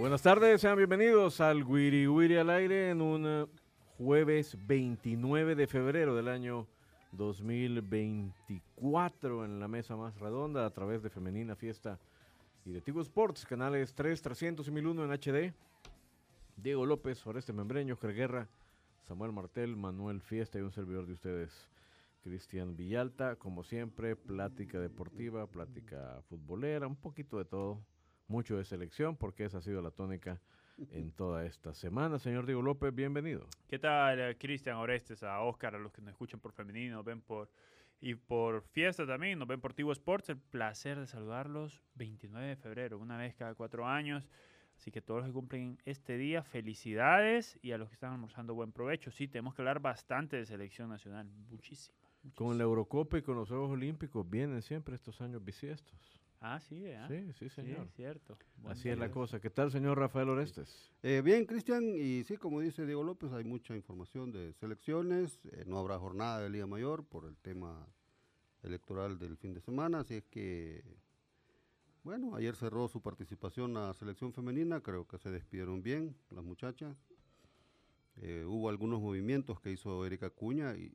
Buenas 0.00 0.22
tardes, 0.22 0.62
sean 0.62 0.78
bienvenidos 0.78 1.42
al 1.42 1.62
Wiri 1.62 2.08
Wiri 2.08 2.38
al 2.38 2.48
aire 2.48 2.88
en 2.88 3.02
un 3.02 3.26
eh, 3.26 3.44
jueves 3.98 4.56
29 4.66 5.54
de 5.54 5.66
febrero 5.66 6.16
del 6.16 6.28
año 6.28 6.66
2024 7.12 9.44
en 9.44 9.60
la 9.60 9.68
mesa 9.68 9.96
más 9.96 10.18
redonda 10.18 10.64
a 10.64 10.70
través 10.70 11.02
de 11.02 11.10
Femenina 11.10 11.54
Fiesta 11.54 11.98
y 12.64 12.72
de 12.72 12.80
Tigo 12.80 13.02
Sports, 13.02 13.44
canales 13.44 13.92
3, 13.94 14.22
300 14.22 14.66
y 14.66 14.70
1001 14.70 15.04
en 15.04 15.10
HD. 15.10 15.52
Diego 16.56 16.86
López, 16.86 17.26
Oreste 17.26 17.52
Membreño, 17.52 17.98
Guerra, 18.00 18.48
Samuel 19.06 19.32
Martel, 19.32 19.76
Manuel 19.76 20.22
Fiesta 20.22 20.58
y 20.58 20.62
un 20.62 20.72
servidor 20.72 21.06
de 21.06 21.12
ustedes, 21.12 21.68
Cristian 22.24 22.74
Villalta. 22.74 23.36
Como 23.36 23.64
siempre, 23.64 24.16
plática 24.16 24.80
deportiva, 24.80 25.46
plática 25.46 26.22
futbolera, 26.30 26.86
un 26.86 26.96
poquito 26.96 27.36
de 27.36 27.44
todo 27.44 27.82
mucho 28.30 28.56
de 28.56 28.64
selección, 28.64 29.16
porque 29.16 29.44
esa 29.44 29.58
ha 29.58 29.60
sido 29.60 29.82
la 29.82 29.90
tónica 29.90 30.40
en 30.92 31.10
toda 31.16 31.44
esta 31.44 31.74
semana. 31.74 32.18
Señor 32.18 32.46
Diego 32.46 32.62
López, 32.62 32.94
bienvenido. 32.94 33.46
¿Qué 33.68 33.78
tal, 33.78 34.20
eh, 34.20 34.36
Cristian 34.38 34.76
Orestes, 34.76 35.22
a 35.22 35.40
Oscar, 35.40 35.74
a 35.74 35.78
los 35.78 35.92
que 35.92 36.00
nos 36.00 36.12
escuchan 36.12 36.40
por 36.40 36.52
femenino, 36.52 36.96
nos 36.96 37.04
ven 37.04 37.20
por 37.20 37.50
y 38.02 38.14
por 38.14 38.62
fiesta 38.62 39.06
también, 39.06 39.38
nos 39.38 39.46
ven 39.46 39.60
por 39.60 39.74
Tivo 39.74 39.92
Sports. 39.92 40.30
El 40.30 40.38
placer 40.38 40.98
de 40.98 41.06
saludarlos 41.06 41.82
29 41.96 42.48
de 42.48 42.56
febrero, 42.56 42.98
una 42.98 43.18
vez 43.18 43.34
cada 43.34 43.54
cuatro 43.54 43.86
años. 43.86 44.26
Así 44.78 44.90
que 44.90 45.02
todos 45.02 45.20
los 45.20 45.28
que 45.28 45.34
cumplen 45.34 45.78
este 45.84 46.16
día, 46.16 46.42
felicidades 46.42 47.58
y 47.60 47.72
a 47.72 47.78
los 47.78 47.90
que 47.90 47.94
están 47.94 48.12
almorzando, 48.12 48.54
buen 48.54 48.72
provecho. 48.72 49.10
Sí, 49.10 49.28
tenemos 49.28 49.54
que 49.54 49.60
hablar 49.60 49.80
bastante 49.80 50.36
de 50.36 50.46
selección 50.46 50.88
nacional, 50.88 51.26
muchísimo. 51.50 51.98
muchísimo. 52.14 52.34
Con 52.34 52.56
la 52.56 52.64
Eurocopa 52.64 53.18
y 53.18 53.22
con 53.22 53.36
los 53.36 53.48
Juegos 53.48 53.70
Olímpicos 53.70 54.28
vienen 54.28 54.62
siempre 54.62 54.94
estos 54.94 55.20
años 55.20 55.44
bisiestos. 55.44 56.19
Ah, 56.42 56.58
sí, 56.58 56.86
¿eh? 56.86 57.04
Sí, 57.06 57.32
sí, 57.34 57.48
señor. 57.50 57.86
Sí, 57.88 57.92
cierto. 57.96 58.38
Buen 58.56 58.72
Así 58.72 58.88
es 58.88 58.98
la 58.98 59.10
cosa. 59.10 59.40
¿Qué 59.40 59.50
tal, 59.50 59.70
señor 59.70 59.98
Rafael 59.98 60.30
Orestes? 60.30 60.90
Eh, 61.02 61.20
bien, 61.22 61.44
Cristian, 61.44 61.94
y 61.94 62.24
sí, 62.24 62.38
como 62.38 62.60
dice 62.60 62.86
Diego 62.86 63.04
López, 63.04 63.30
hay 63.32 63.44
mucha 63.44 63.76
información 63.76 64.32
de 64.32 64.54
selecciones. 64.54 65.38
eh, 65.52 65.64
no 65.66 65.78
habrá 65.78 65.98
jornada 65.98 66.40
de 66.40 66.48
Liga 66.48 66.66
Mayor 66.66 67.04
por 67.04 67.26
el 67.26 67.36
tema 67.36 67.86
electoral 68.62 69.18
del 69.18 69.36
fin 69.36 69.52
de 69.52 69.60
semana, 69.60 70.00
así 70.00 70.14
es 70.14 70.24
que, 70.24 70.82
bueno, 72.04 72.34
ayer 72.34 72.56
cerró 72.56 72.88
su 72.88 73.02
participación 73.02 73.74
la 73.74 73.92
selección 73.92 74.32
femenina, 74.32 74.80
creo 74.80 75.06
que 75.06 75.18
se 75.18 75.30
despidieron 75.30 75.82
bien 75.82 76.16
las 76.30 76.44
muchachas. 76.44 76.96
Eh, 78.16 78.44
hubo 78.46 78.68
algunos 78.70 79.00
movimientos 79.00 79.60
que 79.60 79.72
hizo 79.72 80.04
Erika 80.06 80.30
Cuña 80.30 80.74
y, 80.74 80.90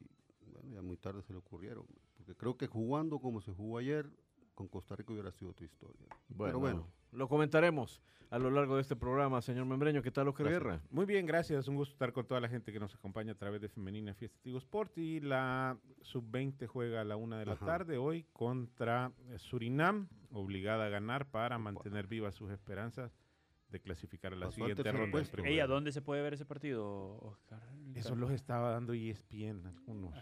bueno, 0.51 0.73
ya 0.73 0.81
muy 0.81 0.97
tarde 0.97 1.21
se 1.21 1.33
le 1.33 1.39
ocurrieron, 1.39 1.85
porque 2.17 2.35
creo 2.35 2.57
que 2.57 2.67
jugando 2.67 3.19
como 3.19 3.41
se 3.41 3.51
jugó 3.51 3.77
ayer, 3.77 4.09
con 4.55 4.67
Costa 4.67 4.95
Rica 4.95 5.13
hubiera 5.13 5.31
sido 5.31 5.51
otra 5.51 5.65
historia. 5.65 6.07
Pero 6.37 6.59
bueno, 6.59 6.87
lo 7.11 7.27
comentaremos 7.27 8.01
a 8.31 8.39
lo 8.39 8.49
largo 8.49 8.75
de 8.75 8.81
este 8.81 8.95
programa, 8.95 9.41
señor 9.41 9.65
Membreño. 9.65 10.01
¿Qué 10.01 10.11
tal, 10.11 10.27
Oscar 10.27 10.47
Gracias. 10.47 10.63
Guerra? 10.63 10.81
Muy 10.89 11.05
bien, 11.05 11.25
gracias. 11.25 11.67
Un 11.67 11.75
gusto 11.75 11.93
estar 11.93 12.11
con 12.11 12.25
toda 12.25 12.41
la 12.41 12.49
gente 12.49 12.73
que 12.73 12.79
nos 12.79 12.95
acompaña 12.95 13.33
a 13.33 13.35
través 13.35 13.61
de 13.61 13.69
Femenina 13.69 14.13
Fiesta 14.15 14.39
Tigo 14.41 14.57
Sport. 14.57 14.97
Y 14.97 15.19
la 15.19 15.77
Sub-20 16.01 16.65
juega 16.67 17.01
a 17.01 17.03
la 17.03 17.17
una 17.17 17.37
de 17.37 17.45
la 17.45 17.53
Ajá. 17.53 17.65
tarde 17.65 17.97
hoy 17.97 18.25
contra 18.33 19.11
Surinam, 19.37 20.07
obligada 20.31 20.85
a 20.85 20.89
ganar 20.89 21.29
para 21.29 21.57
mantener 21.59 22.07
vivas 22.07 22.33
sus 22.35 22.49
esperanzas 22.51 23.11
de 23.75 23.81
clasificar 23.81 24.31
a 24.31 24.37
la 24.37 24.51
siguiente 24.51 24.89
ronda. 24.89 25.21
Ey, 25.43 25.59
¿a 25.59 25.67
dónde 25.67 25.91
se 25.91 26.01
puede 26.01 26.21
ver 26.21 26.33
ese 26.33 26.45
partido, 26.45 27.17
Oscar? 27.19 27.61
Eso 27.93 28.15
los 28.15 28.31
estaba 28.31 28.71
dando 28.71 28.93
ESPN 28.93 29.65
algunos. 29.67 30.15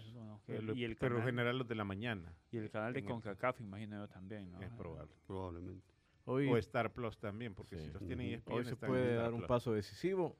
Eh, 0.47 0.59
y 0.75 0.83
el 0.83 0.95
pero 0.97 1.19
en 1.19 1.25
general 1.25 1.59
los 1.59 1.67
de 1.67 1.75
la 1.75 1.83
mañana. 1.85 2.33
y 2.51 2.57
el 2.57 2.69
canal 2.71 2.93
de 2.93 3.03
CONCACAF, 3.03 3.61
imagino 3.61 3.97
yo 3.97 4.07
también, 4.09 4.51
¿no? 4.51 4.59
Es 4.61 4.71
probable. 4.71 5.11
probablemente. 5.27 5.85
Hoy, 6.25 6.47
O 6.49 6.57
Star 6.57 6.91
Plus 6.91 7.17
también, 7.19 7.53
porque 7.53 7.77
Sí. 7.77 7.85
si 7.85 7.91
los 7.91 8.05
tienen 8.05 8.27
E. 8.27 8.33
ESPN 8.35 8.53
hoy 8.55 8.63
se 8.65 8.71
están 8.71 8.87
en 8.89 8.93
puede 8.93 9.09
Star 9.11 9.23
dar 9.23 9.33
un 9.33 9.45
paso 9.45 9.73
decisivo 9.73 10.35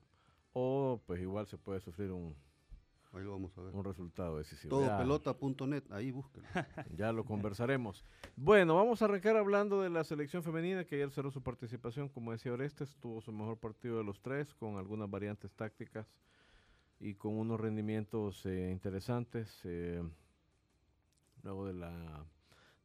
o 0.52 1.00
pues 1.06 1.20
igual 1.20 1.46
se 1.46 1.56
puede 1.58 1.78
sufrir 1.80 2.10
un, 2.10 2.34
Ahí 3.14 3.22
lo 3.22 3.32
vamos 3.32 3.56
a 3.56 3.62
ver. 3.62 3.74
un 3.74 3.84
resultado 3.84 4.38
decisivo. 4.38 4.78
Todopelota.net, 4.78 5.84
ahí 5.90 6.10
búsquenlo. 6.10 6.48
Ya 6.96 7.12
lo 7.12 7.24
conversaremos. 7.24 8.04
Bueno, 8.36 8.74
vamos 8.74 9.02
a 9.02 9.04
arrancar 9.04 9.36
hablando 9.36 9.80
de 9.80 9.90
la 9.90 10.02
selección 10.04 10.42
femenina 10.42 10.84
que 10.84 10.96
ayer 10.96 11.10
cerró 11.10 11.30
su 11.30 11.42
participación, 11.42 12.08
como 12.08 12.32
decía 12.32 12.52
Orestes, 12.52 12.96
tuvo 12.96 13.20
su 13.20 13.32
mejor 13.32 13.58
partido 13.58 13.98
de 13.98 14.04
los 14.04 14.20
tres, 14.20 14.52
con 14.54 14.76
algunas 14.76 15.08
variantes 15.08 15.52
tácticas 15.52 16.06
y 16.98 17.14
con 17.14 17.38
unos 17.38 17.60
rendimientos 17.60 18.44
eh, 18.46 18.70
interesantes. 18.70 19.60
eh, 19.64 20.02
luego 21.42 21.66
de 21.66 21.74
la, 21.74 22.24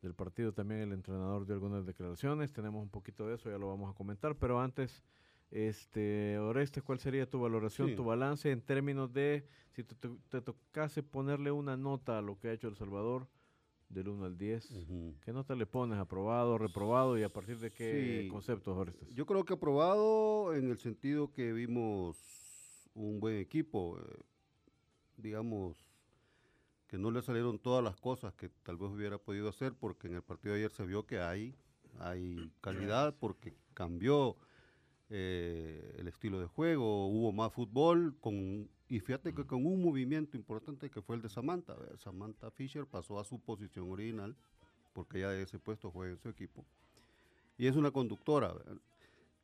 del 0.01 0.13
partido 0.13 0.53
también 0.53 0.81
el 0.81 0.91
entrenador 0.93 1.45
dio 1.45 1.55
algunas 1.55 1.85
declaraciones, 1.85 2.53
tenemos 2.53 2.83
un 2.83 2.89
poquito 2.89 3.27
de 3.27 3.35
eso, 3.35 3.49
ya 3.49 3.57
lo 3.57 3.67
vamos 3.67 3.89
a 3.91 3.97
comentar, 3.97 4.35
pero 4.35 4.59
antes... 4.59 5.03
Este, 5.51 6.37
Orestes, 6.37 6.83
¿cuál 6.83 6.99
sería 6.99 7.27
tu 7.29 7.39
valoración, 7.39 7.89
Sí. 7.89 7.95
tu 7.95 8.03
balance 8.03 8.51
en 8.51 8.61
términos 8.61 9.11
de 9.11 9.47
si 9.71 9.83
te, 9.83 9.95
to- 9.95 10.19
te 10.29 10.41
tocase 10.41 11.01
ponerle 11.01 11.51
una 11.51 11.75
nota 11.75 12.19
a 12.19 12.21
lo 12.21 12.37
que 12.37 12.49
ha 12.49 12.53
hecho 12.53 12.67
El 12.67 12.75
Salvador 12.75 13.27
del 13.89 14.09
1 14.09 14.25
al 14.25 14.37
10? 14.37 14.69
Ujú. 14.71 15.15
¿Qué 15.21 15.33
nota 15.33 15.55
le 15.55 15.65
pones? 15.65 15.97
¿Aprobado, 15.97 16.57
reprobado 16.59 17.17
y 17.17 17.23
a 17.23 17.29
partir 17.33 17.57
de 17.59 17.71
qué 17.71 18.21
Sí. 18.23 18.27
conceptos, 18.29 18.77
Orestes? 18.77 19.09
Yo 19.13 19.25
creo 19.25 19.43
que 19.43 19.53
aprobado 19.53 20.53
en 20.53 20.69
el 20.69 20.77
sentido 20.77 21.31
que 21.31 21.51
vimos 21.51 22.87
un 22.93 23.19
buen 23.19 23.37
equipo, 23.37 23.97
eh, 23.99 24.19
digamos 25.17 25.77
que 26.87 26.97
no 26.99 27.09
le 27.11 27.21
salieron 27.23 27.57
todas 27.59 27.83
las 27.83 27.95
cosas 27.97 28.33
que 28.33 28.49
tal 28.49 28.77
vez 28.77 28.89
hubiera 28.91 29.17
podido 29.17 29.49
hacer, 29.49 29.73
porque 29.73 30.07
en 30.07 30.15
el 30.15 30.23
partido 30.23 30.53
de 30.53 30.59
ayer 30.61 30.71
se 30.71 30.85
vio 30.85 31.05
que 31.05 31.19
hay, 31.19 31.55
hay 31.99 32.51
calidad, 32.61 33.15
porque 33.19 33.55
cambió 33.75 34.37
eh, 35.09 35.95
el 35.97 36.07
estilo 36.07 36.39
de 36.39 36.45
juego, 36.45 37.07
hubo 37.07 37.31
más 37.31 37.51
fútbol, 37.51 38.15
con, 38.19 38.69
y 38.87 38.99
fíjate 38.99 39.33
que 39.33 39.45
con 39.45 39.65
un 39.65 39.81
movimiento 39.81 40.37
importante 40.37 40.89
que 40.89 41.01
fue 41.01 41.15
el 41.15 41.21
de 41.21 41.29
Samantha. 41.29 41.75
¿verdad? 41.75 41.97
Samantha 41.97 42.51
Fisher 42.51 42.85
pasó 42.85 43.19
a 43.19 43.23
su 43.23 43.39
posición 43.39 43.89
original, 43.91 44.35
porque 44.93 45.21
ya 45.21 45.29
de 45.29 45.43
ese 45.43 45.59
puesto 45.59 45.91
juega 45.91 46.13
en 46.13 46.19
su 46.19 46.29
equipo, 46.29 46.65
y 47.57 47.67
es 47.67 47.75
una 47.75 47.91
conductora. 47.91 48.53
¿verdad? 48.53 48.77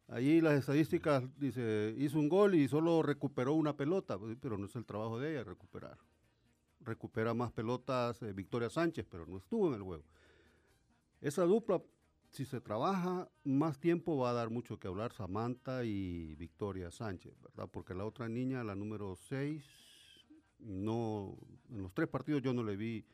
Ahí 0.08 0.40
las 0.40 0.60
estadísticas 0.60 1.24
dice, 1.40 1.96
hizo 1.98 2.20
un 2.20 2.30
gol 2.30 2.54
y 2.54 2.68
solo 2.68 3.02
recuperó 3.02 3.54
una 3.54 3.76
pelota, 3.76 4.20
pues, 4.20 4.38
pero 4.40 4.58
no 4.58 4.68
es 4.68 4.76
el 4.76 4.86
trabajo 4.86 5.20
de 5.20 5.32
ella 5.32 5.44
recuperar. 5.44 5.98
Recupera 6.82 7.34
más 7.34 7.52
pelotas 7.52 8.22
eh, 8.22 8.32
Victoria 8.32 8.70
Sánchez, 8.70 9.08
pero 9.10 9.26
no 9.26 9.38
estuvo 9.38 9.70
en 9.70 9.74
el 9.74 9.82
juego. 9.82 10.04
Esa 11.22 11.44
dupla, 11.46 11.82
si 12.36 12.44
se 12.44 12.60
trabaja, 12.60 13.30
más 13.46 13.80
tiempo 13.80 14.18
va 14.18 14.32
a 14.32 14.34
dar 14.34 14.50
mucho 14.50 14.78
que 14.78 14.90
hablar 14.90 15.14
Samantha 15.14 15.86
y 15.86 16.36
Victoria 16.36 16.92
Sánchez, 16.92 17.34
¿verdad? 17.42 17.70
Porque 17.72 17.94
la 17.94 18.06
otra 18.06 18.28
niña, 18.28 18.62
la 18.64 18.76
número 18.76 19.16
6, 19.16 19.64
no, 20.60 21.38
en 21.70 21.82
los 21.82 21.94
tres 21.94 22.10
partidos 22.10 22.42
yo 22.42 22.54
no 22.54 22.62
le 22.62 22.76
vi 22.76 23.06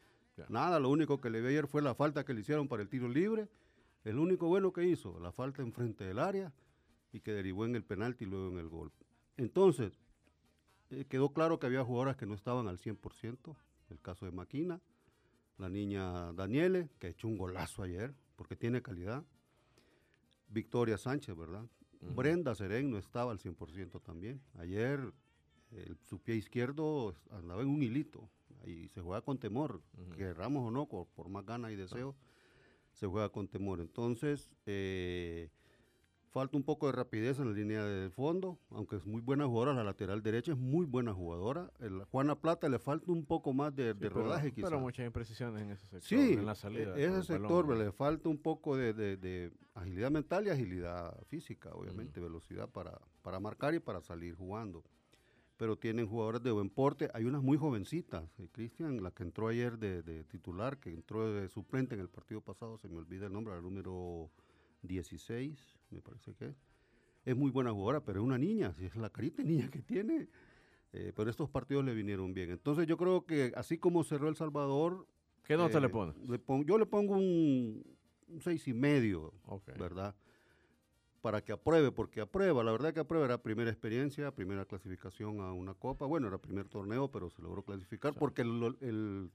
nada, 0.49 0.79
lo 0.79 0.89
único 0.89 1.21
que 1.21 1.29
le 1.29 1.39
vi 1.39 1.49
ayer 1.49 1.67
fue 1.67 1.83
la 1.83 1.93
falta 1.93 2.25
que 2.25 2.33
le 2.33 2.41
hicieron 2.41 2.67
para 2.67 2.81
el 2.81 2.89
tiro 2.89 3.07
libre, 3.07 3.47
el 4.05 4.17
único 4.17 4.47
bueno 4.47 4.73
que 4.73 4.85
hizo, 4.85 5.19
la 5.19 5.31
falta 5.31 5.61
enfrente 5.61 6.03
del 6.03 6.17
área 6.17 6.51
y 7.13 7.19
que 7.19 7.31
derivó 7.31 7.65
en 7.65 7.75
el 7.75 7.83
penalti 7.83 8.25
y 8.25 8.27
luego 8.27 8.49
en 8.49 8.57
el 8.57 8.69
gol. 8.69 8.91
Entonces, 9.37 9.99
eh, 10.89 11.05
quedó 11.05 11.31
claro 11.31 11.59
que 11.59 11.67
había 11.67 11.83
jugadoras 11.83 12.17
que 12.17 12.25
no 12.25 12.33
estaban 12.33 12.67
al 12.67 12.79
100%, 12.79 13.55
el 13.91 14.01
caso 14.01 14.25
de 14.25 14.31
Maquina, 14.31 14.81
la 15.59 15.69
niña 15.69 16.33
Daniele, 16.33 16.89
que 16.97 17.09
hecho 17.09 17.27
un 17.27 17.37
golazo 17.37 17.83
ayer, 17.83 18.15
porque 18.41 18.55
tiene 18.55 18.81
calidad, 18.81 19.23
Victoria 20.47 20.97
Sánchez, 20.97 21.37
¿verdad? 21.37 21.63
Brenda 22.15 22.55
Serén 22.55 22.89
no 22.89 22.97
estaba 22.97 23.31
al 23.31 23.37
100% 23.37 24.01
también. 24.01 24.41
Ayer 24.57 24.99
el, 25.69 25.95
su 26.09 26.17
pie 26.17 26.37
izquierdo 26.37 27.13
andaba 27.29 27.61
en 27.61 27.67
un 27.67 27.83
hilito 27.83 28.27
y 28.65 28.87
se 28.87 28.99
juega 28.99 29.21
con 29.21 29.37
temor, 29.37 29.83
querramos 30.17 30.67
o 30.67 30.71
no, 30.71 30.87
por, 30.87 31.05
por 31.09 31.29
más 31.29 31.45
ganas 31.45 31.71
y 31.71 31.75
deseo, 31.75 32.15
se 32.93 33.05
juega 33.05 33.29
con 33.29 33.47
temor. 33.47 33.79
Entonces, 33.79 34.49
eh, 34.65 35.51
falta 36.31 36.55
un 36.57 36.63
poco 36.63 36.85
de 36.87 36.93
rapidez 36.93 37.39
en 37.39 37.47
la 37.49 37.53
línea 37.53 37.83
de 37.85 38.09
fondo, 38.09 38.57
aunque 38.69 38.95
es 38.95 39.05
muy 39.05 39.21
buena 39.21 39.45
jugadora, 39.45 39.73
la 39.73 39.83
lateral 39.83 40.23
derecha 40.23 40.53
es 40.53 40.57
muy 40.57 40.85
buena 40.85 41.13
jugadora. 41.13 41.71
El, 41.79 42.03
Juana 42.05 42.35
Plata 42.35 42.69
le 42.69 42.79
falta 42.79 43.11
un 43.11 43.25
poco 43.25 43.53
más 43.53 43.75
de, 43.75 43.93
de 43.93 44.09
rodaje 44.09 44.51
quizás. 44.53 44.69
Pero 44.71 44.81
muchas 44.81 45.05
imprecisiones 45.05 45.61
en 45.61 45.71
ese 45.71 45.83
sector, 45.83 46.01
sí, 46.01 46.33
en 46.33 46.45
la 46.45 46.55
salida. 46.55 46.97
e- 46.97 47.05
ese 47.05 47.23
sector 47.23 47.77
le 47.77 47.91
falta 47.91 48.29
un 48.29 48.37
poco 48.37 48.77
de, 48.77 48.93
de- 48.93 49.17
de 49.17 49.51
agilidad 49.75 50.09
mental 50.09 50.47
y 50.47 50.49
agilidad 50.49 51.15
física, 51.27 51.69
obviamente, 51.73 52.19
velocidad 52.21 52.69
para, 52.69 52.99
para 53.21 53.39
marcar 53.39 53.73
y 53.75 53.79
para 53.79 54.01
salir 54.01 54.33
jugando. 54.35 54.83
Pero 55.57 55.77
tienen 55.77 56.07
jugadores 56.07 56.41
de 56.41 56.51
buen 56.51 56.69
porte. 56.71 57.09
Hay 57.13 57.25
unas 57.25 57.43
muy 57.43 57.57
jovencitas. 57.57 58.23
eh, 58.39 58.47
Cristian, 58.51 59.03
la 59.03 59.11
que 59.11 59.21
entró 59.23 59.47
ayer 59.49 59.77
de, 59.77 60.23
titular, 60.23 60.79
que 60.79 60.91
entró 60.91 61.31
de 61.33 61.49
suplente 61.49 61.93
en 61.93 62.01
el 62.01 62.09
partido 62.09 62.41
pasado, 62.41 62.77
se 62.79 62.87
me 62.87 62.95
olvida 62.97 63.27
el 63.27 63.33
nombre, 63.33 63.53
la 63.53 63.61
número 63.61 64.31
16, 64.81 65.77
me 65.91 66.01
parece 66.01 66.33
que 66.35 66.45
es. 66.47 66.55
Es 67.23 67.35
muy 67.35 67.51
buena 67.51 67.71
jugadora, 67.71 68.03
pero 68.03 68.19
es 68.21 68.25
una 68.25 68.37
niña, 68.37 68.73
si 68.73 68.85
es 68.85 68.95
la 68.95 69.09
carita 69.11 69.43
niña 69.43 69.69
que 69.69 69.81
tiene. 69.81 70.27
eh, 70.93 71.13
pero 71.15 71.29
estos 71.29 71.49
partidos 71.49 71.85
le 71.85 71.93
vinieron 71.93 72.33
bien. 72.33 72.49
Entonces 72.51 72.87
yo 72.87 72.97
creo 72.97 73.25
que 73.25 73.53
así 73.55 73.77
como 73.77 74.03
cerró 74.03 74.27
El 74.27 74.35
Salvador, 74.35 75.07
¿Qué 75.43 75.55
nota 75.55 75.77
eh, 75.77 75.81
le 75.81 75.89
pone? 75.89 76.13
le 76.27 76.39
pon- 76.39 76.65
yo 76.65 76.77
le 76.77 76.85
pongo 76.85 77.15
un, 77.15 77.83
un 78.27 78.41
seis 78.41 78.67
y 78.67 78.73
medio. 78.73 79.33
¿verdad? 79.79 80.15
Para 81.21 81.43
que 81.43 81.51
apruebe, 81.51 81.91
porque 81.91 82.19
aprueba, 82.21 82.63
la 82.63 82.71
verdad 82.71 82.93
que 82.95 82.99
aprueba, 82.99 83.25
era 83.25 83.37
primera 83.43 83.69
experiencia, 83.69 84.33
primera 84.33 84.65
clasificación 84.65 85.39
a 85.41 85.53
una 85.53 85.75
copa, 85.75 86.07
bueno, 86.07 86.27
era 86.27 86.39
primer 86.39 86.67
torneo, 86.67 87.11
pero 87.11 87.29
se 87.29 87.41
logró 87.43 87.61
clasificar, 87.63 88.15
porque 88.15 88.43
lo, 88.43 88.67
el, 88.81 89.29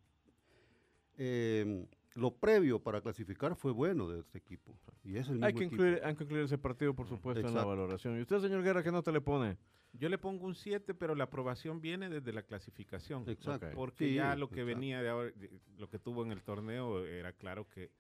eh, 1.17 1.87
lo 2.17 2.35
previo 2.35 2.81
para 2.83 3.01
clasificar 3.01 3.55
fue 3.57 3.73
bueno 3.73 4.09
de 4.09 4.21
este 4.21 4.39
equipo. 4.39 4.77
Y 5.05 5.17
es 5.19 5.29
el 5.29 5.43
Hay 5.45 5.53
mismo 5.53 5.59
que, 5.59 5.65
equipo. 5.67 5.83
incluir, 5.85 6.01
hay 6.05 6.17
que 6.17 6.25
incluir 6.25 6.45
ese 6.45 6.59
partido, 6.59 6.95
por 6.95 7.07
supuesto, 7.07 7.41
en 7.41 7.47
la 7.55 7.61
Exacto. 7.61 7.69
valoración. 7.69 8.19
¿Y 8.19 8.23
usted, 8.23 8.41
señor 8.41 8.63
Guerra, 8.63 8.83
qué 8.83 8.91
nota 8.91 9.13
le 9.13 9.21
pone? 9.21 9.57
Yo 9.93 10.09
le 10.09 10.19
pongo 10.19 10.47
un 10.47 10.55
7, 10.55 10.95
pero 10.95 11.15
la 11.15 11.25
aprobación 11.25 11.81
viene 11.81 12.09
desde 12.09 12.33
la 12.33 12.43
clasificación. 12.43 13.29
Exacto. 13.29 13.69
Porque 13.75 14.09
Sí, 14.09 14.15
ya 14.15 14.35
lo 14.35 14.49
que 14.49 14.61
exacto. 14.63 14.67
venía 14.81 15.03
de 15.03 15.09
ahora, 15.09 15.31
lo 15.79 15.89
que 15.89 15.99
tuvo 15.99 16.23
en 16.25 16.33
el 16.33 16.43
torneo 16.43 17.05
era 17.05 17.33
claro 17.33 17.69
que 17.69 17.91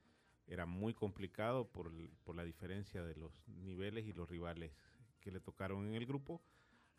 era 0.46 0.64
muy 0.66 0.94
complicado 0.94 1.66
por, 1.70 1.88
el- 1.88 2.10
por 2.24 2.36
la 2.36 2.44
diferencia 2.44 3.02
de 3.04 3.14
los 3.16 3.32
niveles 3.48 4.06
y 4.06 4.12
los 4.12 4.28
rivales 4.28 4.72
que 5.20 5.30
le 5.30 5.40
tocaron 5.40 5.86
en 5.86 5.94
el 5.94 6.06
grupo. 6.06 6.40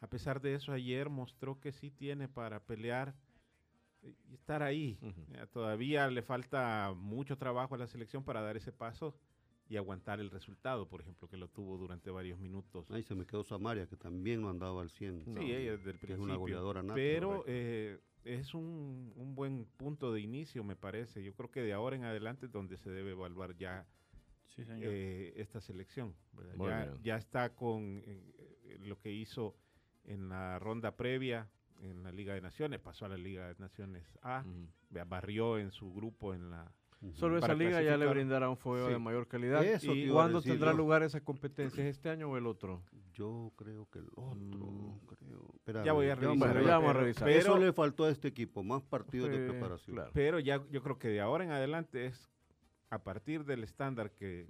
A 0.01 0.07
pesar 0.07 0.41
de 0.41 0.53
eso, 0.53 0.71
ayer 0.71 1.09
mostró 1.09 1.59
que 1.59 1.71
sí 1.71 1.89
tiene 1.89 2.27
para 2.27 2.59
pelear 2.59 3.15
y 4.29 4.33
estar 4.33 4.63
ahí. 4.63 4.97
Ya 5.33 5.45
todavía 5.47 6.09
le 6.09 6.21
falta 6.21 6.93
mucho 6.95 7.37
trabajo 7.37 7.75
a 7.75 7.77
la 7.77 7.87
selección 7.87 8.23
para 8.23 8.41
dar 8.41 8.57
ese 8.57 8.71
paso 8.71 9.15
y 9.69 9.75
aguantar 9.75 10.19
el 10.19 10.31
resultado, 10.31 10.87
por 10.87 11.01
ejemplo, 11.01 11.27
que 11.27 11.35
lo 11.37 11.49
tuvo 11.49 11.77
durante 11.77 12.09
varios 12.09 12.39
minutos. 12.39 12.89
Ahí 12.91 13.03
se 13.03 13.15
me 13.15 13.25
quedó 13.25 13.43
Samaria, 13.43 13.85
que 13.87 13.97
también 13.97 14.41
no 14.41 14.49
andaba 14.49 14.81
al 14.81 14.89
100. 14.89 15.23
Sí, 15.25 15.29
¿no? 15.29 15.41
ella 15.41 15.71
desde 15.71 15.73
el 15.73 15.81
que 15.83 15.89
es 15.89 15.97
principio. 15.99 16.23
una 16.23 16.35
goleadora 16.35 16.81
nata. 16.83 16.95
Pero 16.95 17.43
eh, 17.47 17.99
es 18.23 18.53
un, 18.53 19.11
un 19.15 19.35
buen 19.35 19.65
punto 19.77 20.13
de 20.13 20.21
inicio, 20.21 20.63
me 20.63 20.75
parece. 20.77 21.21
Yo 21.23 21.33
creo 21.33 21.51
que 21.51 21.61
de 21.61 21.73
ahora 21.73 21.95
en 21.97 22.05
adelante 22.05 22.45
es 22.45 22.51
donde 22.51 22.77
se 22.77 22.89
debe 22.89 23.11
evaluar 23.11 23.55
ya 23.57 23.85
Sí, 24.55 24.63
señor. 24.63 24.89
eh, 24.93 25.33
esta 25.35 25.59
selección. 25.61 26.15
Ya, 26.57 26.93
ya 27.03 27.17
está 27.17 27.53
con 27.53 28.01
eh, 28.05 28.33
eh, 28.63 28.77
lo 28.81 28.97
que 28.99 29.11
hizo 29.11 29.55
en 30.05 30.29
la 30.29 30.57
ronda 30.59 30.95
previa 30.95 31.49
en 31.81 32.03
la 32.03 32.11
Liga 32.11 32.33
de 32.33 32.41
Naciones, 32.41 32.79
pasó 32.79 33.05
a 33.05 33.09
la 33.09 33.17
Liga 33.17 33.47
de 33.47 33.55
Naciones 33.59 34.03
A, 34.21 34.43
barrió 35.07 35.57
en 35.57 35.71
su 35.71 35.93
grupo 35.93 36.33
en 36.33 36.49
la... 36.49 36.71
Solo 37.13 37.37
esa 37.37 37.53
liga 37.53 37.79
ya 37.83 37.95
le 37.95 38.07
brindará 38.07 38.49
un 38.49 38.57
fuego 38.57 38.87
Sí. 38.87 38.93
de 38.93 38.97
mayor 38.97 39.27
calidad. 39.27 39.63
Eso 39.63 39.93
¿Y 39.93 40.09
cuándo 40.09 40.41
tendrá 40.41 40.71
yo. 40.71 40.77
lugar 40.77 41.03
esa 41.03 41.21
competencia? 41.21 41.83
¿Es 41.87 41.95
este 41.95 42.09
año 42.09 42.27
o 42.31 42.37
el 42.37 42.47
otro? 42.47 42.81
Yo 43.13 43.53
creo 43.55 43.87
que 43.91 43.99
el 43.99 44.07
otro, 44.15 44.35
Mm. 44.35 44.99
creo. 45.05 45.47
Espérame, 45.57 45.85
Ya 45.85 45.93
voy 45.93 46.09
a 46.09 46.15
revisar. 46.15 46.53
Pero- 46.53 46.65
ya 46.65 46.77
vamos 46.79 46.89
a 46.89 46.93
revisar. 46.99 47.27
Pero, 47.27 47.39
Eso 47.39 47.57
le 47.59 47.71
faltó 47.71 48.05
a 48.05 48.09
este 48.09 48.27
equipo, 48.29 48.63
más 48.63 48.81
partidos 48.81 49.29
de 49.29 49.47
preparación. 49.47 49.95
claro. 49.95 50.11
pero 50.15 50.39
ya 50.39 50.59
yo 50.71 50.81
creo 50.81 50.97
que 50.97 51.09
de 51.09 51.21
ahora 51.21 51.43
en 51.43 51.51
adelante 51.51 52.07
es 52.07 52.31
a 52.89 53.03
partir 53.03 53.45
del 53.45 53.63
estándar 53.63 54.09
que. 54.11 54.47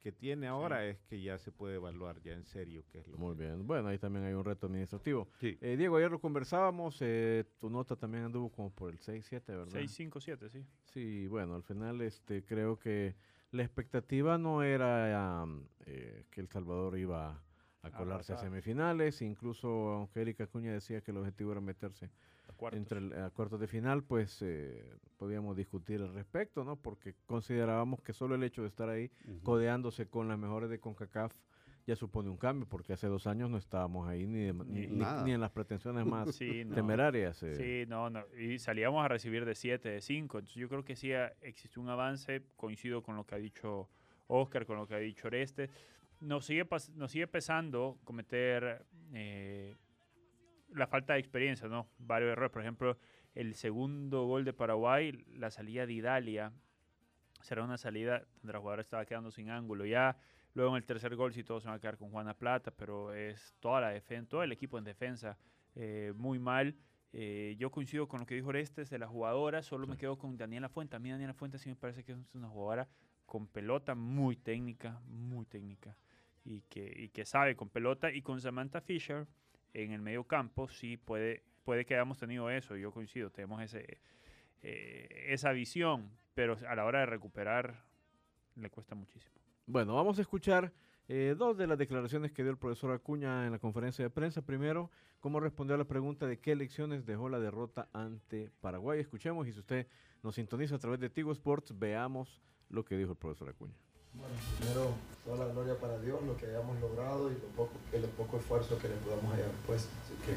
Que 0.00 0.12
tiene 0.12 0.46
ahora 0.46 0.86
es 0.86 0.98
que 1.02 1.20
ya 1.20 1.38
se 1.38 1.52
puede 1.52 1.76
evaluar 1.76 2.20
ya 2.22 2.32
en 2.32 2.44
serio 2.46 2.84
qué 2.90 2.98
es 3.00 3.06
lo 3.08 3.18
Muy 3.18 3.36
que- 3.36 3.44
bien. 3.44 3.66
Bueno, 3.66 3.88
ahí 3.88 3.98
también 3.98 4.24
hay 4.24 4.32
un 4.34 4.44
reto 4.44 4.66
administrativo. 4.66 5.28
Sí. 5.38 5.58
Eh, 5.60 5.76
Diego, 5.76 5.96
ayer 5.98 6.10
lo 6.10 6.20
conversábamos. 6.20 6.98
eh, 7.02 7.44
tu 7.58 7.68
nota 7.70 7.96
también 7.96 8.24
anduvo 8.24 8.50
como 8.50 8.70
por 8.70 8.90
el 8.90 8.98
6-7, 8.98 9.52
¿verdad? 9.56 9.72
6, 9.72 9.90
5, 9.92 10.20
7, 10.20 10.48
sí. 10.48 10.64
Sí, 10.84 11.26
bueno, 11.28 11.54
al 11.54 11.62
final 11.62 12.00
este, 12.00 12.44
creo 12.44 12.78
que 12.78 13.14
la 13.52 13.62
expectativa 13.62 14.38
no 14.38 14.62
era 14.62 15.44
eh, 15.86 16.24
que 16.30 16.40
El 16.40 16.48
Salvador 16.48 16.98
iba 16.98 17.42
a 17.82 17.90
colarse 17.90 18.32
a 18.32 18.36
Arrasar. 18.36 18.38
semifinales, 18.50 19.22
incluso 19.22 19.68
aunque 19.92 20.20
Erika 20.20 20.46
Cuña 20.46 20.72
decía 20.72 21.00
que 21.00 21.10
el 21.10 21.16
objetivo 21.18 21.52
era 21.52 21.60
meterse 21.60 22.06
A 22.06 22.10
cuartos. 22.60 22.78
entre 22.78 22.98
el, 22.98 23.12
a 23.14 23.30
cuartos 23.30 23.58
de 23.58 23.66
final, 23.66 24.02
pues 24.04 24.40
eh, 24.42 24.84
podíamos 25.16 25.56
discutir 25.56 26.00
al 26.00 26.14
respecto, 26.14 26.62
¿no? 26.64 26.76
Porque 26.76 27.14
considerábamos 27.26 28.00
que 28.02 28.12
solo 28.12 28.34
el 28.36 28.42
hecho 28.44 28.62
de 28.62 28.68
estar 28.68 28.88
ahí 28.88 29.10
codeándose 29.42 30.06
con 30.06 30.28
las 30.28 30.38
mejores 30.38 30.70
de 30.70 30.78
CONCACAF 30.78 31.32
ya 31.86 31.96
supone 31.96 32.28
un 32.28 32.36
cambio, 32.36 32.66
porque 32.68 32.92
hace 32.92 33.06
dos 33.08 33.26
años 33.26 33.50
no 33.50 33.56
estábamos 33.56 34.06
ahí 34.06 34.26
ni, 34.26 34.44
de- 34.44 34.52
ni, 34.52 34.86
ni- 34.86 34.98
Nada. 34.98 35.24
ni 35.24 35.32
en 35.32 35.40
las 35.40 35.50
pretensiones 35.50 36.04
más 36.06 36.28
Sí, 36.36 36.64
no. 36.64 36.74
temerarias. 36.74 37.42
eh. 37.42 37.54
Sí, 37.56 37.90
no, 37.90 38.10
no. 38.10 38.22
Y 38.38 38.58
salíamos 38.58 39.02
a 39.04 39.08
recibir 39.08 39.44
de 39.46 39.54
7, 39.54 39.88
de 39.88 40.00
5. 40.00 40.38
Entonces 40.38 40.60
yo 40.60 40.68
creo 40.68 40.84
que 40.84 40.94
sí 40.94 41.12
ha- 41.14 41.32
existe 41.40 41.80
un 41.80 41.88
avance. 41.88 42.42
Coincido 42.56 43.02
con 43.02 43.16
lo 43.16 43.24
que 43.24 43.34
ha 43.34 43.38
dicho 43.38 43.88
Oscar, 44.28 44.66
con 44.66 44.76
lo 44.76 44.86
que 44.86 44.94
ha 44.94 44.98
dicho 44.98 45.26
Oreste. 45.28 45.70
Nos 46.20 46.44
sigue, 46.44 46.68
nos 46.94 47.10
sigue 47.10 47.26
pesando 47.26 47.98
cometer 48.04 48.84
eh, 49.14 49.74
la 50.74 50.86
falta 50.86 51.14
de 51.14 51.20
experiencia, 51.20 51.68
¿no? 51.68 51.88
Varios 51.98 52.32
errores. 52.32 52.52
Por 52.52 52.62
ejemplo, 52.62 52.98
el 53.34 53.54
segundo 53.54 54.26
gol 54.26 54.44
de 54.44 54.52
Paraguay, 54.52 55.12
la 55.34 55.50
salida 55.50 55.86
de 55.86 55.92
Italia, 55.92 56.52
será 57.42 57.64
una 57.64 57.78
salida 57.78 58.24
donde 58.36 58.52
la 58.52 58.58
jugadora 58.58 58.82
estaba 58.82 59.04
quedando 59.04 59.30
sin 59.30 59.50
ángulo. 59.50 59.86
Ya 59.86 60.16
luego 60.54 60.72
en 60.72 60.82
el 60.82 60.86
tercer 60.86 61.14
gol 61.16 61.32
sí 61.32 61.44
todos 61.44 61.62
se 61.62 61.68
van 61.68 61.78
a 61.78 61.80
quedar 61.80 61.96
con 61.96 62.10
Juana 62.10 62.34
Plata, 62.34 62.70
pero 62.70 63.14
es 63.14 63.54
toda 63.60 63.80
la 63.80 63.90
defensa, 63.90 64.28
todo 64.28 64.42
el 64.42 64.52
equipo 64.52 64.78
en 64.78 64.84
defensa 64.84 65.38
eh, 65.74 66.12
muy 66.16 66.38
mal. 66.38 66.76
Eh, 67.12 67.56
yo 67.58 67.70
coincido 67.70 68.06
con 68.06 68.20
lo 68.20 68.26
que 68.26 68.36
dijo 68.36 68.48
Orestes 68.48 68.88
de 68.88 68.98
la 68.98 69.08
jugadora, 69.08 69.62
solo 69.62 69.86
me 69.86 69.96
quedo 69.96 70.16
con 70.16 70.36
Daniela 70.36 70.68
Fuente. 70.68 70.96
A 70.96 70.98
mí 70.98 71.10
Daniela 71.10 71.34
Fuente 71.34 71.58
sí 71.58 71.68
me 71.68 71.76
parece 71.76 72.04
que 72.04 72.12
es 72.12 72.34
una 72.34 72.48
jugadora 72.48 72.88
con 73.26 73.46
pelota 73.46 73.94
muy 73.94 74.36
técnica, 74.36 75.00
muy 75.06 75.46
técnica, 75.46 75.96
y 76.44 76.62
que, 76.62 76.92
y 76.96 77.08
que 77.10 77.24
sabe 77.24 77.56
con 77.56 77.68
pelota. 77.68 78.12
Y 78.12 78.22
con 78.22 78.40
Samantha 78.40 78.80
Fisher 78.80 79.26
en 79.74 79.92
el 79.92 80.00
medio 80.00 80.24
campo 80.24 80.68
sí 80.68 80.96
puede, 80.96 81.42
puede 81.64 81.84
que 81.84 81.94
hayamos 81.94 82.18
tenido 82.18 82.50
eso, 82.50 82.76
yo 82.76 82.92
coincido, 82.92 83.30
tenemos 83.30 83.62
ese, 83.62 84.00
eh, 84.62 85.26
esa 85.28 85.52
visión, 85.52 86.10
pero 86.34 86.56
a 86.68 86.74
la 86.74 86.84
hora 86.84 87.00
de 87.00 87.06
recuperar 87.06 87.84
le 88.56 88.70
cuesta 88.70 88.94
muchísimo. 88.94 89.34
Bueno, 89.66 89.94
vamos 89.94 90.18
a 90.18 90.22
escuchar 90.22 90.72
eh, 91.08 91.34
dos 91.36 91.56
de 91.56 91.66
las 91.66 91.78
declaraciones 91.78 92.32
que 92.32 92.42
dio 92.42 92.52
el 92.52 92.58
profesor 92.58 92.92
Acuña 92.92 93.46
en 93.46 93.52
la 93.52 93.58
conferencia 93.58 94.04
de 94.04 94.10
prensa. 94.10 94.42
Primero, 94.42 94.90
cómo 95.20 95.40
respondió 95.40 95.74
a 95.74 95.78
la 95.78 95.84
pregunta 95.84 96.26
de 96.26 96.38
qué 96.38 96.52
elecciones 96.52 97.04
dejó 97.04 97.28
la 97.28 97.40
derrota 97.40 97.88
ante 97.92 98.50
Paraguay. 98.60 99.00
Escuchemos 99.00 99.46
y 99.48 99.52
si 99.52 99.58
usted 99.58 99.86
nos 100.22 100.36
sintoniza 100.36 100.76
a 100.76 100.78
través 100.78 101.00
de 101.00 101.10
Tigo 101.10 101.32
Sports, 101.32 101.76
veamos 101.78 102.40
lo 102.68 102.84
que 102.84 102.96
dijo 102.96 103.12
el 103.12 103.16
profesor 103.18 103.48
Acuña. 103.48 103.74
Bueno, 104.14 104.34
primero, 104.58 104.94
toda 105.24 105.46
la 105.46 105.52
gloria 105.52 105.78
para 105.78 105.98
Dios, 105.98 106.22
lo 106.22 106.36
que 106.36 106.46
hayamos 106.46 106.78
logrado 106.80 107.30
y 107.30 107.34
lo 107.34 107.46
poco, 107.56 107.72
el 107.92 108.02
poco 108.04 108.38
esfuerzo 108.38 108.78
que 108.78 108.88
le 108.88 108.96
podamos 108.96 109.32
hallar 109.32 109.50
puesto. 109.66 109.90
Así 110.04 110.14
que, 110.24 110.36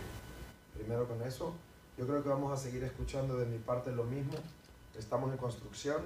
primero 0.78 1.08
con 1.08 1.22
eso, 1.24 1.54
yo 1.98 2.08
creo 2.08 2.24
que 2.24 2.30
vamos 2.30 2.52
a 2.54 2.62
seguir 2.62 2.84
escuchando 2.84 3.38
de 3.38 3.46
mi 3.46 3.58
parte 3.58 3.92
lo 3.92 4.04
mismo. 4.04 4.34
Estamos 4.98 5.32
en 5.32 5.38
construcción. 5.38 6.02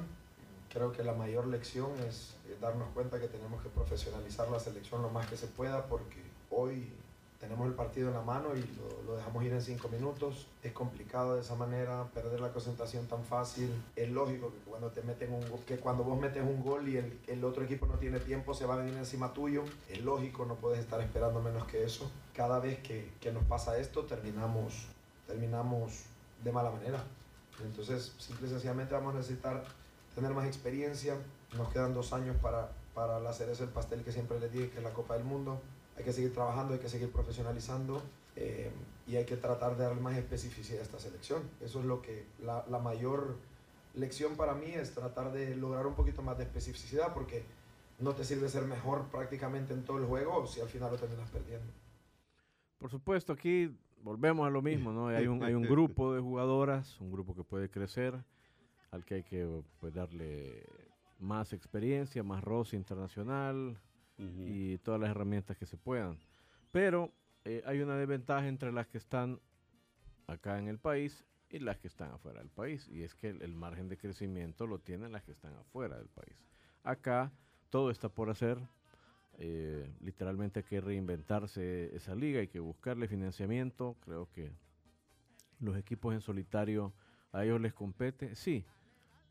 Creo 0.69 0.91
que 0.91 1.03
la 1.03 1.13
mayor 1.13 1.47
lección 1.47 1.91
es 2.07 2.35
darnos 2.61 2.89
cuenta 2.93 3.19
que 3.19 3.27
tenemos 3.27 3.61
que 3.61 3.69
profesionalizar 3.69 4.49
la 4.49 4.59
selección 4.59 5.01
lo 5.01 5.09
más 5.09 5.27
que 5.27 5.37
se 5.37 5.47
pueda 5.47 5.85
porque 5.85 6.21
hoy 6.49 6.91
tenemos 7.39 7.67
el 7.67 7.73
partido 7.73 8.07
en 8.07 8.15
la 8.15 8.21
mano 8.21 8.49
y 8.55 8.65
lo, 9.05 9.15
dejamos 9.15 9.43
ir 9.43 9.53
en 9.53 9.61
cinco 9.61 9.89
minutos. 9.89 10.47
Es 10.63 10.71
complicado 10.71 11.35
de 11.35 11.41
esa 11.41 11.55
manera 11.55 12.05
perder 12.13 12.39
la 12.39 12.51
concentración 12.51 13.05
tan 13.07 13.23
fácil. 13.23 13.69
Es 13.95 14.09
lógico 14.09 14.51
que 14.51 14.69
cuando 14.69 14.89
te 14.89 15.01
meten 15.03 15.33
un 15.33 15.43
que 15.65 15.77
cuando 15.77 16.03
vos 16.03 16.19
metes 16.19 16.41
un 16.41 16.63
gol 16.63 16.87
y 16.89 16.97
el, 16.97 17.19
el 17.27 17.43
otro 17.43 17.63
equipo 17.63 17.85
no 17.85 17.95
tiene 17.95 18.19
tiempo 18.19 18.53
se 18.53 18.65
va 18.65 18.73
a 18.73 18.77
venir 18.77 18.95
encima 18.95 19.33
tuyo. 19.33 19.63
Es 19.89 20.01
lógico, 20.01 20.45
no 20.45 20.55
puedes 20.55 20.79
estar 20.79 20.99
esperando 21.01 21.41
menos 21.41 21.65
que 21.65 21.83
eso. 21.83 22.09
Cada 22.33 22.59
vez 22.59 22.79
que, 22.79 23.11
que 23.19 23.31
nos 23.31 23.43
pasa 23.43 23.77
esto 23.77 24.03
terminamos 24.05 24.87
terminamos 25.27 26.05
de 26.43 26.51
mala 26.51 26.71
manera. 26.71 27.03
Entonces, 27.63 28.13
simple 28.17 28.47
y 28.47 28.49
sencillamente 28.49 28.93
vamos 28.93 29.13
a 29.13 29.17
necesitar 29.17 29.63
tener 30.15 30.31
más 30.31 30.47
experiencia. 30.47 31.15
Nos 31.55 31.69
quedan 31.69 31.93
dos 31.93 32.13
años 32.13 32.35
para, 32.41 32.71
para 32.95 33.19
la 33.19 33.33
cereza 33.33 33.65
pastel 33.67 34.03
que 34.03 34.11
siempre 34.11 34.39
les 34.39 34.51
dije, 34.51 34.69
que 34.69 34.77
es 34.77 34.83
la 34.83 34.93
Copa 34.93 35.15
del 35.15 35.23
Mundo. 35.23 35.61
Hay 35.97 36.03
que 36.03 36.13
seguir 36.13 36.33
trabajando, 36.33 36.73
hay 36.73 36.79
que 36.79 36.89
seguir 36.89 37.11
profesionalizando 37.11 38.01
eh, 38.35 38.71
y 39.07 39.15
hay 39.15 39.25
que 39.25 39.35
tratar 39.35 39.75
de 39.75 39.83
darle 39.83 40.01
más 40.01 40.15
especificidad 40.15 40.81
a 40.81 40.83
esta 40.83 40.99
selección. 40.99 41.41
Eso 41.59 41.79
es 41.79 41.85
lo 41.85 42.01
que 42.01 42.25
la, 42.43 42.63
la 42.69 42.77
mayor 42.77 43.35
lección 43.95 44.35
para 44.35 44.53
mí 44.53 44.67
es 44.67 44.93
tratar 44.93 45.31
de 45.31 45.55
lograr 45.55 45.87
un 45.87 45.95
poquito 45.95 46.21
más 46.21 46.37
de 46.37 46.43
especificidad 46.43 47.13
porque 47.13 47.43
no 47.99 48.13
te 48.13 48.23
sirve 48.23 48.47
ser 48.47 48.65
mejor 48.65 49.07
prácticamente 49.07 49.73
en 49.73 49.83
todo 49.83 49.97
el 49.97 50.05
juego 50.05 50.45
si 50.45 50.61
al 50.61 50.67
final 50.67 50.91
lo 50.91 50.97
terminas 50.97 51.29
perdiendo. 51.31 51.71
Por 52.77 52.91
supuesto, 52.91 53.33
aquí 53.33 53.75
volvemos 54.03 54.45
a 54.45 54.51
lo 54.51 54.61
mismo, 54.61 54.91
¿no? 54.91 55.07
Hay 55.07 55.25
un, 55.25 55.43
hay 55.43 55.55
un 55.55 55.63
grupo 55.63 56.13
de 56.13 56.21
jugadoras, 56.21 57.01
un 57.01 57.11
grupo 57.11 57.33
que 57.33 57.43
puede 57.43 57.71
crecer, 57.71 58.23
al 58.91 59.03
que 59.03 59.15
hay 59.15 59.23
que 59.23 59.63
pues, 59.79 59.95
darle 59.95 60.63
más 61.17 61.53
experiencia, 61.53 62.21
más 62.21 62.43
roce 62.43 62.75
internacional 62.75 63.79
y 64.17 64.77
todas 64.79 64.99
las 64.99 65.11
herramientas 65.11 65.57
que 65.57 65.65
se 65.65 65.77
puedan. 65.77 66.17
Pero 66.71 67.13
eh, 67.45 67.61
hay 67.65 67.81
una 67.81 67.95
desventaja 67.95 68.47
entre 68.47 68.71
las 68.71 68.87
que 68.87 68.97
están 68.97 69.39
acá 70.27 70.59
en 70.59 70.67
el 70.67 70.79
país 70.79 71.23
y 71.49 71.59
las 71.59 71.77
que 71.77 71.87
están 71.87 72.11
afuera 72.11 72.39
del 72.39 72.49
país. 72.49 72.87
Y 72.89 73.03
es 73.03 73.15
que 73.15 73.29
el, 73.29 73.53
margen 73.53 73.87
de 73.87 73.97
crecimiento 73.97 74.67
lo 74.67 74.79
tienen 74.79 75.11
las 75.11 75.23
que 75.23 75.31
están 75.31 75.53
afuera 75.55 75.97
del 75.97 76.09
país. 76.09 76.35
Acá 76.83 77.31
todo 77.69 77.91
está 77.91 78.09
por 78.09 78.29
hacer. 78.29 78.59
Eh, 79.39 79.89
literalmente 80.01 80.59
hay 80.59 80.65
que 80.65 80.81
reinventarse 80.81 81.95
esa 81.95 82.15
liga, 82.15 82.39
hay 82.39 82.47
que 82.47 82.59
buscarle 82.59 83.07
financiamiento. 83.07 83.95
Creo 84.01 84.29
que 84.31 84.51
los 85.59 85.77
equipos 85.77 86.13
en 86.13 86.21
solitario 86.21 86.93
a 87.31 87.43
ellos 87.43 87.61
les 87.61 87.73
compete, 87.73 88.35
sí, 88.35 88.65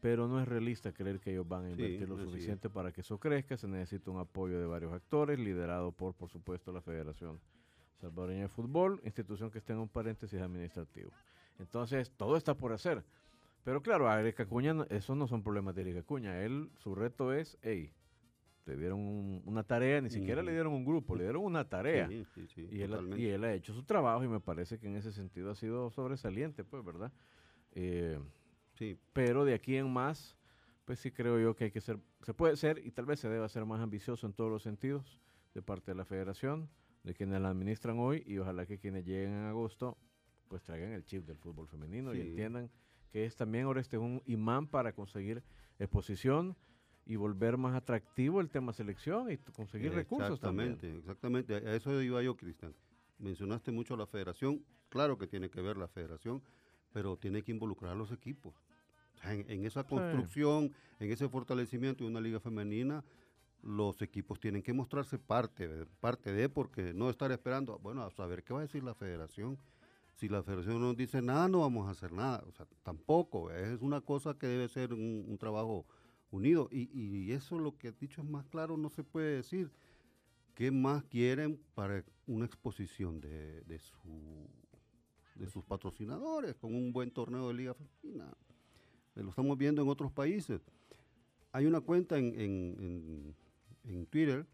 pero 0.00 0.28
no 0.28 0.40
es 0.40 0.48
realista 0.48 0.92
creer 0.92 1.20
que 1.20 1.32
ellos 1.32 1.48
van 1.48 1.64
a 1.64 1.70
invertir 1.70 2.00
sí, 2.00 2.06
lo 2.06 2.18
suficiente 2.18 2.68
para 2.68 2.92
que 2.92 3.00
eso 3.00 3.18
crezca. 3.18 3.56
Se 3.56 3.66
necesita 3.66 4.10
un 4.10 4.18
apoyo 4.18 4.60
de 4.60 4.66
varios 4.66 4.92
actores, 4.92 5.38
liderado 5.38 5.92
por, 5.92 6.14
por 6.14 6.28
supuesto, 6.28 6.72
la 6.72 6.80
Federación 6.80 7.40
Salvadoreña 8.00 8.42
de 8.42 8.48
Fútbol, 8.48 9.00
institución 9.04 9.50
que 9.50 9.58
está 9.58 9.72
en 9.72 9.80
un 9.80 9.88
paréntesis 9.88 10.40
administrativo. 10.40 11.10
Entonces, 11.58 12.10
todo 12.12 12.36
está 12.36 12.54
por 12.54 12.72
hacer. 12.72 13.04
Pero 13.64 13.82
claro, 13.82 14.08
a 14.08 14.20
Erika 14.20 14.46
Cuña, 14.46 14.86
esos 14.90 15.16
no 15.16 15.26
son 15.26 15.42
problemas 15.42 15.74
de 15.74 15.82
Erika 15.82 16.02
Cuña. 16.02 16.42
Él, 16.42 16.70
su 16.76 16.94
reto 16.94 17.32
es, 17.32 17.58
hey, 17.62 17.92
le 18.66 18.76
dieron 18.76 19.00
un, 19.00 19.42
una 19.44 19.62
tarea, 19.62 20.00
ni 20.00 20.10
siquiera 20.10 20.42
le 20.42 20.52
dieron 20.52 20.72
un 20.72 20.84
grupo, 20.84 21.16
le 21.16 21.24
dieron 21.24 21.42
una 21.42 21.68
tarea. 21.68 22.08
Sí, 22.08 22.24
sí, 22.34 22.46
sí, 22.48 22.68
y, 22.70 22.82
él, 22.82 23.14
y, 23.16 23.26
él, 23.26 23.44
ha 23.44 23.54
hecho 23.54 23.72
su 23.72 23.84
trabajo 23.84 24.22
y 24.24 24.28
me 24.28 24.40
parece 24.40 24.78
que 24.78 24.88
en 24.88 24.96
ese 24.96 25.12
sentido 25.12 25.50
ha 25.50 25.54
sido 25.54 25.90
sobresaliente, 25.90 26.64
pues, 26.64 26.84
¿verdad? 26.84 27.12
Eh, 27.72 28.18
sí. 28.76 28.98
Pero 29.12 29.44
de 29.44 29.54
aquí 29.54 29.76
en 29.76 29.92
más, 29.92 30.36
pues 30.84 31.00
sí 31.00 31.10
creo 31.10 31.40
yo 31.40 31.54
que 31.56 31.64
hay 31.64 31.70
que 31.70 31.80
ser, 31.80 31.98
se 32.22 32.34
puede 32.34 32.56
ser 32.56 32.78
y 32.84 32.90
tal 32.90 33.06
vez 33.06 33.20
se 33.20 33.28
deba 33.28 33.48
ser 33.48 33.64
más 33.66 33.80
ambicioso 33.80 34.26
en 34.26 34.32
todos 34.32 34.50
los 34.50 34.62
sentidos 34.62 35.20
de 35.54 35.62
parte 35.62 35.90
de 35.90 35.96
la 35.96 36.04
federación, 36.04 36.68
de 37.02 37.14
quienes 37.14 37.40
la 37.40 37.48
administran 37.48 37.98
hoy 37.98 38.22
y 38.26 38.38
ojalá 38.38 38.66
que 38.66 38.78
quienes 38.78 39.04
lleguen 39.04 39.32
en 39.32 39.44
agosto 39.44 39.96
pues 40.48 40.62
traigan 40.62 40.92
el 40.92 41.04
chip 41.04 41.26
del 41.26 41.38
fútbol 41.38 41.66
femenino 41.66 42.14
y 42.14 42.20
entiendan 42.20 42.70
que 43.10 43.24
es 43.24 43.36
también 43.36 43.64
ahora 43.64 43.80
este 43.80 43.98
un 43.98 44.22
imán 44.26 44.66
para 44.66 44.92
conseguir 44.92 45.42
exposición 45.78 46.56
y 47.06 47.16
volver 47.16 47.56
más 47.56 47.74
atractivo 47.74 48.40
el 48.40 48.50
tema 48.50 48.72
selección 48.72 49.30
y 49.30 49.38
conseguir 49.38 49.92
recursos 49.92 50.40
también. 50.40 50.72
Exactamente, 50.72 50.98
exactamente. 50.98 51.54
A 51.54 51.74
eso 51.76 52.02
iba 52.02 52.20
yo, 52.20 52.36
Cristian. 52.36 52.74
Mencionaste 53.18 53.70
mucho 53.70 53.96
la 53.96 54.06
federación. 54.06 54.64
Claro 54.88 55.16
que 55.16 55.28
tiene 55.28 55.48
que 55.48 55.60
ver 55.60 55.76
la 55.76 55.86
federación, 55.86 56.42
pero 56.92 57.16
tiene 57.16 57.42
que 57.42 57.52
involucrar 57.52 57.92
a 57.92 57.94
los 57.94 58.10
equipos. 58.10 58.54
En, 59.24 59.50
en, 59.50 59.64
esa 59.64 59.84
construcción, 59.84 60.68
sí. 60.68 61.04
en 61.04 61.12
ese 61.12 61.28
fortalecimiento 61.28 62.04
de 62.04 62.10
una 62.10 62.20
liga 62.20 62.40
femenina, 62.40 63.04
los 63.62 64.00
equipos 64.02 64.38
tienen 64.38 64.62
que 64.62 64.72
mostrarse 64.72 65.18
parte, 65.18 65.86
parte 66.00 66.32
de, 66.32 66.48
porque 66.48 66.94
no 66.94 67.10
estar 67.10 67.32
esperando, 67.32 67.78
bueno, 67.78 68.02
a 68.04 68.10
saber 68.10 68.44
qué 68.44 68.54
va 68.54 68.60
a 68.60 68.62
decir 68.62 68.84
la 68.84 68.94
federación. 68.94 69.58
Si 70.14 70.28
la 70.28 70.42
federación 70.42 70.80
no 70.80 70.94
dice 70.94 71.20
nada, 71.20 71.46
no 71.48 71.60
vamos 71.60 71.88
a 71.88 71.90
hacer 71.90 72.12
nada. 72.12 72.42
O 72.48 72.52
sea, 72.52 72.66
tampoco. 72.82 73.50
Es 73.50 73.82
una 73.82 74.00
cosa 74.00 74.38
que 74.38 74.46
debe 74.46 74.68
ser 74.68 74.94
un, 74.94 75.26
un 75.28 75.36
trabajo 75.36 75.84
unido. 76.30 76.68
Y, 76.70 76.88
y, 76.92 77.32
eso 77.32 77.58
lo 77.58 77.76
que 77.76 77.88
has 77.88 77.98
dicho 77.98 78.22
es 78.22 78.28
más 78.28 78.46
claro, 78.46 78.76
no 78.76 78.88
se 78.88 79.04
puede 79.04 79.36
decir. 79.36 79.70
¿Qué 80.54 80.70
más 80.70 81.04
quieren 81.04 81.60
para 81.74 82.02
una 82.26 82.46
exposición 82.46 83.20
de, 83.20 83.60
de, 83.64 83.78
su, 83.78 84.48
de 85.34 85.50
sus 85.50 85.62
patrocinadores 85.62 86.56
con 86.56 86.74
un 86.74 86.94
buen 86.94 87.10
torneo 87.10 87.48
de 87.48 87.54
Liga 87.54 87.74
Femenina? 87.74 88.32
Lo 89.16 89.30
estamos 89.30 89.56
viendo 89.56 89.82
en 89.82 89.88
otros 89.88 90.12
países. 90.12 90.60
Hay 91.52 91.66
una 91.66 91.80
cuenta 91.80 92.18
en, 92.18 92.26
en, 92.38 92.76
en, 92.78 93.34
en 93.84 94.06
Twitter, 94.06 94.46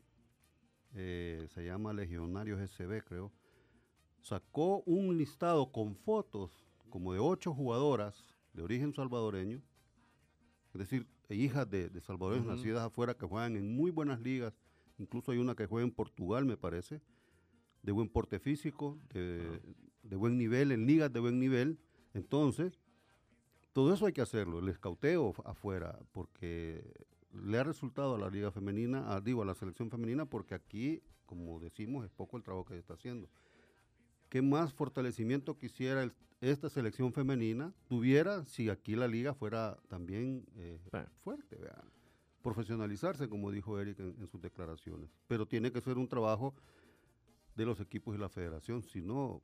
eh, 0.94 1.48
se 1.52 1.64
llama 1.64 1.92
Legionarios 1.92 2.60
SB, 2.70 3.02
creo. 3.04 3.32
Sacó 4.20 4.82
un 4.86 5.18
listado 5.18 5.72
con 5.72 5.96
fotos 5.96 6.64
como 6.90 7.12
de 7.12 7.18
ocho 7.18 7.52
jugadoras 7.52 8.24
de 8.52 8.62
origen 8.62 8.94
salvadoreño, 8.94 9.60
es 10.74 10.78
decir, 10.78 11.06
hijas 11.28 11.68
de, 11.68 11.88
de 11.88 12.00
salvadoreños 12.00 12.46
uh 12.46 12.50
-huh. 12.50 12.56
nacidas 12.56 12.82
afuera 12.84 13.14
que 13.14 13.26
juegan 13.26 13.56
en 13.56 13.74
muy 13.74 13.90
buenas 13.90 14.20
ligas, 14.20 14.54
incluso 14.98 15.32
hay 15.32 15.38
una 15.38 15.54
que 15.54 15.66
juega 15.66 15.86
en 15.86 15.92
Portugal, 15.92 16.44
me 16.44 16.56
parece, 16.56 17.00
de 17.82 17.92
buen 17.92 18.08
porte 18.08 18.38
físico, 18.38 18.98
de, 19.12 19.40
uh 19.40 19.54
-huh. 19.54 20.08
de 20.08 20.16
buen 20.16 20.38
nivel, 20.38 20.70
en 20.70 20.86
ligas 20.86 21.12
de 21.12 21.18
buen 21.20 21.40
nivel. 21.40 21.78
Entonces, 22.14 22.78
todo 23.72 23.94
eso 23.94 24.06
hay 24.06 24.12
que 24.12 24.20
hacerlo, 24.20 24.58
el 24.58 24.68
escauteo 24.68 25.32
afuera, 25.44 25.98
porque 26.12 26.82
le 27.32 27.58
ha 27.58 27.64
resultado 27.64 28.16
a 28.16 28.18
la 28.18 28.28
liga 28.28 28.50
femenina, 28.50 29.14
a, 29.14 29.20
digo, 29.20 29.42
a 29.42 29.46
la 29.46 29.54
selección 29.54 29.90
femenina, 29.90 30.26
porque 30.26 30.54
aquí, 30.54 31.02
como 31.26 31.58
decimos, 31.60 32.04
es 32.04 32.10
poco 32.10 32.36
el 32.36 32.42
trabajo 32.42 32.66
que 32.66 32.74
se 32.74 32.80
está 32.80 32.94
haciendo. 32.94 33.28
¿Qué 34.28 34.42
más 34.42 34.72
fortalecimiento 34.72 35.56
quisiera 35.56 36.02
el, 36.02 36.12
esta 36.42 36.68
selección 36.68 37.12
femenina 37.12 37.72
tuviera 37.88 38.44
si 38.46 38.68
aquí 38.68 38.96
la 38.96 39.06
liga 39.06 39.32
fuera 39.32 39.78
también 39.88 40.44
eh, 40.56 40.78
fuerte, 41.22 41.56
vean. 41.56 41.90
profesionalizarse, 42.42 43.28
como 43.28 43.52
dijo 43.52 43.78
Eric 43.78 44.00
en, 44.00 44.16
en, 44.18 44.26
sus 44.26 44.40
declaraciones. 44.40 45.08
Pero 45.28 45.46
tiene 45.46 45.70
que 45.70 45.80
ser 45.80 45.98
un 45.98 46.08
trabajo 46.08 46.54
de 47.54 47.64
los 47.64 47.78
equipos 47.80 48.16
y 48.16 48.18
la 48.18 48.28
federación, 48.28 48.82
si 48.82 49.00
no... 49.00 49.40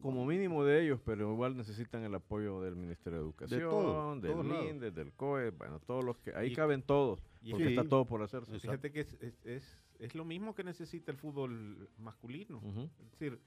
Como 0.00 0.26
mínimo 0.26 0.64
de 0.64 0.84
ellos, 0.84 1.00
pero 1.04 1.32
igual 1.32 1.56
necesitan 1.56 2.02
el 2.04 2.14
apoyo 2.14 2.60
del 2.60 2.76
Ministerio 2.76 3.18
de 3.18 3.24
Educación, 3.24 4.20
de 4.20 4.28
todo, 4.28 4.42
del 4.42 4.70
INDE, 4.70 4.90
del 4.90 5.12
COE, 5.12 5.50
bueno, 5.50 5.80
todos 5.80 6.04
los 6.04 6.18
que... 6.18 6.34
Ahí 6.34 6.52
y, 6.52 6.54
caben 6.54 6.82
todos, 6.82 7.20
porque 7.50 7.64
sí, 7.64 7.70
está 7.70 7.88
todo 7.88 8.04
por 8.04 8.22
hacerse. 8.22 8.58
Fíjate 8.58 8.92
que 8.92 9.00
es, 9.00 9.12
es, 9.20 9.34
es, 9.44 9.78
es, 9.98 10.14
lo 10.14 10.24
mismo 10.24 10.54
que 10.54 10.62
necesita 10.62 11.10
el 11.10 11.18
fútbol 11.18 11.88
masculino. 11.98 12.60
Uh 12.62 12.72
-huh. 12.72 12.90
Es 13.00 13.10
decir, 13.12 13.40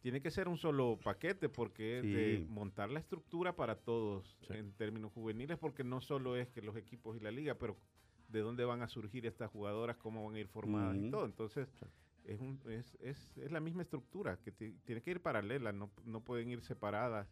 tiene 0.00 0.20
que 0.20 0.30
ser 0.30 0.48
un 0.48 0.56
solo 0.56 0.98
paquete 1.02 1.48
porque 1.48 2.00
sí. 2.02 2.08
de 2.08 2.46
montar 2.48 2.90
la 2.90 3.00
estructura 3.00 3.54
para 3.54 3.76
todos 3.76 4.38
sí. 4.48 4.54
en 4.54 4.72
términos 4.72 5.12
juveniles, 5.12 5.58
porque 5.58 5.84
no 5.84 6.00
solo 6.00 6.36
es 6.36 6.48
que 6.48 6.62
los 6.62 6.76
equipos 6.76 7.16
y 7.16 7.20
la 7.20 7.30
liga, 7.30 7.54
pero 7.54 7.76
de 8.28 8.40
dónde 8.40 8.64
van 8.64 8.82
a 8.82 8.88
surgir 8.88 9.26
estas 9.26 9.50
jugadoras, 9.50 9.96
cómo 9.96 10.24
van 10.26 10.36
a 10.36 10.40
ir 10.40 10.48
formadas 10.48 10.96
uh 10.96 11.00
-huh. 11.00 11.08
y 11.08 11.10
todo. 11.10 11.24
Entonces. 11.24 11.68
Es, 12.30 12.40
un, 12.40 12.60
es, 12.68 12.96
es, 13.00 13.36
es, 13.38 13.50
la 13.50 13.60
misma 13.60 13.82
estructura 13.82 14.38
que 14.38 14.52
tiene 14.52 15.02
que 15.02 15.10
ir 15.10 15.20
paralela, 15.20 15.72
no, 15.72 15.90
no 16.04 16.20
pueden 16.20 16.48
ir 16.48 16.62
separadas, 16.62 17.28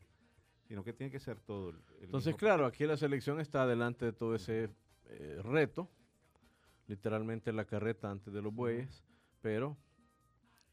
sino 0.67 0.83
que 0.83 0.93
tiene 0.93 1.12
que 1.12 1.21
ser 1.21 1.38
todo. 1.38 1.71
El, 1.71 1.76
el 1.99 2.05
Entonces, 2.07 2.35
claro, 2.35 2.67
aquí 2.67 2.85
la 2.85 2.97
selección 2.97 3.38
está 3.38 3.67
delante 3.67 4.07
de 4.07 4.12
todo 4.12 4.35
ese 4.35 4.71
eh, 5.07 5.40
reto, 5.45 5.88
literalmente 6.88 7.52
la 7.52 7.64
carreta 7.64 8.11
antes 8.11 8.33
de 8.33 8.43
los 8.43 8.52
bueyes, 8.52 9.05
pero 9.40 9.76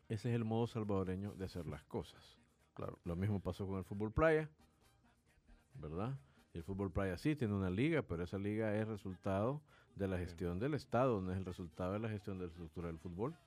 ese 0.09 0.29
es 0.29 0.35
el 0.35 0.43
modo 0.43 0.65
salvadoreño 0.65 1.35
de 1.35 1.45
hacer 1.45 1.67
las 1.67 1.83
cosas. 1.83 2.39
Claro. 2.73 2.97
Lo 3.03 3.15
mismo 3.15 3.39
pasó 3.39 3.67
con 3.67 3.77
el 3.77 3.83
fútbol 3.83 4.11
playa, 4.11 4.49
¿verdad? 5.75 6.17
El 6.53 6.63
fútbol 6.63 6.91
playa 6.91 7.17
sí 7.17 7.35
tiene 7.35 7.53
una 7.53 7.69
liga, 7.69 8.01
pero 8.01 8.23
esa 8.23 8.39
liga 8.39 8.75
es 8.75 8.87
resultado 8.87 9.61
de 9.95 10.07
la 10.07 10.17
gestión 10.17 10.57
del 10.57 10.73
Estado, 10.73 11.21
no 11.21 11.31
es 11.31 11.37
el 11.37 11.45
resultado 11.45 11.93
de 11.93 11.99
la 11.99 12.09
gestión 12.09 12.39
de 12.39 12.45
la 12.45 12.49
estructura 12.49 12.87
del 12.87 12.97
fútbol. 12.97 13.37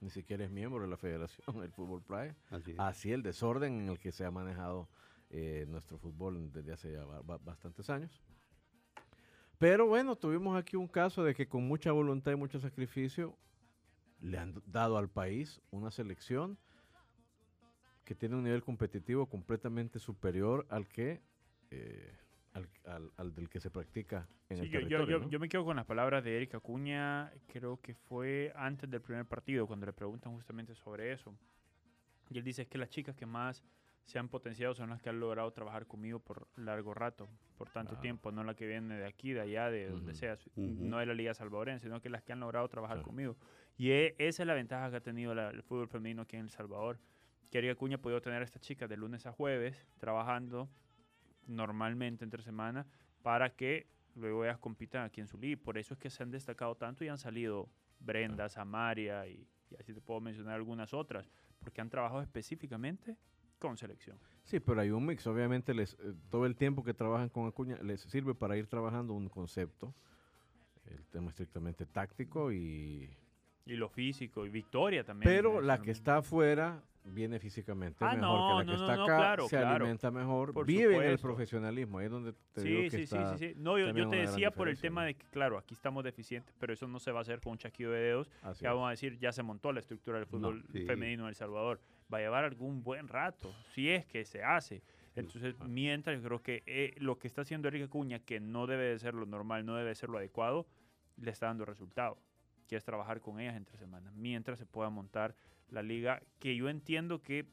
Ni 0.00 0.10
siquiera 0.10 0.44
es 0.44 0.50
miembro 0.50 0.82
de 0.82 0.88
la 0.88 0.96
federación 0.96 1.46
del 1.60 1.72
fútbol 1.72 2.02
playa. 2.02 2.36
Así, 2.50 2.74
Así, 2.78 3.12
el 3.12 3.22
desorden 3.22 3.80
en 3.80 3.88
el 3.88 3.98
que 3.98 4.12
se 4.12 4.24
ha 4.24 4.30
manejado 4.30 4.88
eh, 5.30 5.66
nuestro 5.68 5.98
fútbol 5.98 6.52
desde 6.52 6.72
hace 6.72 6.92
ya 6.92 7.04
bastantes 7.04 7.90
años. 7.90 8.22
Pero 9.58 9.86
bueno, 9.86 10.14
tuvimos 10.14 10.56
aquí 10.56 10.76
un 10.76 10.86
caso 10.86 11.24
de 11.24 11.34
que 11.34 11.48
con 11.48 11.66
mucha 11.66 11.90
voluntad 11.90 12.32
y 12.32 12.36
mucho 12.36 12.60
sacrificio 12.60 13.36
le 14.20 14.38
han 14.38 14.62
dado 14.66 14.96
al 14.98 15.08
país 15.08 15.60
una 15.70 15.90
selección 15.90 16.58
que 18.04 18.14
tiene 18.14 18.36
un 18.36 18.44
nivel 18.44 18.62
competitivo 18.62 19.26
completamente 19.26 19.98
superior 19.98 20.66
al 20.70 20.88
que 20.88 21.20
eh, 21.70 22.16
al, 22.58 22.68
al, 22.84 23.10
al, 23.16 23.34
del 23.34 23.48
que 23.48 23.60
se 23.60 23.70
practica 23.70 24.28
en 24.48 24.58
sí, 24.58 24.62
el 24.64 24.70
yo, 24.70 24.78
territorio. 24.80 25.18
Yo, 25.18 25.24
¿no? 25.24 25.30
yo, 25.30 25.38
me 25.40 25.48
quedo 25.48 25.64
con 25.64 25.76
las 25.76 25.86
palabras 25.86 26.22
de 26.24 26.36
Erika 26.36 26.58
Acuña, 26.58 27.32
creo 27.46 27.80
que 27.80 27.94
fue 27.94 28.52
antes 28.56 28.90
del 28.90 29.00
primer 29.00 29.24
partido, 29.26 29.66
cuando 29.66 29.86
le 29.86 29.92
preguntan 29.92 30.32
justamente 30.34 30.74
sobre 30.74 31.12
eso. 31.12 31.34
Y 32.30 32.38
él 32.38 32.44
dice 32.44 32.62
es 32.62 32.68
que 32.68 32.78
las 32.78 32.90
chicas 32.90 33.16
que 33.16 33.26
más 33.26 33.64
se 34.04 34.18
han 34.18 34.28
potenciado 34.28 34.74
son 34.74 34.90
las 34.90 35.02
que 35.02 35.10
han 35.10 35.20
logrado 35.20 35.50
trabajar 35.52 35.86
conmigo 35.86 36.18
por 36.18 36.46
largo 36.56 36.94
rato. 36.94 37.28
por 37.58 37.70
tanto 37.70 37.90
Claro. 37.90 38.02
tiempo, 38.02 38.30
no 38.30 38.44
la 38.44 38.54
que 38.54 38.68
viene 38.68 38.96
de 38.96 39.04
aquí, 39.04 39.32
de 39.32 39.40
allá, 39.40 39.68
de 39.68 39.88
donde 39.90 40.12
Ujú. 40.12 40.18
sea, 40.20 40.34
Ujú. 40.54 40.76
no 40.84 40.98
de 40.98 41.06
la 41.06 41.12
Liga 41.14 41.34
Salvadoreña, 41.34 41.80
sino 41.80 42.00
que 42.00 42.08
las 42.08 42.22
que 42.22 42.32
han 42.32 42.38
logrado 42.38 42.68
trabajar 42.68 42.98
Sí. 42.98 43.02
conmigo. 43.02 43.36
Y 43.76 43.90
e- 43.90 44.14
esa 44.18 44.44
es 44.44 44.46
la 44.46 44.54
ventaja 44.54 44.88
que 44.90 44.96
ha 44.98 45.00
tenido 45.00 45.34
la- 45.34 45.50
el 45.50 45.64
fútbol 45.64 45.88
femenino 45.88 46.22
aquí 46.22 46.36
en 46.36 46.42
El 46.42 46.50
Salvador. 46.50 47.00
Que 47.50 47.58
Ariel 47.58 47.72
Acuña 47.72 47.96
ha 47.96 48.00
podido 48.00 48.20
tener 48.22 48.42
a 48.42 48.44
estas 48.44 48.62
chicas 48.62 48.88
de 48.88 48.96
lunes 48.96 49.26
a 49.26 49.32
jueves 49.32 49.88
trabajando 49.98 50.68
normalmente 51.48 52.24
entre 52.24 52.42
semana 52.42 52.86
para 53.22 53.56
que 53.56 53.88
luego 54.14 54.44
ellas 54.44 54.58
compitan 54.58 55.04
aquí 55.04 55.20
en 55.20 55.26
su 55.26 55.38
liga. 55.38 55.60
Por 55.62 55.78
eso 55.78 55.94
es 55.94 56.00
que 56.00 56.10
se 56.10 56.22
han 56.22 56.30
destacado 56.30 56.76
tanto 56.76 57.04
y 57.04 57.08
han 57.08 57.18
salido 57.18 57.68
Brenda, 57.98 58.48
Samaria 58.48 59.26
y, 59.26 59.48
y 59.70 59.74
así 59.76 59.92
te 59.92 60.00
puedo 60.00 60.20
mencionar 60.20 60.54
algunas 60.54 60.94
otras, 60.94 61.30
porque 61.58 61.80
han 61.80 61.90
trabajado 61.90 62.22
específicamente 62.22 63.16
con 63.58 63.76
selección. 63.76 64.18
Sí, 64.44 64.60
pero 64.60 64.80
hay 64.80 64.90
un 64.90 65.04
mix. 65.04 65.26
Obviamente, 65.26 65.74
les, 65.74 65.94
eh, 65.94 66.14
todo 66.30 66.46
el 66.46 66.56
tiempo 66.56 66.84
que 66.84 66.94
trabajan 66.94 67.28
con 67.28 67.46
Acuña 67.46 67.76
les 67.82 68.00
sirve 68.02 68.34
para 68.34 68.56
ir 68.56 68.66
trabajando 68.66 69.12
un 69.14 69.28
concepto, 69.28 69.94
el 70.86 71.06
tema 71.08 71.30
estrictamente 71.30 71.86
táctico 71.86 72.52
y... 72.52 73.10
Y 73.66 73.76
lo 73.76 73.90
físico, 73.90 74.46
y 74.46 74.48
Victoria 74.48 75.04
también. 75.04 75.30
Pero 75.30 75.60
la 75.60 75.82
que 75.82 75.90
está 75.90 76.18
afuera 76.18 76.82
viene 77.08 77.38
físicamente 77.38 78.04
Ah, 78.04 78.14
mejor 78.14 78.20
no, 78.20 78.46
que 78.46 78.54
la 78.54 78.54
no, 78.54 78.60
que 78.60 78.66
no, 78.66 78.72
está 78.84 78.96
no, 78.96 79.04
acá, 79.04 79.16
claro, 79.16 79.48
se 79.48 79.56
claro. 79.56 79.74
alimenta 79.76 80.10
mejor, 80.10 80.52
Por 80.52 80.66
vive 80.66 80.96
en 80.96 81.02
el 81.02 81.18
profesionalismo. 81.18 81.98
Ahí 81.98 82.06
es 82.06 82.10
donde 82.10 82.32
te 82.52 82.62
digo 82.62 82.78
Sí, 82.82 82.84
que 82.84 82.90
sí, 82.90 82.96
sí, 83.06 83.16
está 83.16 83.36
sí, 83.36 83.48
sí. 83.48 83.54
No, 83.56 83.78
yo, 83.78 83.92
te 84.08 84.16
decía 84.16 84.50
por 84.50 84.68
el 84.68 84.78
tema 84.80 85.04
de 85.04 85.14
que, 85.14 85.26
claro, 85.26 85.58
aquí 85.58 85.74
estamos 85.74 86.04
deficientes, 86.04 86.54
pero 86.58 86.72
eso 86.72 86.86
no 86.86 86.98
se 86.98 87.10
va 87.12 87.18
a 87.18 87.22
hacer 87.22 87.40
con 87.40 87.52
un 87.52 87.58
chasquido 87.58 87.92
de 87.92 88.00
dedos. 88.00 88.30
Así 88.42 88.64
es. 88.64 88.70
vamos 88.70 88.86
a 88.86 88.90
decir, 88.90 89.18
ya 89.18 89.32
se 89.32 89.42
montó 89.42 89.72
la 89.72 89.80
estructura 89.80 90.18
del 90.18 90.26
fútbol 90.26 90.64
sí. 90.72 90.84
femenino 90.86 91.24
en 91.24 91.30
El 91.30 91.34
Salvador. 91.34 91.80
Va 92.12 92.18
a 92.18 92.20
llevar 92.20 92.44
algún 92.44 92.82
buen 92.82 93.08
rato, 93.08 93.52
si 93.74 93.90
es 93.90 94.06
que 94.06 94.24
se 94.24 94.42
hace. 94.42 94.82
Entonces, 95.14 95.56
Ah. 95.60 95.64
mientras 95.68 96.16
yo 96.20 96.22
creo 96.28 96.42
que 96.42 96.62
eh, 96.66 96.94
lo 96.98 97.18
que 97.18 97.26
está 97.26 97.42
haciendo 97.42 97.66
Erika 97.68 97.88
Cuña, 97.88 98.20
que 98.20 98.38
no 98.40 98.66
debe 98.66 98.84
de 98.84 98.98
ser 98.98 99.14
lo 99.14 99.26
normal, 99.26 99.66
no 99.66 99.74
debe 99.74 99.88
de 99.88 99.94
ser 99.94 100.08
lo 100.08 100.18
adecuado, 100.18 100.66
le 101.16 101.30
está 101.32 101.46
dando 101.46 101.64
resultado. 101.64 102.16
Que 102.68 102.76
es 102.76 102.84
trabajar 102.84 103.20
con 103.20 103.40
ellas 103.40 103.56
entre 103.56 103.76
semanas, 103.76 104.14
mientras 104.14 104.58
se 104.58 104.66
pueda 104.66 104.90
montar 104.90 105.34
la 105.70 105.82
liga, 105.82 106.22
que 106.38 106.54
yo 106.54 106.68
entiendo 106.68 107.22
que 107.22 107.46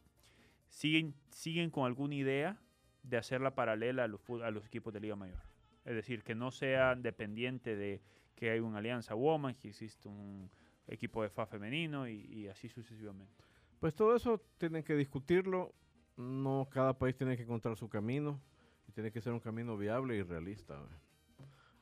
siguen, 0.68 1.16
siguen 1.32 1.72
con 1.72 1.86
alguna 1.86 2.16
idea 2.16 2.62
de 3.02 3.18
hacerla 3.18 3.56
paralela 3.56 4.04
a 4.04 4.08
los, 4.08 4.22
a 4.44 4.52
los 4.52 4.66
equipos 4.66 4.94
de 4.94 5.00
Liga 5.00 5.16
Mayor. 5.16 5.42
Es 5.86 5.96
decir, 5.96 6.24
que 6.24 6.36
no 6.36 6.52
sea 6.52 6.96
dependiente 6.96 7.76
de 7.76 8.02
que 8.36 8.52
hay 8.52 8.60
una 8.60 8.80
alianza 8.80 9.16
Woman, 9.16 9.56
que 9.56 9.70
existe 9.70 10.08
un 10.08 10.52
equipo 10.88 11.24
de 11.24 11.30
FA 11.30 11.46
femenino 11.46 12.08
y, 12.08 12.26
y 12.26 12.48
así 12.48 12.70
sucesivamente. 12.70 13.44
Pues 13.80 13.96
todo 13.96 14.16
eso 14.16 14.42
tienen 14.58 14.84
que 14.84 14.96
discutirlo. 14.96 15.74
No, 16.18 16.68
cada 16.72 16.98
país 16.98 17.16
tiene 17.16 17.38
que 17.38 17.44
encontrar 17.44 17.76
su 17.78 17.90
camino 17.90 18.42
y 18.88 18.92
tiene 18.92 19.12
que 19.12 19.22
ser 19.22 19.34
un 19.34 19.40
camino 19.40 19.78
viable 19.78 20.16
y 20.16 20.24
realista. 20.24 20.82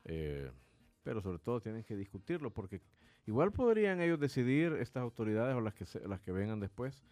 Eh, 0.05 0.51
pero 1.03 1.21
sobre 1.21 1.39
todo 1.39 1.61
tienen 1.61 1.83
que 1.83 1.95
discutirlo 1.95 2.51
porque 2.51 2.81
igual 3.25 3.51
podrían 3.51 4.01
ellos 4.01 4.19
decidir, 4.19 4.73
estas 4.73 5.01
autoridades 5.03 5.55
o 5.55 5.61
las 5.61 5.73
que, 5.73 5.85
se- 5.85 6.07
las 6.07 6.19
que 6.21 6.31
vengan 6.31 6.59
después, 6.59 7.03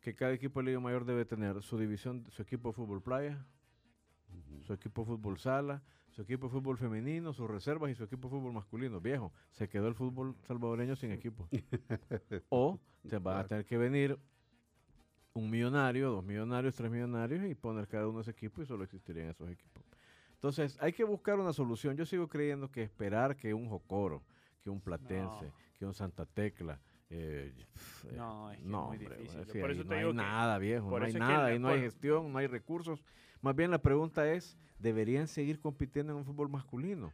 que 0.00 0.14
cada 0.14 0.32
equipo 0.32 0.60
de 0.60 0.66
Liga 0.66 0.80
Mayor 0.80 1.04
debe 1.04 1.24
tener 1.24 1.62
su 1.62 1.78
división, 1.78 2.26
su 2.30 2.42
equipo 2.42 2.68
de 2.70 2.74
fútbol 2.74 3.02
playa, 3.02 3.44
su 4.62 4.72
equipo 4.72 5.02
de 5.02 5.06
fútbol 5.06 5.38
sala, 5.38 5.82
su 6.10 6.22
equipo 6.22 6.46
de 6.46 6.52
fútbol 6.52 6.76
femenino, 6.78 7.32
sus 7.32 7.48
reservas 7.48 7.90
y 7.90 7.94
su 7.94 8.04
equipo 8.04 8.28
de 8.28 8.36
fútbol 8.36 8.52
masculino. 8.52 9.00
Viejo, 9.00 9.32
se 9.52 9.68
quedó 9.68 9.88
el 9.88 9.94
fútbol 9.94 10.34
salvadoreño 10.46 10.96
sin 10.96 11.12
equipo. 11.12 11.48
o 12.48 12.80
te 13.08 13.18
va 13.18 13.40
a 13.40 13.44
tener 13.46 13.64
que 13.64 13.76
venir 13.76 14.18
un 15.32 15.48
millonario, 15.50 16.10
dos 16.10 16.24
millonarios, 16.24 16.74
tres 16.74 16.90
millonarios 16.90 17.44
y 17.44 17.54
poner 17.54 17.86
cada 17.86 18.08
uno 18.08 18.20
ese 18.20 18.32
equipo 18.32 18.62
y 18.62 18.66
solo 18.66 18.84
existirían 18.84 19.28
esos 19.28 19.48
equipos. 19.48 19.84
Entonces, 20.34 20.76
hay 20.80 20.92
que 20.92 21.04
buscar 21.04 21.38
una 21.38 21.52
solución. 21.52 21.96
Yo 21.96 22.04
sigo 22.06 22.28
creyendo 22.28 22.70
que 22.70 22.82
esperar 22.82 23.36
que 23.36 23.54
un 23.54 23.68
Jocoro, 23.68 24.24
que 24.62 24.70
un 24.70 24.80
Platense, 24.80 25.46
No. 25.46 25.52
que 25.78 25.86
un 25.86 25.94
Santa 25.94 26.26
Tecla, 26.26 26.78
eh, 27.08 27.52
eh, 27.56 28.12
No, 28.16 28.50
es 28.50 28.58
que 28.58 28.62
es 28.64 28.68
no, 28.68 28.86
muy 28.88 28.96
hombre, 28.98 29.16
difícil. 29.16 29.60
Por 29.60 29.70
eso 29.70 29.82
no 29.84 29.88
te 29.88 29.94
hay 29.96 30.06
que- 30.06 30.12
nada, 30.14 30.58
viejo, 30.58 30.98
no 30.98 31.04
hay 31.04 31.12
que 31.12 31.18
nada, 31.18 31.58
no 31.58 31.68
hay 31.68 31.80
gestión, 31.80 32.32
no 32.32 32.38
hay 32.38 32.46
recursos. 32.46 33.04
Más 33.40 33.56
bien 33.56 33.70
la 33.70 33.78
pregunta 33.78 34.30
es, 34.30 34.58
¿deberían 34.78 35.26
seguir 35.26 35.60
compitiendo 35.60 36.12
en 36.12 36.18
un 36.18 36.24
fútbol 36.24 36.48
masculino? 36.50 37.12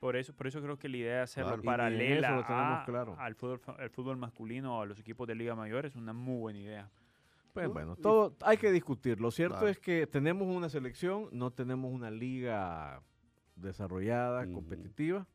Por 0.00 0.16
eso, 0.16 0.32
por 0.32 0.46
eso 0.46 0.62
creo 0.62 0.78
que 0.78 0.88
la 0.88 0.96
idea 0.96 1.14
de 1.16 1.20
hacerlo 1.22 1.50
Claro. 1.50 1.62
Paralela 1.64 2.30
lo 2.36 2.40
a- 2.46 2.84
claro. 2.86 3.16
al 3.18 3.34
fútbol, 3.34 3.60
al 3.78 3.90
fútbol 3.90 4.16
masculino 4.16 4.78
o 4.78 4.82
a 4.82 4.86
los 4.86 4.98
equipos 5.00 5.26
de 5.26 5.34
Liga 5.34 5.54
Mayor 5.56 5.86
es 5.86 5.96
una 5.96 6.12
muy 6.12 6.38
buena 6.38 6.58
idea. 6.60 6.90
Pues 7.52 7.66
No, 7.66 7.72
bueno, 7.74 7.96
todo 7.96 8.36
hay 8.42 8.56
que 8.58 8.70
discutir. 8.70 9.20
Lo 9.20 9.30
cierto 9.32 9.56
Claro. 9.56 9.68
es 9.68 9.78
que 9.80 10.06
tenemos 10.06 10.46
una 10.46 10.68
selección, 10.68 11.28
no 11.32 11.50
tenemos 11.50 11.92
una 11.92 12.10
liga 12.12 13.02
desarrollada, 13.56 14.46
competitiva. 14.46 15.26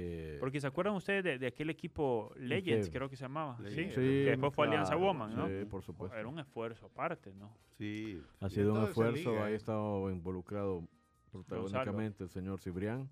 Eh, 0.00 0.36
Porque 0.38 0.60
se 0.60 0.66
acuerdan 0.68 0.94
ustedes 0.94 1.24
de, 1.24 1.38
de 1.38 1.46
aquel 1.48 1.70
equipo 1.70 2.32
Legends, 2.36 2.88
qué? 2.88 2.96
creo 2.96 3.10
que 3.10 3.16
se 3.16 3.24
llamaba. 3.24 3.56
Sí, 3.56 3.64
Legends. 3.64 3.94
sí, 3.96 4.00
que 4.00 4.30
después 4.30 4.54
fue 4.54 4.66
Alianza 4.68 4.94
Woman, 4.94 5.34
¿no? 5.34 5.48
Sí, 5.48 5.64
por 5.68 5.82
supuesto. 5.82 6.16
Era 6.16 6.28
un 6.28 6.38
esfuerzo 6.38 6.86
aparte, 6.86 7.34
¿no? 7.34 7.52
Sí. 7.76 8.22
Ha 8.38 8.48
sido 8.48 8.74
un 8.74 8.84
esfuerzo, 8.84 9.30
liga, 9.32 9.44
ahí 9.44 9.50
ha 9.50 9.54
eh. 9.54 9.56
estado 9.56 10.08
involucrado 10.08 10.86
protagónicamente 11.32 12.22
el 12.22 12.30
señor 12.30 12.60
Cibrián. 12.60 13.10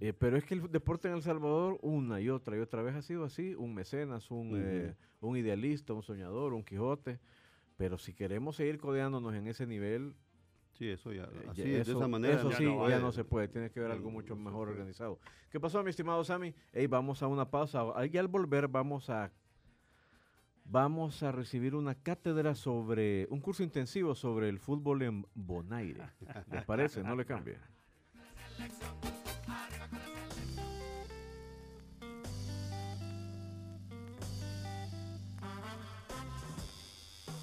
Eh, 0.00 0.14
pero 0.14 0.38
es 0.38 0.44
que 0.44 0.54
el 0.54 0.72
deporte 0.72 1.08
en 1.08 1.14
El 1.14 1.22
Salvador, 1.22 1.78
una 1.82 2.18
y 2.18 2.30
otra 2.30 2.56
y 2.56 2.60
otra 2.60 2.80
vez 2.80 2.94
ha 2.94 3.02
sido 3.02 3.24
así, 3.24 3.54
un 3.54 3.74
mecenas, 3.74 4.30
un, 4.30 4.52
eh, 4.56 4.96
un 5.20 5.36
idealista, 5.36 5.92
un 5.92 6.02
soñador, 6.02 6.54
un 6.54 6.64
Quijote. 6.64 7.20
Pero 7.76 7.98
si 7.98 8.14
queremos 8.14 8.56
seguir 8.56 8.78
codeándonos 8.78 9.34
en 9.34 9.46
ese 9.48 9.66
nivel, 9.66 10.14
Sí, 10.72 10.88
eso 10.88 11.12
ya. 11.12 11.24
eh, 11.24 11.46
Así, 11.50 11.62
de 11.62 11.80
esa 11.80 12.08
manera. 12.08 12.36
eso 12.36 12.50
Ya 12.50 12.56
sí, 12.56 12.64
no 12.64 12.88
ya 12.88 12.98
no 12.98 13.12
se 13.12 13.24
puede, 13.24 13.48
tiene 13.48 13.70
que 13.70 13.80
haber 13.80 13.92
algo 13.92 14.10
mucho 14.10 14.34
mejor 14.36 14.68
organizado. 14.68 15.18
¿Qué 15.50 15.60
pasó, 15.60 15.82
mi 15.82 15.90
estimado 15.90 16.24
Sammy? 16.24 16.54
Ey, 16.72 16.86
vamos 16.86 17.22
a 17.22 17.26
una 17.26 17.50
pausa. 17.50 17.82
Ahí 17.96 18.16
al 18.16 18.28
volver 18.28 18.68
vamos 18.68 19.10
a 19.10 19.30
vamos 20.64 21.22
a 21.24 21.32
recibir 21.32 21.74
una 21.74 21.96
cátedra 21.96 22.54
sobre 22.54 23.26
un 23.30 23.40
curso 23.40 23.62
intensivo 23.64 24.14
sobre 24.14 24.48
el 24.48 24.58
fútbol 24.60 25.02
en 25.02 25.26
Bonaire. 25.34 26.04
¿Les 26.52 26.64
parece? 26.64 27.02
No 27.02 27.16
le 27.16 27.24
cambie. 27.26 27.58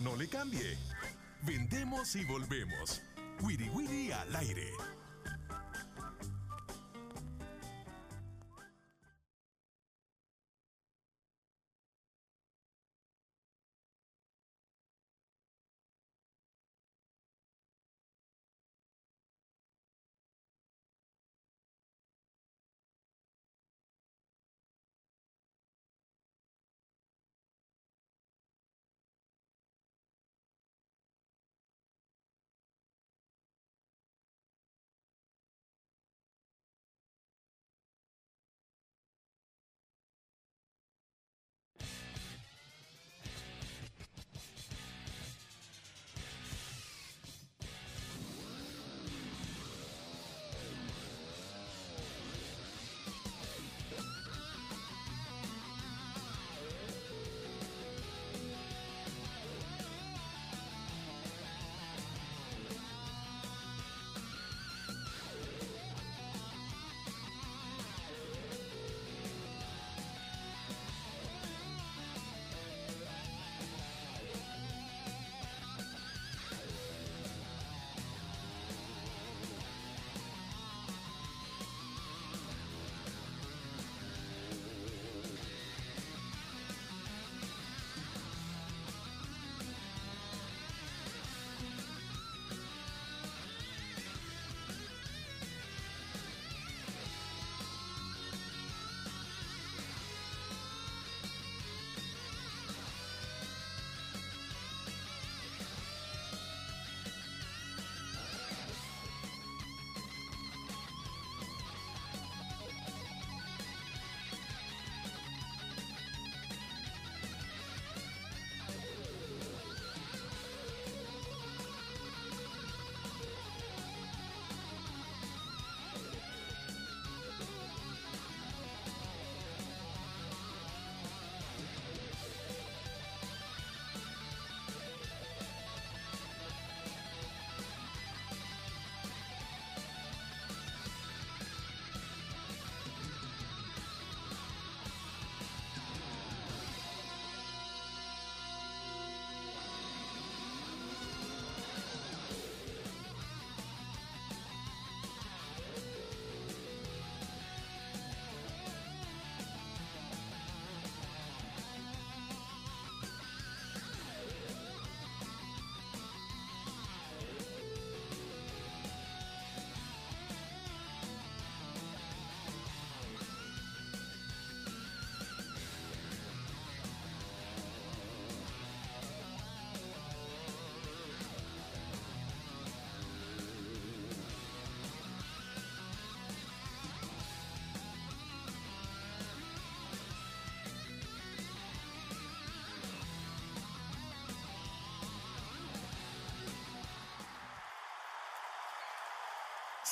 No 0.02 0.16
le 0.16 0.28
cambie. 0.28 0.78
Vendemos 1.44 2.16
y 2.16 2.26
volvemos. 2.26 3.02
Wiri 3.44 3.70
Wiri 3.76 4.12
al 4.12 4.36
aire. 4.36 4.97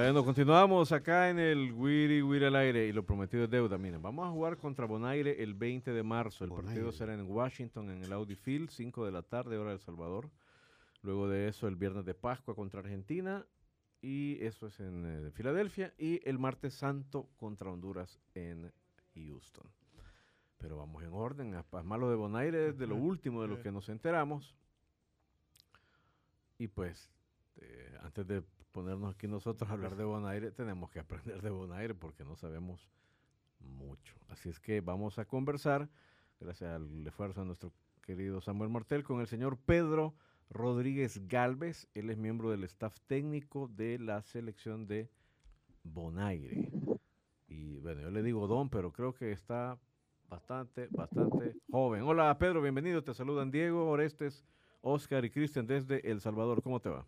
Bueno, 0.00 0.24
continuamos 0.24 0.92
acá 0.92 1.28
en 1.28 1.40
el 1.40 1.72
Wiri 1.72 2.22
Wiri 2.22 2.44
al 2.44 2.54
aire 2.54 2.86
y 2.86 2.92
lo 2.92 3.04
prometido 3.04 3.42
es 3.42 3.50
deuda. 3.50 3.78
Miren, 3.78 4.00
vamos 4.00 4.28
a 4.28 4.30
jugar 4.30 4.56
contra 4.56 4.86
Bonaire 4.86 5.42
el 5.42 5.54
20 5.54 5.92
de 5.92 6.02
marzo. 6.04 6.44
El 6.44 6.52
partido 6.52 6.92
será 6.92 7.14
en 7.14 7.28
Washington, 7.28 7.90
en 7.90 8.04
el 8.04 8.12
Audi 8.12 8.36
Field, 8.36 8.70
5 8.70 9.04
de 9.04 9.10
la 9.10 9.22
tarde, 9.22 9.58
hora 9.58 9.70
de 9.70 9.74
El 9.74 9.80
Salvador. 9.80 10.30
Luego 11.02 11.28
de 11.28 11.48
eso, 11.48 11.66
el 11.66 11.74
viernes 11.74 12.04
de 12.04 12.14
Pascua 12.14 12.54
contra 12.54 12.78
Argentina. 12.78 13.44
Y 14.00 14.38
eso 14.40 14.68
es 14.68 14.78
en 14.78 15.04
eh, 15.26 15.30
Filadelfia. 15.32 15.92
Y 15.98 16.20
el 16.28 16.38
martes 16.38 16.74
santo 16.74 17.28
contra 17.36 17.68
Honduras 17.68 18.20
en 18.36 18.72
Houston. 19.16 19.66
Pero 20.58 20.76
vamos 20.76 21.02
en 21.02 21.12
orden. 21.12 21.56
a- 21.56 21.82
Malo 21.82 22.08
de 22.08 22.14
Bonaire 22.14 22.68
es 22.68 22.78
de 22.78 22.86
lo 22.86 22.94
último 22.94 23.42
de 23.42 23.48
lo 23.48 23.60
que 23.60 23.72
nos 23.72 23.88
enteramos. 23.88 24.54
Y 26.56 26.68
pues, 26.68 27.10
eh, 27.56 27.98
antes 28.02 28.24
de 28.28 28.44
ponernos 28.78 29.12
aquí 29.12 29.26
nosotros 29.26 29.68
a 29.68 29.72
hablar 29.72 29.96
de 29.96 30.04
Bonaire, 30.04 30.52
tenemos 30.52 30.88
que 30.88 31.00
aprender 31.00 31.42
de 31.42 31.50
Bonaire 31.50 31.96
porque 31.96 32.24
no 32.24 32.36
sabemos 32.36 32.88
mucho. 33.58 34.14
Así 34.28 34.48
es 34.48 34.60
que 34.60 34.80
vamos 34.80 35.18
a 35.18 35.24
conversar, 35.24 35.88
gracias 36.38 36.70
al 36.76 37.04
esfuerzo 37.04 37.40
de 37.40 37.48
nuestro 37.48 37.72
querido 38.02 38.40
Samuel 38.40 38.70
Martel, 38.70 39.02
con 39.02 39.20
el 39.20 39.26
señor 39.26 39.58
Pedro 39.58 40.14
Rodríguez 40.48 41.26
Galvez. 41.26 41.88
Él 41.94 42.08
es 42.08 42.18
miembro 42.18 42.52
del 42.52 42.62
staff 42.62 42.96
técnico 43.08 43.66
de 43.66 43.98
la 43.98 44.22
selección 44.22 44.86
de 44.86 45.10
Bonaire. 45.82 46.70
Y 47.48 47.80
bueno, 47.80 48.02
yo 48.02 48.12
le 48.12 48.22
digo 48.22 48.46
don, 48.46 48.70
pero 48.70 48.92
creo 48.92 49.12
que 49.12 49.32
está 49.32 49.76
bastante, 50.28 50.86
bastante 50.92 51.56
joven. 51.68 52.02
Hola 52.02 52.38
Pedro, 52.38 52.62
bienvenido. 52.62 53.02
Te 53.02 53.12
saludan 53.12 53.50
Diego, 53.50 53.90
Orestes, 53.90 54.44
Oscar 54.82 55.24
y 55.24 55.30
Cristian 55.30 55.66
desde 55.66 56.08
El 56.08 56.20
Salvador. 56.20 56.62
¿Cómo 56.62 56.78
te 56.78 56.90
va? 56.90 57.04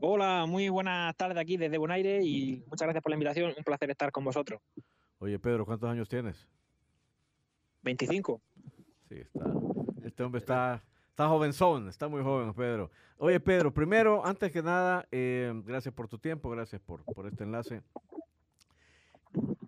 Hola, 0.00 0.46
muy 0.46 0.68
buenas 0.68 1.16
tardes 1.16 1.38
aquí 1.38 1.56
desde 1.56 1.78
Bonaire 1.78 2.22
y 2.22 2.62
muchas 2.66 2.86
gracias 2.86 3.02
por 3.02 3.10
la 3.10 3.16
invitación. 3.16 3.54
Un 3.56 3.64
placer 3.64 3.90
estar 3.90 4.10
con 4.10 4.24
vosotros. 4.24 4.60
Oye 5.18 5.38
Pedro, 5.38 5.64
¿cuántos 5.64 5.88
años 5.88 6.08
tienes? 6.08 6.48
25. 7.82 8.40
Sí, 9.08 9.16
está. 9.16 9.44
Este 10.04 10.22
hombre 10.22 10.38
está, 10.40 10.82
está 11.08 11.28
jovenzón, 11.28 11.88
está 11.88 12.08
muy 12.08 12.22
joven, 12.22 12.52
Pedro. 12.54 12.90
Oye, 13.16 13.40
Pedro, 13.40 13.72
primero, 13.72 14.24
antes 14.26 14.52
que 14.52 14.62
nada, 14.62 15.06
eh, 15.10 15.52
gracias 15.64 15.94
por 15.94 16.08
tu 16.08 16.18
tiempo, 16.18 16.50
gracias 16.50 16.80
por, 16.82 17.04
por 17.04 17.26
este 17.26 17.44
enlace. 17.44 17.82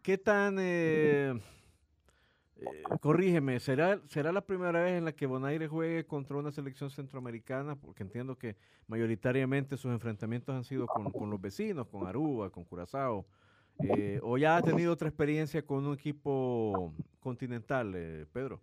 ¿Qué 0.02 0.18
tan, 0.18 0.56
eh, 0.58 1.40
eh, 2.58 2.82
corrígeme, 3.00 3.60
¿será, 3.60 4.00
¿será 4.06 4.32
la 4.32 4.40
primera 4.40 4.82
vez 4.82 4.98
en 4.98 5.04
la 5.04 5.12
que 5.12 5.26
Bonaire 5.26 5.68
juegue 5.68 6.06
contra 6.06 6.36
una 6.36 6.52
selección 6.52 6.90
centroamericana? 6.90 7.76
Porque 7.76 8.02
entiendo 8.02 8.36
que 8.36 8.56
mayoritariamente 8.86 9.76
sus 9.76 9.92
enfrentamientos 9.92 10.54
han 10.54 10.64
sido 10.64 10.86
con, 10.86 11.10
con 11.10 11.30
los 11.30 11.40
vecinos, 11.40 11.86
con 11.88 12.06
Aruba, 12.06 12.50
con 12.50 12.64
Curazao. 12.64 13.26
Eh, 13.78 14.20
¿O 14.22 14.38
ya 14.38 14.56
ha 14.56 14.62
tenido 14.62 14.92
otra 14.92 15.08
experiencia 15.08 15.64
con 15.64 15.86
un 15.86 15.94
equipo 15.94 16.94
continental, 17.20 17.92
eh, 17.94 18.26
Pedro? 18.32 18.60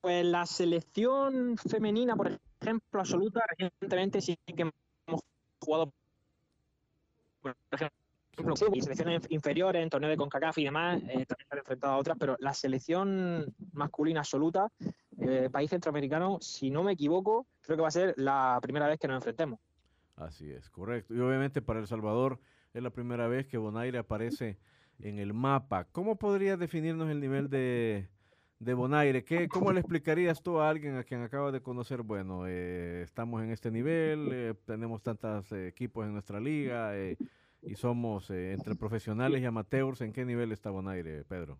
Pues 0.00 0.22
la 0.26 0.44
selección 0.44 1.56
femenina, 1.56 2.14
por 2.14 2.38
ejemplo, 2.60 3.00
absoluta, 3.00 3.40
recientemente 3.56 4.20
sí 4.20 4.36
que 4.44 4.70
hemos 5.06 5.22
jugado, 5.58 5.94
por 7.40 7.56
ejemplo, 7.72 8.03
y 8.72 8.80
selecciones 8.80 9.22
inferiores 9.30 9.82
en 9.82 9.90
torneos 9.90 10.10
de 10.10 10.16
CONCACAF 10.16 10.58
y 10.58 10.64
demás, 10.64 11.02
eh, 11.02 11.26
también 11.26 11.46
se 11.48 11.54
han 11.54 11.58
enfrentado 11.58 11.92
a 11.92 11.96
otras, 11.96 12.16
pero 12.18 12.36
la 12.40 12.52
selección 12.54 13.54
masculina 13.72 14.20
absoluta, 14.20 14.70
eh, 15.20 15.48
país 15.50 15.70
centroamericano, 15.70 16.38
si 16.40 16.70
no 16.70 16.82
me 16.82 16.92
equivoco, 16.92 17.46
creo 17.62 17.76
que 17.76 17.82
va 17.82 17.88
a 17.88 17.92
ser 17.92 18.14
la 18.16 18.58
primera 18.60 18.88
vez 18.88 18.98
que 18.98 19.08
nos 19.08 19.16
enfrentemos. 19.16 19.58
Así 20.16 20.50
es, 20.50 20.70
correcto. 20.70 21.14
Y 21.14 21.20
obviamente 21.20 21.62
para 21.62 21.80
El 21.80 21.86
Salvador 21.86 22.38
es 22.72 22.82
la 22.82 22.90
primera 22.90 23.28
vez 23.28 23.46
que 23.46 23.58
Bonaire 23.58 23.98
aparece 23.98 24.58
en 25.00 25.18
el 25.18 25.32
mapa. 25.34 25.84
¿Cómo 25.90 26.16
podrías 26.16 26.58
definirnos 26.58 27.10
el 27.10 27.20
nivel 27.20 27.48
de, 27.50 28.08
de 28.58 28.74
Bonaire? 28.74 29.24
¿Qué, 29.24 29.48
¿Cómo 29.48 29.72
le 29.72 29.80
explicarías 29.80 30.42
tú 30.42 30.60
a 30.60 30.70
alguien 30.70 30.96
a 30.96 31.04
quien 31.04 31.22
acabas 31.22 31.52
de 31.52 31.62
conocer? 31.62 32.02
Bueno, 32.02 32.46
eh, 32.46 33.02
estamos 33.02 33.42
en 33.42 33.50
este 33.50 33.70
nivel, 33.70 34.28
eh, 34.32 34.54
tenemos 34.64 35.02
tantos 35.02 35.50
eh, 35.52 35.66
equipos 35.68 36.06
en 36.06 36.12
nuestra 36.12 36.38
liga 36.40 36.96
eh, 36.96 37.16
y 37.66 37.76
somos 37.76 38.30
eh, 38.30 38.52
entre 38.52 38.74
profesionales 38.74 39.42
y 39.42 39.44
amateurs. 39.44 40.00
¿En 40.00 40.12
qué 40.12 40.24
nivel 40.24 40.52
está 40.52 40.70
Bonaire, 40.70 41.24
Pedro? 41.24 41.58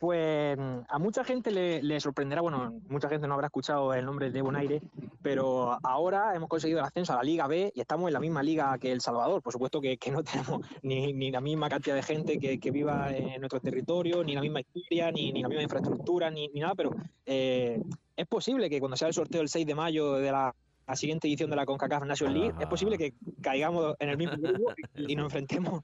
Pues 0.00 0.58
a 0.88 0.98
mucha 0.98 1.24
gente 1.24 1.50
le, 1.50 1.82
le 1.82 2.00
sorprenderá, 2.00 2.40
bueno, 2.40 2.80
mucha 2.88 3.10
gente 3.10 3.28
no 3.28 3.34
habrá 3.34 3.48
escuchado 3.48 3.92
el 3.92 4.06
nombre 4.06 4.30
de 4.30 4.40
Bonaire, 4.40 4.80
pero 5.20 5.78
ahora 5.82 6.34
hemos 6.34 6.48
conseguido 6.48 6.78
el 6.78 6.86
ascenso 6.86 7.12
a 7.12 7.16
la 7.16 7.22
Liga 7.22 7.46
B 7.46 7.70
y 7.74 7.82
estamos 7.82 8.08
en 8.08 8.14
la 8.14 8.20
misma 8.20 8.42
liga 8.42 8.78
que 8.78 8.92
El 8.92 9.02
Salvador. 9.02 9.42
Por 9.42 9.52
supuesto 9.52 9.78
que, 9.78 9.98
que 9.98 10.10
no 10.10 10.24
tenemos 10.24 10.66
ni, 10.82 11.12
ni 11.12 11.30
la 11.30 11.42
misma 11.42 11.68
cantidad 11.68 11.96
de 11.96 12.02
gente 12.02 12.38
que, 12.38 12.58
que 12.58 12.70
viva 12.70 13.14
en 13.14 13.40
nuestro 13.42 13.60
territorio, 13.60 14.24
ni 14.24 14.34
la 14.34 14.40
misma 14.40 14.60
historia, 14.60 15.12
ni, 15.12 15.32
ni 15.32 15.42
la 15.42 15.48
misma 15.48 15.64
infraestructura, 15.64 16.30
ni, 16.30 16.48
ni 16.48 16.60
nada, 16.60 16.74
pero 16.74 16.92
eh, 17.26 17.82
es 18.16 18.26
posible 18.26 18.70
que 18.70 18.80
cuando 18.80 18.96
sea 18.96 19.08
el 19.08 19.14
sorteo 19.14 19.42
el 19.42 19.50
6 19.50 19.66
de 19.66 19.74
mayo 19.74 20.14
de 20.14 20.32
la, 20.32 20.54
la 20.90 20.96
siguiente 20.96 21.28
edición 21.28 21.50
de 21.50 21.56
la 21.56 21.64
CONCACAF 21.66 22.04
National 22.04 22.34
League, 22.34 22.50
Ajá. 22.50 22.62
es 22.62 22.68
posible 22.68 22.98
que 22.98 23.14
caigamos 23.40 23.94
en 24.00 24.08
el 24.08 24.16
mismo 24.16 24.36
grupo 24.36 24.72
y, 24.94 25.12
y 25.12 25.16
nos 25.16 25.26
enfrentemos 25.26 25.82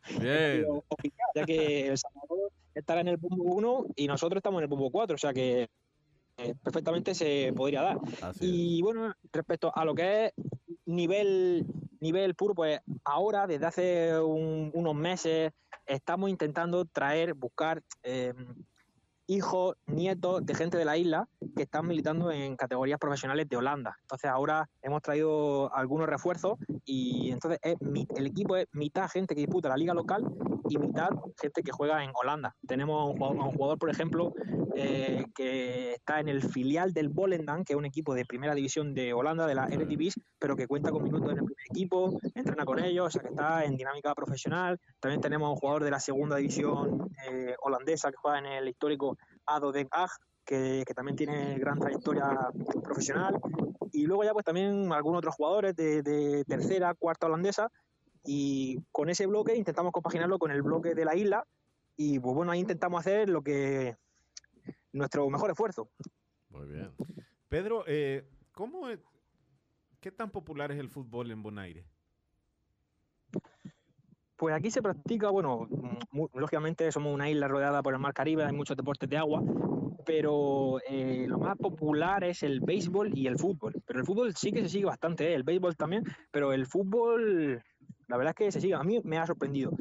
oficial, 0.89 1.29
ya 1.35 1.45
que 1.45 1.89
El 1.89 1.99
Salvador 1.99 2.51
estará 2.75 3.01
en 3.01 3.09
el 3.09 3.17
bombo 3.17 3.45
1 3.45 3.87
y 3.97 4.07
nosotros 4.09 4.39
estamos 4.39 4.59
en 4.59 4.65
el 4.65 4.69
bombo 4.69 4.91
4, 4.91 5.15
o 5.15 5.19
sea 5.19 5.33
que 5.33 5.69
eh, 6.39 6.55
perfectamente 6.63 7.15
se 7.15 7.53
podría 7.57 7.83
dar. 7.83 7.99
Así 8.21 8.45
es. 8.45 8.53
Y 8.53 8.83
bueno, 8.83 9.15
respecto 9.33 9.73
a 9.75 9.85
lo 9.85 9.95
que 9.95 10.27
es 10.27 10.33
nivel, 10.85 11.65
nivel 12.01 12.35
puro, 12.35 12.55
pues 12.55 12.81
ahora, 13.05 13.47
desde 13.47 13.67
hace 13.67 14.21
un- 14.21 14.71
unos 14.75 14.95
meses, 14.95 15.53
estamos 15.87 16.29
intentando 16.31 16.85
traer, 16.85 17.33
buscar 17.35 17.83
eh, 18.03 18.35
hijos, 19.27 19.77
nietos 19.87 20.45
de 20.45 20.55
gente 20.55 20.79
de 20.79 20.85
la 20.85 20.97
isla 20.97 21.29
que 21.57 21.63
están 21.63 21.87
militando 21.87 22.31
en 22.31 22.57
categorías 22.57 22.99
profesionales 22.99 23.49
de 23.49 23.57
Holanda. 23.57 23.97
Entonces 24.03 24.31
ahora 24.31 24.69
hemos 24.83 25.03
traído 25.03 25.75
algunos 25.75 26.09
refuerzos 26.09 26.59
y 26.85 27.31
entonces 27.31 27.59
es 27.63 27.77
el 28.17 28.27
equipo 28.27 28.57
es 28.57 28.67
mitad 28.73 29.09
gente 29.09 29.35
que 29.35 29.41
disputa 29.41 29.69
la 29.69 29.77
liga 29.77 29.95
local 29.95 30.25
y 30.69 30.79
mitad 30.79 31.09
gente 31.41 31.63
que 31.63 31.73
juega 31.73 32.03
en 32.03 32.11
Holanda. 32.15 32.55
Tenemos 32.67 33.01
a 33.01 33.05
un 33.05 33.17
jugador, 33.17 33.41
a 33.41 33.45
un 33.45 33.53
jugador, 33.53 33.79
por 33.79 33.91
ejemplo, 33.91 34.33
eh, 34.75 35.25
que 35.35 35.95
está 35.95 36.21
en 36.21 36.29
el 36.29 36.43
filial 36.43 36.93
del 36.93 37.09
Volendam, 37.09 37.65
que 37.65 37.73
es 37.73 37.79
un 37.79 37.87
equipo 37.87 38.15
de 38.15 38.25
primera 38.25 38.55
división 38.55 38.95
de 38.95 39.13
Holanda, 39.13 39.47
de 39.47 39.55
la 39.55 39.67
Eredivisie, 39.67 40.23
pero 40.39 40.57
que 40.57 40.67
cuenta 40.67 40.91
con 40.91 41.03
minutos 41.03 41.31
en 41.33 41.39
el 41.39 41.45
primer 41.45 41.67
equipo, 41.71 42.19
entrena 42.35 42.65
con 42.65 42.79
ellos, 42.79 43.07
o 43.07 43.11
sea 43.11 43.23
que 43.23 43.29
está 43.29 43.65
en 43.65 43.77
dinámica 43.77 44.15
profesional. 44.15 44.79
También 45.01 45.21
tenemos 45.21 45.47
a 45.47 45.51
un 45.53 45.57
jugador 45.57 45.85
de 45.85 45.91
la 45.91 46.01
segunda 46.01 46.37
división 46.37 47.09
eh, 47.31 47.55
holandesa 47.63 48.11
que 48.11 48.17
juega 48.17 48.39
en 48.39 48.47
el 48.47 48.69
histórico 48.69 49.16
ADO 49.47 49.73
Den 49.73 49.89
Haag, 49.91 50.11
que, 50.45 50.85
que 50.87 50.95
también 50.95 51.17
tiene 51.17 51.59
gran 51.59 51.79
trayectoria 51.79 52.51
profesional. 52.83 53.39
Y 53.93 54.07
luego 54.07 54.25
ya 54.25 54.33
pues 54.33 54.45
también 54.45 54.93
algunos 54.93 55.19
otros 55.19 55.35
jugadores 55.35 55.75
de, 55.75 56.03
de 56.03 56.45
tercera, 56.45 56.95
cuarta 56.95 57.27
holandesa. 57.27 57.71
Y 58.25 58.79
con 58.93 59.09
ese 59.09 59.27
bloque 59.27 59.55
intentamos 59.57 59.93
compaginarlo 59.93 60.39
con 60.39 60.51
el 60.51 60.63
bloque 60.63 60.95
de 60.95 61.05
la 61.05 61.15
isla. 61.17 61.45
Y 61.97 62.19
pues 62.19 62.35
bueno, 62.35 62.53
ahí 62.53 62.61
intentamos 62.61 63.01
hacer 63.01 63.29
lo 63.29 63.43
que 63.43 63.97
nuestro 64.93 65.29
mejor 65.31 65.51
esfuerzo. 65.51 65.89
Muy 66.51 66.67
bien. 66.67 66.93
Pedro, 67.49 67.85
eh, 67.87 68.29
¿cómo 68.53 68.89
es- 68.89 69.01
¿qué 70.01 70.11
tan 70.11 70.31
popular 70.31 70.73
es 70.73 70.79
el 70.79 70.89
fútbol 70.89 71.31
en 71.31 71.43
Bonaire? 71.43 71.85
Pues 74.37 74.55
aquí 74.55 74.71
se 74.71 74.83
practica, 74.83 75.31
bueno, 75.31 75.67
mu- 76.11 76.29
lógicamente 76.35 76.93
somos 76.93 77.15
una 77.15 77.31
isla 77.31 77.49
rodeada 77.49 77.83
por 77.83 77.95
el 77.95 78.01
mar 78.01 78.13
Caribe, 78.13 78.45
hay 78.45 78.53
muchos 78.53 78.77
deportes 78.77 79.09
de 79.09 79.17
agua, 79.17 79.43
pero 80.05 80.79
eh, 80.89 81.25
lo 81.27 81.39
más 81.39 81.57
popular 81.57 82.23
es 82.23 82.43
el 82.43 82.61
béisbol 82.61 83.17
y 83.17 83.27
el 83.27 83.39
fútbol. 83.39 83.75
Pero 83.87 84.01
el 84.01 84.05
fútbol 84.07 84.35
sí 84.37 84.53
que 84.53 84.61
se 84.63 84.69
sigue 84.69 84.85
bastante, 84.85 85.31
¿eh? 85.31 85.35
el 85.35 85.43
béisbol 85.43 85.75
también, 85.77 86.05
pero 86.31 86.53
el 86.53 86.67
fútbol, 86.67 87.63
la 88.09 88.17
verdad 88.19 88.35
es 88.39 88.47
que 88.47 88.53
se 88.53 88.61
sigue. 88.61 88.75
A 88.75 88.83
mí 88.85 89.01
me 89.05 89.17
ha 89.17 89.27
sorprendido. 89.27 89.73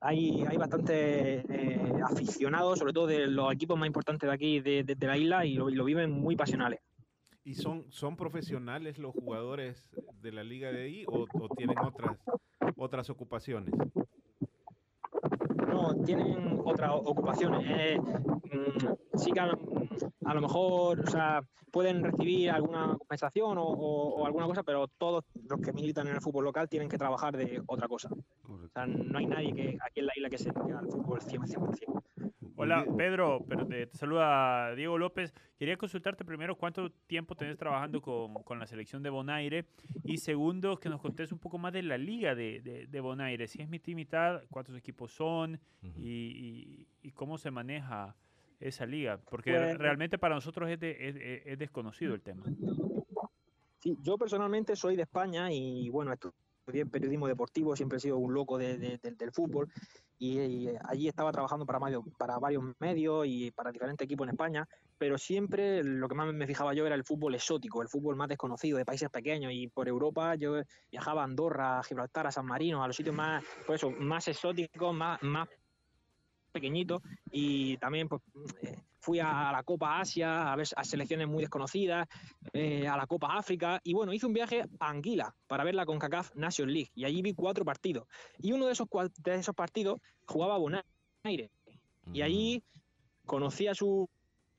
hay, 0.00 0.44
hay 0.46 0.56
bastante 0.56 1.40
eh, 1.40 1.92
aficionados, 2.04 2.78
sobre 2.78 2.92
todo 2.92 3.06
de 3.08 3.26
los 3.26 3.52
equipos 3.52 3.76
más 3.78 3.88
importantes 3.88 4.28
de 4.28 4.34
aquí, 4.34 4.60
de, 4.60 4.84
de- 4.84 4.94
de 4.94 5.06
la 5.06 5.18
isla, 5.18 5.44
y 5.44 5.54
lo, 5.54 5.68
y 5.68 5.74
lo 5.74 5.84
viven 5.84 6.10
muy 6.12 6.36
pasionales. 6.36 6.78
¿Y 7.42 7.54
son, 7.54 7.86
son 7.90 8.16
profesionales 8.16 8.98
los 8.98 9.12
jugadores 9.14 9.90
de 10.22 10.30
la 10.30 10.44
liga 10.44 10.70
de 10.70 10.82
ahí 10.84 11.04
o, 11.08 11.26
o 11.32 11.48
tienen 11.56 11.78
otras, 11.78 12.16
otras 12.80 13.08
ocupaciones? 13.10 13.72
No, 15.66 15.94
tienen 16.04 16.60
otras 16.64 16.90
ocupaciones. 16.94 17.62
eh, 17.68 17.98
mm, 18.00 19.18
sí 19.18 19.32
que 19.32 19.40
a, 19.40 19.46
lo- 19.46 19.58
a 20.24 20.34
lo 20.34 20.40
mejor, 20.40 21.00
o 21.00 21.06
sea, 21.06 21.42
pueden 21.70 22.02
recibir 22.02 22.50
alguna 22.50 22.96
compensación 22.98 23.58
o, 23.58 23.64
o- 23.64 24.14
o 24.22 24.26
alguna 24.26 24.46
cosa, 24.46 24.62
pero 24.62 24.86
todos 24.98 25.24
los 25.48 25.60
que 25.60 25.72
militan 25.72 26.06
en 26.08 26.14
el 26.14 26.20
fútbol 26.20 26.44
local 26.44 26.68
tienen 26.68 26.88
que 26.88 26.98
trabajar 26.98 27.36
de 27.36 27.62
otra 27.66 27.86
cosa. 27.88 28.08
O 28.66 28.68
sea, 28.72 28.86
no 28.86 29.18
hay 29.18 29.26
nadie 29.26 29.52
que 29.52 29.78
aquí 29.84 30.00
en 30.00 30.06
la 30.06 30.12
isla 30.16 30.30
que 30.30 30.38
se 30.38 30.50
dedique 30.50 30.72
al 30.72 30.86
fútbol 30.88 31.20
100%. 31.20 31.46
100%. 31.46 32.29
Hola. 32.60 32.84
Pedro, 32.96 33.44
pero 33.48 33.66
te, 33.66 33.86
te 33.86 33.96
saluda 33.96 34.74
Diego 34.74 34.98
López. 34.98 35.32
Quería 35.58 35.76
consultarte 35.76 36.24
primero 36.24 36.56
cuánto 36.56 36.90
tiempo 37.06 37.34
tenés 37.34 37.56
trabajando 37.56 38.00
con, 38.00 38.34
con 38.42 38.58
la 38.58 38.66
selección 38.66 39.02
de 39.02 39.10
Bonaire 39.10 39.64
y 40.04 40.18
segundo, 40.18 40.76
que 40.78 40.88
nos 40.88 41.00
contés 41.00 41.32
un 41.32 41.38
poco 41.38 41.58
más 41.58 41.72
de 41.72 41.82
la 41.82 41.96
liga 41.98 42.34
de, 42.34 42.60
de, 42.60 42.86
de 42.86 43.00
Bonaire. 43.00 43.46
Si 43.48 43.60
es 43.62 43.68
mitad 43.68 43.88
y 43.88 43.94
mitad, 43.94 44.42
cuántos 44.50 44.76
equipos 44.76 45.12
son 45.12 45.58
y, 45.96 46.08
y- 46.10 46.86
y 47.02 47.10
cómo 47.12 47.38
se 47.38 47.50
maneja 47.50 48.14
esa 48.60 48.84
liga. 48.86 49.18
Porque 49.30 49.52
Pues- 49.54 49.78
realmente 49.78 50.18
para 50.18 50.34
nosotros 50.34 50.68
es, 50.70 50.78
de- 50.80 50.96
es- 51.08 51.16
es- 51.16 51.42
es 51.46 51.58
desconocido 51.58 52.14
el 52.14 52.20
tema. 52.20 52.44
Sí, 53.78 53.96
yo 54.02 54.18
personalmente 54.18 54.76
soy 54.76 54.96
de 54.96 55.02
España 55.02 55.50
y 55.50 55.88
bueno, 55.88 56.12
estudié 56.60 56.86
periodismo 56.86 57.26
deportivo, 57.26 57.74
siempre 57.74 57.98
he 57.98 58.00
sido 58.00 58.18
un 58.18 58.32
loco 58.34 58.58
de- 58.58 58.78
de- 58.78 58.98
del- 58.98 59.16
del 59.16 59.32
fútbol 59.32 59.68
y, 60.18 60.38
y 60.38 60.68
allí 60.84 61.08
estaba 61.08 61.32
trabajando 61.32 61.64
para, 61.66 61.80
medio- 61.80 62.04
para 62.18 62.38
varios 62.38 62.62
medios 62.78 63.26
y 63.26 63.50
para 63.50 63.72
diferentes 63.72 64.04
equipos 64.04 64.26
en 64.26 64.30
España, 64.34 64.68
pero 64.98 65.16
siempre 65.16 65.82
lo 65.82 66.08
que 66.08 66.14
más 66.14 66.32
me 66.32 66.46
fijaba 66.46 66.74
yo 66.74 66.86
era 66.86 66.94
el 66.94 67.04
fútbol 67.04 67.34
exótico, 67.34 67.80
el 67.82 67.88
fútbol 67.88 68.16
más 68.16 68.28
desconocido 68.28 68.76
de 68.78 68.84
países 68.84 69.08
pequeños 69.08 69.52
y 69.52 69.68
por 69.68 69.88
Europa 69.88 70.34
yo 70.34 70.60
viajaba 70.90 71.22
a 71.22 71.24
Andorra, 71.24 71.78
a 71.78 71.82
Gibraltar, 71.82 72.26
a 72.26 72.32
San 72.32 72.46
Marino, 72.46 72.84
a 72.84 72.86
los 72.86 72.96
sitios 72.96 73.14
más, 73.16 73.42
pues 73.66 73.80
eso, 73.82 73.90
más 73.92 74.28
exóticos, 74.28 74.94
más, 74.94 75.18
más 75.22 75.48
pequeñitos 76.50 77.02
y 77.30 77.76
también 77.78 78.08
pues, 78.08 78.22
eh, 78.62 78.76
fui 79.00 79.18
a 79.18 79.50
la 79.52 79.62
Copa 79.62 80.00
Asia 80.00 80.52
a 80.52 80.56
ver 80.56 80.66
a 80.76 80.84
selecciones 80.84 81.28
muy 81.28 81.42
desconocidas 81.42 82.06
eh, 82.52 82.86
a 82.86 82.96
la 82.96 83.06
Copa 83.06 83.36
África 83.36 83.80
y 83.82 83.94
bueno, 83.94 84.12
hice 84.12 84.26
un 84.26 84.32
viaje 84.32 84.64
a 84.78 84.90
Anguila 84.90 85.34
para 85.46 85.64
ver 85.64 85.74
la 85.74 85.86
CONCACAF 85.86 86.34
Nation 86.34 86.72
League 86.72 86.90
y 86.94 87.04
allí 87.04 87.22
vi 87.22 87.34
cuatro 87.34 87.64
partidos. 87.64 88.06
Y 88.38 88.52
uno 88.52 88.66
de 88.66 88.72
esos, 88.72 88.88
de 89.18 89.34
esos 89.34 89.54
partidos 89.54 90.00
jugaba 90.26 90.58
Bonaire 90.58 91.50
y 92.12 92.22
allí 92.22 92.62
conocí 93.24 93.66
a 93.66 93.74
su 93.74 94.08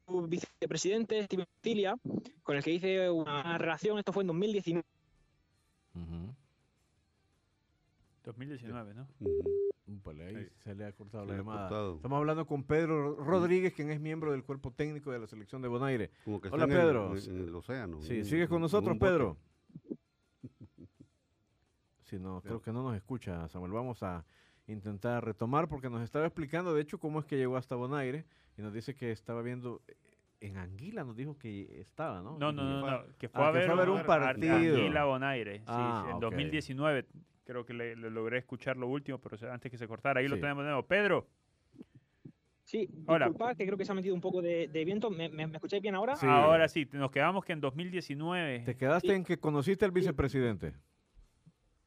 vicepresidente 0.08 1.24
Steven 1.24 1.48
Cilia 1.62 1.96
con 2.44 2.58
el 2.58 2.64
que 2.64 2.72
hice 2.72 3.10
una 3.10 3.58
relación, 3.58 3.98
esto 4.00 4.12
fue 4.12 4.24
en 4.24 4.28
2019 4.28 4.86
Ujú. 5.96 6.34
2019, 8.24 8.94
¿no? 8.94 9.08
Ahí 10.10 10.36
Ahí. 10.36 10.48
se 10.64 10.74
le 10.74 10.86
ha 10.86 10.94
cortado 10.94 11.26
Se 11.26 11.32
la 11.32 11.38
llamada. 11.38 11.62
cortado. 11.68 11.96
Estamos 11.96 12.18
hablando 12.18 12.46
con 12.48 12.64
Pedro 12.64 13.16
Rodríguez, 13.16 13.74
quien 13.74 13.90
es 13.92 14.00
miembro 14.00 14.32
del 14.32 14.44
cuerpo 14.44 14.72
técnico 14.72 15.12
de 15.12 15.20
la 15.20 15.28
selección 15.28 15.62
de 15.62 15.68
Bonaire. 15.68 16.12
Como 16.24 16.40
que 16.40 16.48
Hola, 16.50 16.64
está 16.64 16.76
en 16.76 16.80
el- 16.82 16.88
Pedro. 16.88 17.18
En, 17.18 17.36
en 17.42 17.48
el 17.50 17.56
océano. 17.56 18.02
Sí, 18.02 18.20
en- 18.20 18.26
¿sigues 18.26 18.48
con 18.48 18.62
nosotros. 18.62 18.98
Pedro? 18.98 19.38
Sí, 22.04 22.20
no, 22.20 22.42
creo 22.42 22.62
que 22.62 22.74
no 22.74 22.84
nos 22.84 22.94
escucha, 22.98 23.48
Samuel. 23.48 23.72
Vamos 23.72 24.04
a 24.04 24.26
intentar 24.68 25.24
retomar 25.24 25.70
porque 25.70 25.90
nos 25.90 26.02
estaba 26.02 26.26
explicando, 26.26 26.74
de 26.74 26.82
hecho, 26.82 27.00
cómo 27.00 27.20
es 27.22 27.26
que 27.26 27.38
llegó 27.38 27.56
hasta 27.56 27.76
Bonaire 27.78 28.26
y 28.58 28.62
nos 28.62 28.74
dice 28.74 28.96
que 28.96 29.12
estaba 29.14 29.42
viendo 29.42 29.82
eh, 29.88 29.96
en 30.42 30.58
Anguila, 30.58 31.06
nos 31.06 31.16
dijo 31.16 31.38
que 31.38 31.80
estaba, 31.80 32.22
¿no? 32.22 32.38
No, 32.38 32.52
no, 32.52 32.64
no, 32.64 32.86
no, 32.92 33.04
que 33.18 33.30
fue, 33.30 33.42
Ah, 33.42 33.48
a, 33.48 33.52
que 33.54 33.58
ver 33.60 33.66
fue 33.68 33.74
a 33.76 33.78
ver 33.80 33.90
un 33.90 34.00
Ar- 34.00 34.06
partido. 34.06 34.56
Anguila 34.56 35.06
Bonaire, 35.06 35.60
sí, 35.60 35.64
Ah, 35.68 36.06
en 36.10 36.16
ok. 36.16 36.22
2019. 36.22 37.06
Creo 37.44 37.66
que 37.66 37.74
le, 37.74 37.96
le 37.96 38.10
logré 38.10 38.38
escuchar 38.40 38.78
lo 38.78 38.88
último, 38.88 39.18
pero 39.20 39.36
antes 39.52 39.72
que 39.72 39.78
se 39.78 39.88
cortara, 39.88 40.20
ahí 40.20 40.28
lo 40.28 40.40
tenemos 40.40 40.64
de 40.64 40.70
nuevo. 40.70 40.86
Pedro, 40.88 41.28
Sí, 42.64 42.88
Hola. 43.06 43.26
disculpad, 43.26 43.58
que 43.58 43.66
creo 43.66 43.78
que 43.78 43.84
se 43.84 43.92
ha 43.92 43.96
metido 43.96 44.16
un 44.16 44.22
poco 44.22 44.42
de, 44.42 44.70
de 44.70 44.86
viento. 44.86 45.10
¿Me, 45.10 45.28
me, 45.28 45.46
me 45.46 45.56
escucháis 45.58 45.82
bien 45.82 45.94
ahora? 45.96 46.16
Sí. 46.16 46.26
ahora 46.26 46.70
sí, 46.70 46.88
nos 46.94 47.12
quedamos 47.12 47.44
que 47.44 47.52
en 47.52 47.60
2019. 47.60 48.60
Te 48.60 48.78
quedaste 48.78 49.10
Sí. 49.10 49.14
en 49.14 49.26
que 49.26 49.38
conociste 49.38 49.84
al 49.84 49.92
vicepresidente. 49.92 50.74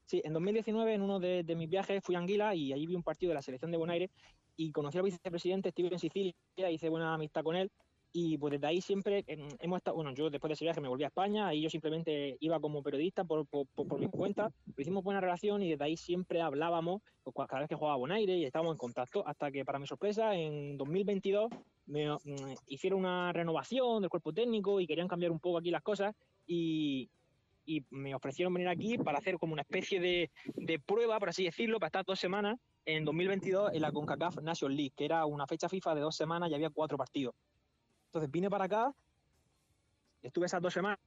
Sí, 0.04 0.20
en 0.24 0.34
2019 0.34 0.92
en 0.92 1.00
uno 1.00 1.20
de, 1.20 1.42
de 1.42 1.56
mis 1.56 1.70
viajes 1.70 2.02
fui 2.04 2.16
a 2.16 2.18
Anguila 2.18 2.54
y 2.54 2.72
allí 2.74 2.86
vi 2.86 2.94
un 2.96 3.02
partido 3.02 3.30
de 3.30 3.34
la 3.34 3.40
selección 3.42 3.70
de 3.70 3.78
Bonaire 3.78 4.10
y 4.56 4.72
conocí 4.72 4.98
al 4.98 5.04
vicepresidente, 5.04 5.70
estuve 5.70 5.88
en 5.90 5.98
Sicilia, 5.98 6.34
hice 6.70 6.90
buena 6.90 7.14
amistad 7.14 7.42
con 7.42 7.56
él 7.56 7.70
y 8.16 8.38
pues 8.38 8.52
desde 8.52 8.66
ahí 8.68 8.80
siempre 8.80 9.24
em, 9.26 9.48
hemos 9.58 9.78
estado, 9.78 9.96
bueno, 9.96 10.14
yo 10.14 10.30
después 10.30 10.48
de 10.48 10.54
ese 10.54 10.64
viaje 10.64 10.80
me 10.80 10.86
volví 10.88 11.02
a 11.02 11.08
España 11.08 11.52
y 11.52 11.62
yo 11.62 11.68
simplemente 11.68 12.36
iba 12.38 12.60
como 12.60 12.80
periodista 12.80 13.24
por, 13.24 13.44
por, 13.44 13.66
por- 13.66 13.88
por 13.88 13.98
mi 13.98 14.06
cuenta, 14.06 14.52
pero 14.66 14.82
hicimos 14.82 15.02
buena 15.02 15.20
relación 15.20 15.60
y 15.62 15.70
desde 15.70 15.84
ahí 15.84 15.96
siempre 15.96 16.40
hablábamos 16.40 17.02
pues, 17.24 17.34
cada 17.48 17.62
vez 17.62 17.68
que 17.68 17.74
jugaba 17.74 17.96
Bonaire 17.96 18.38
y 18.38 18.44
estábamos 18.44 18.74
en 18.74 18.78
contacto 18.78 19.26
hasta 19.26 19.50
que 19.50 19.64
para 19.64 19.80
mi 19.80 19.88
sorpresa 19.88 20.34
en 20.36 20.76
2022 20.78 21.50
me 21.86 22.08
mm, 22.08 22.18
hicieron 22.68 23.00
una 23.00 23.32
renovación 23.32 24.00
del 24.00 24.10
cuerpo 24.10 24.32
técnico 24.32 24.78
y 24.80 24.86
querían 24.86 25.08
cambiar 25.08 25.32
un 25.32 25.40
poco 25.40 25.58
aquí 25.58 25.72
las 25.72 25.82
cosas 25.82 26.14
y, 26.46 27.10
y 27.66 27.82
me 27.90 28.14
ofrecieron 28.14 28.54
venir 28.54 28.68
aquí 28.68 28.96
para 28.96 29.18
hacer 29.18 29.38
como 29.38 29.54
una 29.54 29.62
especie 29.62 29.98
de, 29.98 30.30
de 30.54 30.78
prueba, 30.78 31.18
por 31.18 31.30
así 31.30 31.42
decirlo, 31.42 31.80
para 31.80 31.88
estar 31.88 32.04
dos 32.04 32.20
semanas 32.20 32.60
en 32.86 33.04
2022 33.04 33.72
en 33.72 33.82
la 33.82 33.90
CONCACAF 33.90 34.38
Nation 34.40 34.72
League, 34.76 34.92
que 34.94 35.04
era 35.06 35.26
una 35.26 35.48
fecha 35.48 35.68
FIFA 35.68 35.96
de 35.96 36.00
dos 36.02 36.14
semanas 36.14 36.48
y 36.50 36.54
había 36.54 36.70
cuatro 36.70 36.96
partidos. 36.96 37.34
Entonces 38.14 38.30
vine 38.30 38.48
para 38.48 38.66
acá, 38.66 38.94
estuve 40.22 40.46
esas 40.46 40.62
dos 40.62 40.72
semanas 40.72 41.00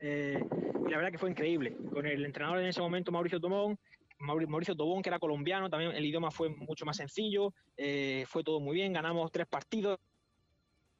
eh, 0.00 0.38
y 0.86 0.90
la 0.90 0.98
verdad 0.98 1.10
que 1.10 1.16
fue 1.16 1.30
increíble. 1.30 1.74
Con 1.94 2.04
el 2.04 2.22
entrenador 2.26 2.58
en 2.58 2.66
ese 2.66 2.82
momento, 2.82 3.10
Mauricio 3.10 3.40
Tomón, 3.40 3.78
Mauri- 4.18 4.46
Mauricio 4.46 4.76
Tobón, 4.76 5.00
que 5.00 5.08
era 5.08 5.18
colombiano, 5.18 5.70
también 5.70 5.92
el 5.92 6.04
idioma 6.04 6.30
fue 6.30 6.50
mucho 6.50 6.84
más 6.84 6.98
sencillo, 6.98 7.54
eh, 7.78 8.26
fue 8.28 8.44
todo 8.44 8.60
muy 8.60 8.74
bien, 8.74 8.92
ganamos 8.92 9.32
tres 9.32 9.46
partidos, 9.46 9.98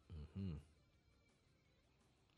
Ujú. 0.08 0.58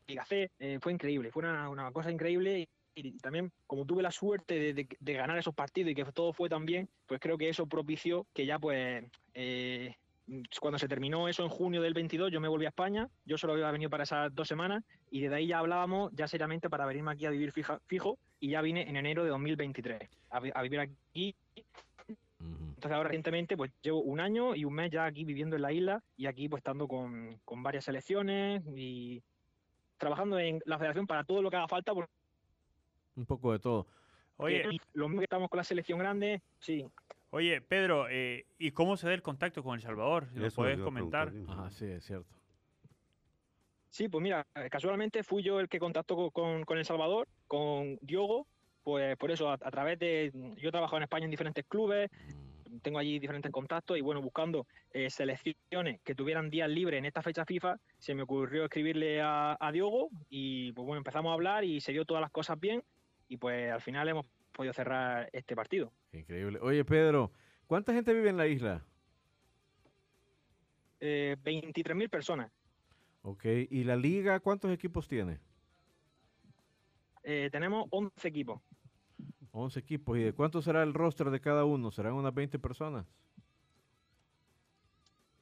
Liga 0.07 0.25
C, 0.25 0.51
eh, 0.59 0.79
fue 0.81 0.91
increíble, 0.91 1.31
fue 1.31 1.43
una, 1.43 1.69
una 1.69 1.89
cosa 1.93 2.11
increíble 2.11 2.59
y, 2.59 2.67
y 2.95 3.17
también 3.19 3.49
como 3.65 3.85
tuve 3.85 4.03
la 4.03 4.11
suerte 4.11 4.59
de, 4.59 4.73
de- 4.73 4.89
de 4.99 5.13
ganar 5.13 5.37
esos 5.37 5.55
partidos 5.55 5.91
y 5.91 5.95
que 5.95 6.03
todo 6.11 6.33
fue 6.33 6.49
tan 6.49 6.65
bien, 6.65 6.89
pues 7.05 7.21
creo 7.21 7.37
que 7.37 7.47
eso 7.47 7.65
propició 7.65 8.27
que 8.33 8.45
ya 8.45 8.59
pues 8.59 9.05
eh, 9.33 9.95
cuando 10.59 10.77
se 10.77 10.87
terminó 10.87 11.27
eso 11.29 11.43
en 11.43 11.49
junio 11.49 11.81
del 11.81 11.93
22 11.93 12.31
yo 12.31 12.41
me 12.41 12.47
volví 12.49 12.65
a 12.65 12.69
España, 12.69 13.07
yo 13.25 13.37
solo 13.37 13.53
había 13.53 13.71
venido 13.71 13.89
para 13.89 14.03
esas 14.03 14.33
dos 14.35 14.47
semanas 14.47 14.83
y 15.09 15.21
desde 15.21 15.35
ahí 15.35 15.47
ya 15.47 15.59
hablábamos 15.59 16.11
ya 16.13 16.27
seriamente 16.27 16.69
para 16.69 16.85
venirme 16.85 17.11
aquí 17.11 17.25
a 17.25 17.29
vivir 17.29 17.51
fija- 17.53 17.79
fijo 17.87 18.17
y 18.39 18.49
ya 18.51 18.61
vine 18.61 18.89
en 18.89 18.97
enero 18.97 19.23
de 19.23 19.29
2023 19.29 20.09
a, 20.29 20.39
vi- 20.41 20.51
a 20.53 20.61
vivir 20.61 20.79
aquí 20.81 21.35
entonces 22.39 22.91
ahora 22.91 23.09
recientemente 23.09 23.57
pues 23.57 23.71
llevo 23.81 24.01
un 24.01 24.19
año 24.19 24.53
y 24.55 24.65
un 24.65 24.73
mes 24.73 24.91
ya 24.91 25.05
aquí 25.05 25.23
viviendo 25.23 25.55
en 25.55 25.61
la 25.63 25.71
isla 25.71 26.03
y 26.15 26.27
aquí 26.27 26.47
pues 26.49 26.59
estando 26.59 26.87
con, 26.87 27.39
con 27.43 27.63
varias 27.63 27.85
selecciones 27.85 28.63
y 28.75 29.23
trabajando 29.97 30.37
en 30.39 30.59
la 30.65 30.77
federación 30.77 31.07
para 31.07 31.23
todo 31.23 31.41
lo 31.41 31.49
que 31.49 31.55
haga 31.55 31.67
falta 31.67 31.93
Un 31.93 33.25
poco 33.25 33.51
de 33.53 33.59
todo. 33.59 33.87
Oye, 34.37 34.61
lo 34.93 35.07
mismo 35.07 35.21
que 35.21 35.25
estamos 35.25 35.49
con 35.49 35.57
la 35.57 35.63
selección 35.63 35.97
grande, 35.97 36.43
sí. 36.59 36.85
Oye, 37.31 37.61
Pedro, 37.61 38.07
eh, 38.09 38.45
¿y 38.57 38.71
cómo 38.71 38.97
se 38.97 39.07
da 39.07 39.13
el 39.13 39.21
contacto 39.21 39.63
con 39.63 39.75
El 39.75 39.81
Salvador? 39.81 40.27
Si 40.33 40.39
nos 40.39 40.55
puedes 40.55 40.79
comentar. 40.79 41.29
preguntar, 41.29 41.71
sí. 41.71 41.85
Es 41.85 42.05
cierto. 42.05 42.35
Sí, 43.89 44.09
pues 44.09 44.21
mira, 44.21 44.45
eh, 44.55 44.69
casualmente 44.69 45.23
fui 45.23 45.41
yo 45.43 45.59
el 45.59 45.69
que 45.69 45.79
contactó 45.79 46.15
co- 46.15 46.31
con, 46.31 46.63
con 46.65 46.77
El 46.77 46.85
Salvador, 46.85 47.27
con 47.47 47.97
Diogo, 48.01 48.45
pues 48.83 49.17
por 49.17 49.31
eso 49.31 49.49
a, 49.49 49.53
a 49.53 49.71
través 49.71 49.97
de, 49.97 50.31
yo 50.57 50.69
he 50.69 50.71
trabajado 50.71 50.97
en 50.97 51.03
España 51.03 51.25
en 51.25 51.31
diferentes 51.31 51.65
clubes, 51.67 52.09
Mm, 52.69 52.79
tengo 52.79 52.99
allí 52.99 53.17
diferentes 53.17 53.49
contactos 53.49 53.97
y 53.97 54.01
bueno, 54.01 54.21
buscando 54.21 54.67
eh, 54.91 55.09
selecciones 55.09 56.01
que 56.03 56.13
tuvieran 56.15 56.49
días 56.49 56.69
libres 56.69 56.97
en 56.97 57.05
esta 57.05 57.21
fecha 57.21 57.45
FIFA, 57.45 57.77
se 57.97 58.13
me 58.13 58.23
ocurrió 58.23 58.65
escribirle 58.65 59.21
a, 59.21 59.55
a 59.57 59.71
Diogo 59.71 60.09
y 60.29 60.73
pues 60.73 60.85
bueno, 60.85 60.97
empezamos 60.97 61.29
a 61.31 61.33
hablar 61.33 61.63
y 61.63 61.79
se 61.79 61.93
dio 61.93 62.03
todas 62.03 62.19
las 62.19 62.29
cosas 62.29 62.59
bien 62.59 62.83
y 63.29 63.37
pues 63.37 63.71
al 63.71 63.79
final 63.79 64.09
hemos 64.09 64.25
podido 64.57 64.73
cerrar 64.73 65.29
este 65.31 65.55
partido. 65.55 65.93
increíble. 66.11 66.59
Oye, 66.61 66.83
Pedro, 66.83 67.31
¿cuánta 67.67 67.93
gente 67.93 68.13
vive 68.13 68.29
en 68.29 68.37
la 68.37 68.47
isla? 68.47 68.83
Eh, 70.99 71.37
23.000 71.43 72.09
personas. 72.09 72.51
Ok, 73.21 73.45
¿y 73.45 73.83
la 73.83 73.95
liga 73.95 74.39
cuántos 74.39 74.71
equipos 74.71 75.07
tiene? 75.07 75.39
Eh, 77.23 77.49
tenemos 77.51 77.85
11 77.91 78.27
equipos. 78.27 78.61
11 79.51 79.79
equipos. 79.79 80.17
¿Y 80.17 80.23
de 80.23 80.33
cuánto 80.33 80.61
será 80.61 80.81
el 80.83 80.93
roster 80.93 81.29
de 81.29 81.39
cada 81.39 81.65
uno? 81.65 81.91
¿Serán 81.91 82.13
unas 82.13 82.33
20 82.33 82.57
personas? 82.57 83.05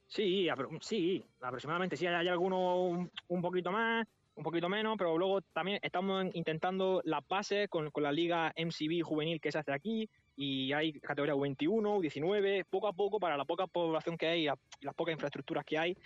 Sí, 0.07 0.47
sí, 0.81 1.23
aproximadamente. 1.41 1.95
Sí, 1.95 2.05
hay, 2.05 2.27
algunos 2.27 2.59
un, 2.77 3.11
un 3.27 3.41
poquito 3.41 3.71
más, 3.71 4.07
un 4.35 4.43
poquito 4.43 4.67
menos, 4.69 4.95
pero 4.97 5.17
luego 5.17 5.41
también 5.53 5.79
estamos 5.81 6.23
en- 6.25 6.31
intentando 6.33 7.01
las 7.05 7.25
bases 7.27 7.69
con, 7.69 7.89
con 7.91 8.03
la 8.03 8.11
liga 8.11 8.53
MCB 8.55 9.01
juvenil 9.03 9.39
que 9.39 9.51
se 9.51 9.59
hace 9.59 9.71
aquí. 9.71 10.09
y 10.37 10.73
hay 10.73 10.91
categoría 10.99 11.33
U21, 11.33 11.97
U19, 11.97 12.65
poco 12.69 12.89
a 12.89 12.93
poco, 12.93 13.21
para 13.21 13.37
la 13.37 13.45
poca 13.45 13.67
población 13.67 14.17
que 14.17 14.27
hay 14.27 14.41
y 14.41 14.45
la- 14.47 14.57
y 14.81 14.85
las 14.85 14.93
pocas 14.93 15.13
infraestructuras 15.13 15.63
que 15.63 15.77
hay, 15.77 15.97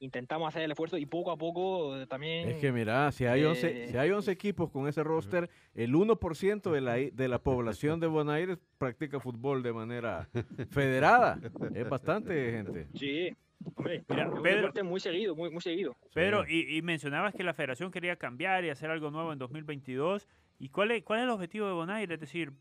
intentamos 0.00 0.48
hacer 0.48 0.62
el 0.62 0.70
esfuerzo 0.70 0.96
y 0.96 1.04
poco 1.04 1.30
a 1.30 1.36
poco 1.36 1.94
eh, 1.98 2.06
también... 2.06 2.48
Es 2.48 2.56
que 2.62 2.72
mira, 2.72 3.12
si 3.12 3.26
hay 3.26 3.44
11, 3.44 3.84
Eh, 3.84 3.88
si 3.88 3.96
hay 3.98 4.10
11 4.10 4.30
equipos 4.32 4.70
con 4.70 4.88
ese 4.88 5.02
roster, 5.04 5.50
el 5.74 5.92
1% 5.94 6.70
de 6.72 6.80
la, 6.80 6.94
de 6.94 7.28
la 7.28 7.38
población 7.38 8.00
de 8.00 8.06
Bonaire 8.06 8.56
practica 8.78 9.20
fútbol 9.20 9.62
de 9.62 9.72
manera 9.74 10.28
federada. 10.70 11.38
Es 11.74 11.86
bastante 11.88 12.52
gente. 12.52 12.86
Sí, 12.94 13.36
hombre, 13.76 14.04
Mira, 14.08 14.24
es 14.24 14.32
un 14.32 14.42
Pedro- 14.42 14.56
deporte 14.56 14.82
muy 14.82 15.00
seguido, 15.00 15.34
muy, 15.36 15.50
muy 15.50 15.60
seguido. 15.60 15.96
Pedro, 16.14 16.44
y, 16.48 16.76
y 16.76 16.82
mencionabas 16.82 17.34
que 17.34 17.42
la 17.44 17.54
federación 17.54 17.90
quería 17.90 18.16
cambiar 18.16 18.64
y 18.64 18.70
hacer 18.70 18.90
algo 18.90 19.10
nuevo 19.10 19.32
en 19.32 19.38
2022. 19.38 20.28
¿Y 20.58 20.68
cuál 20.68 20.90
es, 20.92 21.02
cuál 21.02 21.20
es 21.20 21.24
el 21.24 21.30
objetivo 21.30 21.66
de 21.66 21.72
Bonaire? 21.72 22.14
Es 22.14 22.20
decir, 22.20 22.52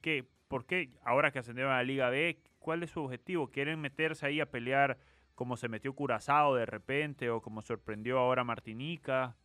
que, 0.00 0.24
¿por 0.48 0.66
qué 0.66 0.90
ahora 1.04 1.30
que 1.30 1.38
ascendieron 1.38 1.72
a 1.72 1.76
la 1.76 1.82
Liga 1.84 2.10
B, 2.10 2.38
cuál 2.58 2.82
es 2.82 2.90
su 2.90 3.00
objetivo? 3.02 3.50
¿Quieren 3.50 3.80
meterse 3.80 4.26
ahí 4.26 4.40
a 4.40 4.50
pelear 4.50 4.98
como 5.34 5.56
se 5.56 5.68
metió 5.68 5.92
Curazao 5.94 6.54
de 6.56 6.66
repente 6.66 7.30
o 7.30 7.40
como 7.40 7.62
sorprendió 7.62 8.18
ahora 8.18 8.44
Martinica? 8.44 9.36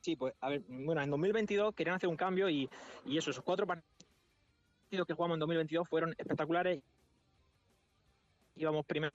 Sí, 0.00 0.16
pues, 0.16 0.32
a 0.40 0.48
ver, 0.48 0.62
bueno, 0.68 1.02
en 1.02 1.10
2022 1.10 1.74
querían 1.74 1.96
hacer 1.96 2.08
un 2.08 2.16
cambio 2.16 2.48
y, 2.48 2.68
y 3.04 3.18
eso, 3.18 3.30
esos 3.30 3.44
cuatro 3.44 3.66
partidos 3.66 5.06
que 5.06 5.12
jugamos 5.14 5.34
en 5.36 5.40
2022 5.40 5.88
fueron 5.88 6.14
espectaculares. 6.16 6.82
Íbamos 8.58 8.84
primero 8.84 9.12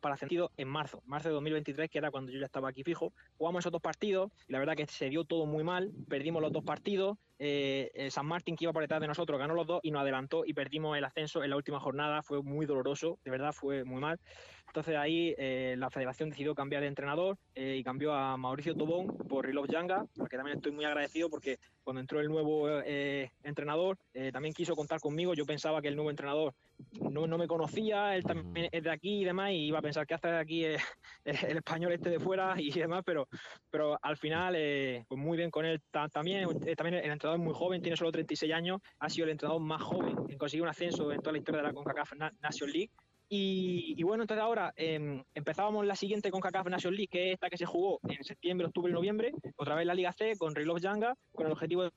para 0.00 0.14
ascendido 0.14 0.50
en 0.56 0.68
marzo, 0.68 1.02
marzo 1.06 1.28
de 1.28 1.34
2023, 1.34 1.90
que 1.90 1.98
era 1.98 2.10
cuando 2.10 2.32
yo 2.32 2.38
ya 2.38 2.46
estaba 2.46 2.68
aquí 2.68 2.82
fijo. 2.82 3.12
Jugamos 3.38 3.60
esos 3.60 3.72
dos 3.72 3.80
partidos 3.80 4.30
y 4.48 4.52
la 4.52 4.58
verdad 4.58 4.76
que 4.76 4.86
se 4.86 5.08
dio 5.08 5.24
todo 5.24 5.46
muy 5.46 5.64
mal. 5.64 5.92
Perdimos 6.08 6.42
los 6.42 6.52
dos 6.52 6.64
partidos. 6.64 7.18
Eh, 7.38 7.90
el 7.94 8.10
San 8.10 8.26
Martín, 8.26 8.56
que 8.56 8.64
iba 8.64 8.72
por 8.72 8.82
detrás 8.82 9.00
de 9.00 9.06
nosotros, 9.06 9.38
ganó 9.38 9.54
los 9.54 9.66
dos 9.66 9.80
y 9.82 9.90
nos 9.90 10.02
adelantó 10.02 10.44
y 10.46 10.54
perdimos 10.54 10.96
el 10.96 11.04
ascenso 11.04 11.42
en 11.44 11.50
la 11.50 11.56
última 11.56 11.80
jornada. 11.80 12.22
Fue 12.22 12.42
muy 12.42 12.66
doloroso, 12.66 13.18
de 13.24 13.30
verdad 13.30 13.52
fue 13.52 13.84
muy 13.84 14.00
mal. 14.00 14.18
Entonces 14.66 14.96
ahí 14.96 15.34
eh, 15.38 15.74
la 15.78 15.90
federación 15.90 16.30
decidió 16.30 16.54
cambiar 16.54 16.82
de 16.82 16.88
entrenador 16.88 17.38
eh, 17.54 17.76
y 17.78 17.84
cambió 17.84 18.12
a 18.12 18.36
Mauricio 18.36 18.74
Tobón 18.74 19.06
por 19.28 19.46
Rilov 19.46 19.68
Yanga, 19.68 20.04
al 20.18 20.28
que 20.28 20.36
también 20.36 20.58
estoy 20.58 20.72
muy 20.72 20.84
agradecido 20.84 21.30
porque 21.30 21.58
cuando 21.82 22.00
entró 22.00 22.20
el 22.20 22.28
nuevo 22.28 22.68
eh, 22.84 23.30
entrenador 23.44 23.96
eh, 24.12 24.32
también 24.32 24.52
quiso 24.54 24.74
contar 24.74 25.00
conmigo. 25.00 25.34
Yo 25.34 25.46
pensaba 25.46 25.80
que 25.80 25.88
el 25.88 25.94
nuevo 25.96 26.10
entrenador 26.10 26.52
no, 27.00 27.26
no 27.26 27.38
me 27.38 27.46
conocía, 27.46 28.14
él 28.16 28.24
también 28.24 28.68
es 28.70 28.82
de 28.82 28.90
aquí 28.90 29.22
y 29.22 29.24
demás, 29.24 29.52
y 29.52 29.66
iba 29.66 29.78
a 29.78 29.82
pensar 29.82 30.06
que 30.06 30.14
hace 30.14 30.28
aquí 30.28 30.64
eh, 30.64 30.76
el 31.24 31.56
español 31.58 31.92
este 31.92 32.10
de 32.10 32.20
fuera 32.20 32.54
y 32.58 32.70
demás, 32.70 33.02
pero, 33.04 33.28
pero 33.70 33.98
al 34.02 34.16
final, 34.16 34.54
eh, 34.56 35.04
pues 35.08 35.18
muy 35.18 35.36
bien 35.36 35.50
con 35.50 35.64
él 35.64 35.80
ta- 35.90 36.08
también. 36.08 36.46
eh, 36.66 36.76
también 36.76 37.02
el 37.02 37.10
entrenador 37.10 37.25
es 37.34 37.40
muy 37.40 37.54
joven, 37.54 37.82
tiene 37.82 37.96
solo 37.96 38.12
36 38.12 38.52
años, 38.52 38.80
ha 38.98 39.08
sido 39.08 39.24
el 39.24 39.32
entrenador 39.32 39.60
más 39.62 39.82
joven 39.82 40.16
en 40.28 40.38
conseguir 40.38 40.62
un 40.62 40.68
ascenso 40.68 41.10
en 41.12 41.20
toda 41.20 41.32
la 41.32 41.38
historia 41.38 41.60
de 41.62 41.66
la 41.68 41.72
CONCACAF 41.74 42.12
Na- 42.16 42.32
Nation 42.40 42.70
League. 42.70 42.90
Y, 43.28 43.94
y 43.98 44.02
bueno, 44.04 44.22
entonces 44.22 44.42
ahora 44.42 44.72
em, 44.76 45.22
empezábamos 45.34 45.84
la 45.84 45.96
siguiente 45.96 46.30
CONCACAF 46.30 46.68
Nation 46.68 46.94
League, 46.94 47.08
que 47.08 47.28
es 47.28 47.34
esta 47.34 47.50
que 47.50 47.56
se 47.56 47.66
jugó 47.66 47.98
en 48.08 48.22
septiembre, 48.22 48.66
octubre 48.68 48.90
y 48.90 48.94
noviembre, 48.94 49.32
otra 49.56 49.74
vez 49.74 49.86
la 49.86 49.94
Liga 49.94 50.12
C 50.12 50.36
con 50.38 50.54
Rilov 50.54 50.78
Yanga, 50.78 51.14
con 51.32 51.46
el 51.46 51.52
objetivo 51.52 51.82
de 51.84 51.90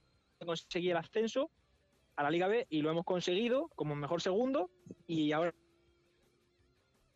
conseguir 0.45 0.91
el 0.91 0.97
ascenso 0.97 1.51
a 2.15 2.23
la 2.23 2.31
Liga 2.31 2.47
B 2.47 2.65
y 2.69 2.81
lo 2.81 2.89
hemos 2.89 3.05
conseguido 3.05 3.69
como 3.75 3.95
mejor 3.95 4.21
segundo 4.21 4.71
y 5.07 5.31
ahora 5.31 5.53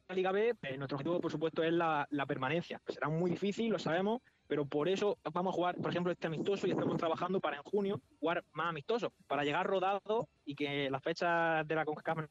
la 0.10 0.16
Liga 0.16 0.32
B, 0.32 0.54
eh, 0.62 0.78
nuestro 0.78 0.96
objetivo 0.98 1.20
por 1.22 1.32
supuesto 1.32 1.64
es 1.64 1.74
la, 1.74 2.06
la 2.12 2.26
permanencia. 2.26 2.82
Será 2.88 3.10
muy 3.10 3.32
difícil, 3.32 3.72
lo 3.72 3.80
sabemos, 3.80 4.22
pero 4.54 4.68
por 4.68 4.88
eso 4.88 5.18
vamos 5.34 5.52
a 5.52 5.56
jugar, 5.56 5.76
por 5.78 5.90
ejemplo, 5.90 6.12
este 6.12 6.28
amistoso 6.28 6.68
y 6.68 6.70
estamos 6.70 6.96
trabajando 6.98 7.40
para 7.40 7.58
en 7.58 7.64
junio 7.64 8.00
jugar 8.20 8.44
más 8.52 8.68
amistosos, 8.70 9.12
para 9.26 9.44
llegar 9.44 9.66
rodado 9.66 10.30
y 10.46 10.54
que 10.54 10.92
las 10.92 11.02
fechas 11.02 11.68
de 11.68 11.74
la 11.74 11.84
CONCACAF 11.84 12.28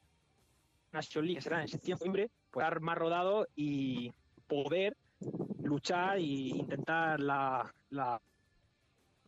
Nation 0.93 1.27
League 1.27 1.41
serán 1.41 1.63
en 1.63 1.67
septiembre, 1.69 2.31
pues 2.49 2.65
estar 2.65 2.81
más 2.81 2.97
rodado 2.97 3.49
y 3.57 4.13
poder 4.47 4.97
luchar 5.65 6.19
e 6.19 6.23
intentar 6.23 7.19
la, 7.19 7.75
la, 7.91 8.21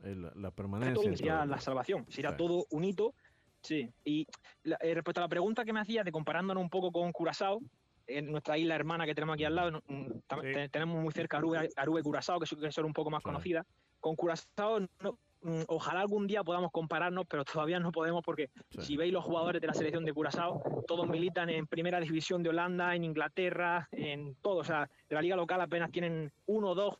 Eh, 0.04 0.14
La, 0.14 0.30
la 0.36 0.50
permanencia. 0.52 1.10
en 1.10 1.16
sería 1.16 1.44
la 1.46 1.58
salvación, 1.60 2.06
sería 2.08 2.30
Sí. 2.30 2.36
todo 2.36 2.64
un 2.70 2.84
hito. 2.84 3.12
Sí, 3.60 3.90
y 4.04 4.24
la- 4.62 4.78
eh, 4.82 4.94
respecto 4.94 5.20
a 5.20 5.24
la 5.24 5.28
pregunta 5.28 5.64
que 5.64 5.72
me 5.72 5.80
hacías 5.80 6.04
de 6.04 6.12
comparándonos 6.12 6.62
un 6.62 6.70
poco 6.70 6.92
con 6.92 7.10
Curazao, 7.10 7.58
en 8.06 8.30
nuestra 8.30 8.58
isla 8.58 8.74
hermana 8.74 9.06
que 9.06 9.14
tenemos 9.14 9.34
aquí 9.34 9.44
al 9.44 9.54
lado, 9.54 9.82
mm, 9.86 10.06
Sí. 10.06 10.40
te- 10.52 10.68
tenemos 10.68 11.02
muy 11.02 11.12
cerca 11.12 11.38
Aruba 11.38 11.64
y 12.00 12.02
Curazao, 12.02 12.38
que 12.40 12.46
son 12.72 12.84
un 12.84 12.92
poco 12.92 13.10
más 13.10 13.22
Claro. 13.22 13.36
conocidas. 13.36 13.66
Con 14.00 14.16
Curazao, 14.16 14.80
no- 14.80 15.18
mm, 15.42 15.62
ojalá 15.68 16.00
algún 16.00 16.26
día 16.26 16.42
podamos 16.44 16.70
compararnos, 16.70 17.26
pero 17.26 17.44
todavía 17.44 17.78
no 17.80 17.92
podemos 17.92 18.22
porque 18.24 18.50
Sí. 18.70 18.80
si 18.82 18.96
veis 18.96 19.12
los 19.12 19.24
jugadores 19.24 19.60
de 19.60 19.66
la 19.66 19.74
selección 19.74 20.04
de 20.04 20.12
Curazao, 20.12 20.62
todos 20.86 21.06
militan 21.08 21.48
en 21.50 21.66
primera 21.66 22.00
división 22.00 22.42
de 22.42 22.50
Holanda, 22.50 22.94
en 22.94 23.04
Inglaterra, 23.04 23.88
en 23.92 24.34
todo. 24.36 24.56
O 24.58 24.64
sea, 24.64 24.88
de 25.08 25.14
la 25.14 25.22
liga 25.22 25.36
local 25.36 25.60
apenas 25.60 25.90
tienen 25.90 26.30
uno 26.46 26.70
o 26.70 26.74
dos 26.74 26.98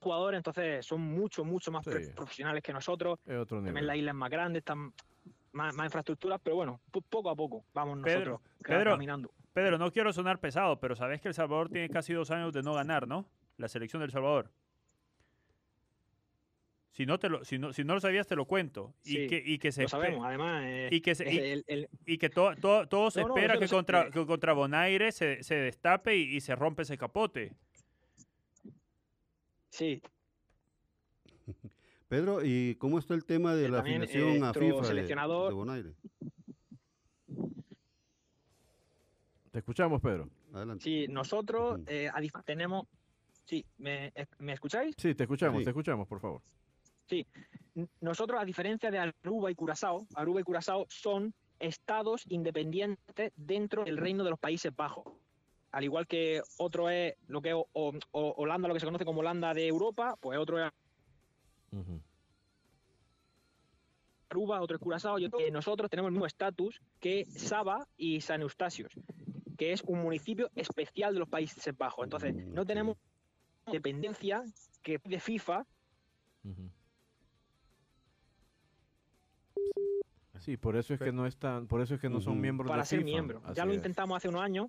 jugadores, 0.00 0.38
entonces 0.38 0.86
son 0.86 1.00
mucho, 1.00 1.44
mucho 1.44 1.72
más 1.72 1.84
Sí. 1.84 1.90
profesionales 2.14 2.62
que 2.62 2.72
nosotros. 2.72 3.18
Es 3.26 3.36
otro 3.38 3.62
También 3.62 3.86
la 3.86 3.96
isla 3.96 4.10
es 4.12 4.16
más 4.16 4.30
grande, 4.30 4.58
están 4.60 4.92
más, 5.52 5.74
más 5.74 5.86
infraestructuras, 5.86 6.38
pero 6.42 6.54
bueno, 6.56 6.80
po- 6.92 7.00
poco 7.00 7.30
a 7.30 7.34
poco 7.34 7.64
vamos 7.72 7.98
Pedro, 8.04 8.32
nosotros 8.32 8.40
Pedro. 8.62 8.90
caminando. 8.92 9.30
Pedro, 9.56 9.78
no 9.78 9.90
quiero 9.90 10.12
sonar 10.12 10.38
pesado, 10.38 10.78
pero 10.80 10.94
sabes 10.94 11.22
que 11.22 11.28
El 11.28 11.34
Salvador 11.34 11.70
tiene 11.70 11.88
casi 11.88 12.12
dos 12.12 12.30
años 12.30 12.52
de 12.52 12.62
no 12.62 12.74
ganar, 12.74 13.08
¿no? 13.08 13.26
La 13.56 13.68
selección 13.68 14.02
del 14.02 14.10
Salvador. 14.10 14.50
Si 16.90 17.06
no, 17.06 17.18
te 17.18 17.30
lo, 17.30 17.42
si 17.42 17.58
no, 17.58 17.72
si 17.72 17.82
no 17.82 17.94
lo 17.94 18.00
sabías, 18.00 18.26
te 18.26 18.36
lo 18.36 18.44
cuento. 18.44 18.92
Y, 19.02 19.12
Sí, 19.12 19.26
que, 19.28 19.42
y 19.42 19.56
que 19.58 19.72
se 19.72 19.84
Lo 19.84 19.88
sabemos, 19.88 20.26
además. 20.26 20.62
eh, 20.66 20.90
y 20.92 21.00
que 21.00 21.14
se- 21.14 21.32
y- 21.32 21.38
el- 21.38 21.64
el- 21.68 21.88
y 22.04 22.18
que 22.18 22.28
todo, 22.28 22.54
todo, 22.56 22.86
todo 22.86 23.10
se 23.10 23.22
No, 23.22 23.28
espera 23.28 23.58
que 23.58 23.66
contra, 23.66 24.02
eh. 24.02 24.10
que 24.10 24.26
contra 24.26 24.52
Bonaire 24.52 25.10
se, 25.10 25.42
se 25.42 25.54
destape 25.54 26.14
y, 26.18 26.36
y 26.36 26.42
se 26.42 26.54
rompe 26.54 26.82
ese 26.82 26.98
capote. 26.98 27.54
sí, 29.70 30.02
Pedro, 32.08 32.44
¿y 32.44 32.74
cómo 32.74 32.98
está 32.98 33.14
el 33.14 33.24
tema 33.24 33.54
de 33.54 33.62
Que 33.64 33.68
la 33.70 33.76
también, 33.78 34.02
eh, 34.02 34.04
afiliación 34.04 34.44
a 34.44 34.52
FIFA 34.52 34.92
de- 34.92 35.02
de 35.06 35.54
Bonaire? 35.54 35.94
Te 39.56 39.60
escuchamos, 39.60 40.02
Pedro. 40.02 40.28
Adelante. 40.52 40.84
sí, 40.84 41.06
nosotros 41.08 41.80
eh, 41.86 42.10
tenemos. 42.44 42.86
Sí, 43.46 43.64
¿me, 43.78 44.08
eh, 44.14 44.26
¿me 44.40 44.52
escucháis? 44.52 44.94
Sí, 44.98 45.14
te 45.14 45.22
escuchamos, 45.22 45.60
Sí. 45.60 45.64
te 45.64 45.70
escuchamos, 45.70 46.06
por 46.06 46.20
favor. 46.20 46.42
N- 47.10 47.88
Nosotros, 48.02 48.38
a 48.38 48.44
diferencia 48.44 48.90
de 48.90 48.98
Aruba 48.98 49.50
y 49.50 49.54
Curazao, 49.54 50.06
Aruba 50.14 50.42
y 50.42 50.44
Curazao 50.44 50.84
son 50.90 51.32
estados 51.58 52.24
independientes 52.28 53.32
dentro 53.34 53.82
del 53.86 53.96
reino 53.96 54.24
de 54.24 54.28
los 54.28 54.38
Países 54.38 54.76
Bajos. 54.76 55.06
Al 55.72 55.84
igual 55.84 56.06
que 56.06 56.42
otro 56.58 56.90
es 56.90 57.14
lo 57.26 57.40
que 57.40 57.48
es 57.48 57.54
o- 57.56 57.66
o- 57.72 58.34
Holanda, 58.36 58.68
lo 58.68 58.74
que 58.74 58.80
se 58.80 58.84
conoce 58.86 59.06
como 59.06 59.20
Holanda 59.20 59.54
de 59.54 59.66
Europa, 59.68 60.16
pues 60.20 60.38
otro 60.38 60.62
es. 60.62 60.70
Aruba, 64.28 64.60
otro 64.60 64.76
es 64.76 64.82
Curazao, 64.82 65.18
y 65.18 65.30
nosotros 65.50 65.88
tenemos 65.88 66.08
el 66.08 66.12
mismo 66.12 66.26
estatus 66.26 66.78
que 67.00 67.24
Saba 67.24 67.86
y 67.96 68.20
San 68.20 68.42
Eustasios, 68.42 68.92
que 69.56 69.72
es 69.72 69.82
un 69.82 70.00
municipio 70.02 70.50
especial 70.54 71.14
de 71.14 71.20
los 71.20 71.28
Países 71.28 71.76
Bajos. 71.76 72.04
Entonces, 72.04 72.34
Mm, 72.34 72.54
no 72.54 72.64
tenemos 72.66 72.96
dependencia 73.70 74.42
que 74.82 75.00
de 75.04 75.18
FIFA. 75.20 75.64
Sí, 80.38 80.56
por 80.56 80.76
eso 80.76 80.94
es 80.94 81.00
que 81.00 81.12
no 81.12 81.26
están, 81.26 81.66
por 81.66 81.80
eso 81.80 81.94
es 81.94 82.00
que 82.00 82.08
no 82.08 82.20
son 82.20 82.40
miembros 82.40 82.68
para 82.68 82.82
de 82.82 82.86
ser 82.86 82.98
FIFA. 83.00 83.10
miembro. 83.10 83.42
Ya 83.54 83.64
lo 83.64 83.72
es. 83.72 83.76
intentamos 83.78 84.16
hace 84.16 84.28
unos 84.28 84.42
años 84.42 84.68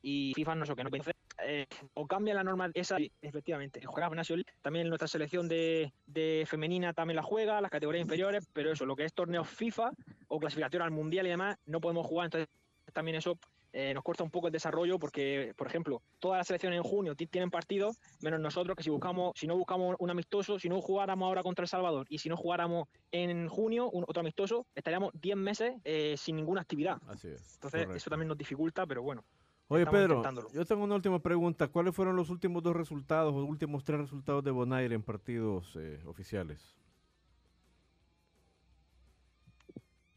y 0.00 0.32
FIFA 0.34 0.54
no 0.56 0.66
sé 0.66 0.74
qué, 0.74 0.82
no 0.84 0.90
pensé. 0.90 1.12
Eh, 1.44 1.66
o 1.94 2.06
cambia 2.06 2.34
la 2.34 2.42
norma 2.42 2.70
esa, 2.74 2.96
efectivamente. 3.20 3.84
Juega 3.84 4.08
Nation 4.10 4.38
League, 4.38 4.52
también 4.62 4.88
nuestra 4.88 5.06
selección 5.08 5.48
de, 5.48 5.92
de 6.06 6.44
femenina 6.48 6.92
también 6.92 7.16
la 7.16 7.22
juega, 7.22 7.60
las 7.60 7.70
categorías 7.70 8.02
inferiores, 8.02 8.48
pero 8.52 8.72
eso, 8.72 8.84
lo 8.86 8.96
que 8.96 9.04
es 9.04 9.12
torneos 9.12 9.48
FIFA 9.48 9.92
o 10.28 10.40
clasificatorio 10.40 10.84
al 10.84 10.90
mundial 10.90 11.26
y 11.26 11.30
demás, 11.30 11.56
no 11.66 11.80
podemos 11.80 12.06
jugar, 12.06 12.26
entonces 12.26 12.48
también 12.92 13.16
eso 13.16 13.38
eh, 13.72 13.94
nos 13.94 14.04
corta 14.04 14.22
un 14.22 14.30
poco 14.30 14.48
el 14.48 14.52
desarrollo 14.52 14.98
porque, 14.98 15.54
por 15.56 15.66
ejemplo, 15.66 16.02
todas 16.18 16.38
las 16.38 16.46
selecciones 16.46 16.76
en 16.76 16.82
junio 16.82 17.14
ti- 17.16 17.26
tienen 17.26 17.50
partidos, 17.50 17.98
menos 18.20 18.40
nosotros 18.40 18.76
que 18.76 18.82
si 18.82 18.90
buscamos, 18.90 19.32
si 19.34 19.46
no 19.46 19.56
buscamos 19.56 19.96
un 19.98 20.10
amistoso, 20.10 20.58
si 20.58 20.68
no 20.68 20.80
jugáramos 20.80 21.26
ahora 21.26 21.42
contra 21.42 21.62
El 21.62 21.68
Salvador 21.68 22.06
y 22.08 22.18
si 22.18 22.28
no 22.28 22.36
jugáramos 22.36 22.88
en 23.10 23.48
junio 23.48 23.88
un, 23.90 24.04
otro 24.06 24.20
amistoso, 24.20 24.66
estaríamos 24.74 25.10
10 25.14 25.36
meses 25.36 25.74
eh, 25.84 26.16
sin 26.16 26.36
ninguna 26.36 26.60
actividad. 26.60 26.98
Así 27.06 27.28
es. 27.28 27.54
Entonces, 27.54 27.80
correcto. 27.80 27.94
eso 27.94 28.10
también 28.10 28.28
nos 28.28 28.38
dificulta, 28.38 28.86
pero 28.86 29.02
bueno. 29.02 29.24
Oye, 29.68 29.86
Pedro, 29.86 30.22
yo 30.52 30.66
tengo 30.66 30.84
una 30.84 30.96
última 30.96 31.18
pregunta. 31.22 31.68
¿Cuáles 31.68 31.94
fueron 31.94 32.14
los 32.14 32.28
últimos 32.28 32.62
dos 32.62 32.76
resultados 32.76 33.32
o 33.32 33.44
últimos 33.44 33.84
tres 33.84 34.00
resultados 34.00 34.44
de 34.44 34.50
Bonaire 34.50 34.94
en 34.94 35.02
partidos 35.02 35.74
eh, 35.76 36.02
oficiales? 36.04 36.76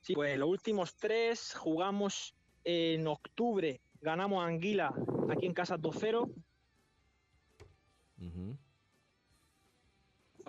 Sí, 0.01 0.14
pues 0.14 0.38
los 0.38 0.49
últimos 0.49 0.95
tres 0.95 1.56
jugamos 1.58 2.36
en 2.66 3.07
octubre 3.07 3.80
ganamos 4.01 4.43
a 4.43 4.47
Anguila 4.47 4.93
aquí 5.30 5.45
en 5.45 5.53
casa 5.53 5.78
2-0. 5.78 6.30
Uh 8.18 8.24
-huh. 8.24 8.57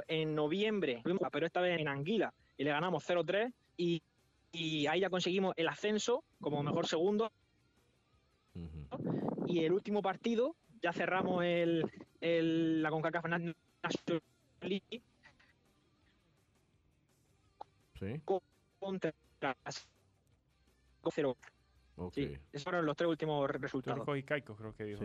En 0.09 0.35
noviembre, 0.35 1.03
pero 1.33 1.47
esta 1.47 1.61
vez 1.61 1.81
en 1.81 1.89
Anguila, 1.89 2.33
y 2.57 2.65
le 2.65 2.71
ganamos 2.71 3.05
0-3. 3.05 3.53
Y, 3.77 4.03
y, 4.53 4.87
ahí 4.87 5.01
ya 5.01 5.11
conseguimos 5.11 5.55
el 5.57 5.69
ascenso 5.69 6.25
como 6.41 6.63
mejor 6.63 6.87
segundo. 6.87 7.33
Uh 8.55 8.61
-huh. 8.61 9.45
Y 9.47 9.65
el 9.65 9.73
último 9.73 10.03
partido, 10.03 10.57
ya 10.83 10.93
cerramos 10.93 11.45
el, 11.45 11.85
el 12.21 12.83
la 12.83 12.91
CONCACAF 12.91 13.25
National 13.27 14.23
League. 14.63 15.03
Sí. 17.99 18.21
Contra 18.79 19.13
0 21.11 21.37
Sí, 22.13 22.37
esos 22.53 22.65
fueron 22.65 22.85
los 22.85 22.97
tres 22.97 23.09
últimos 23.09 23.51
resultados. 23.51 24.01
Turco 24.01 24.17
y 24.17 24.23
Caicos 24.23 24.57
creo 24.59 24.75
que 24.75 24.85
dijo, 24.85 25.05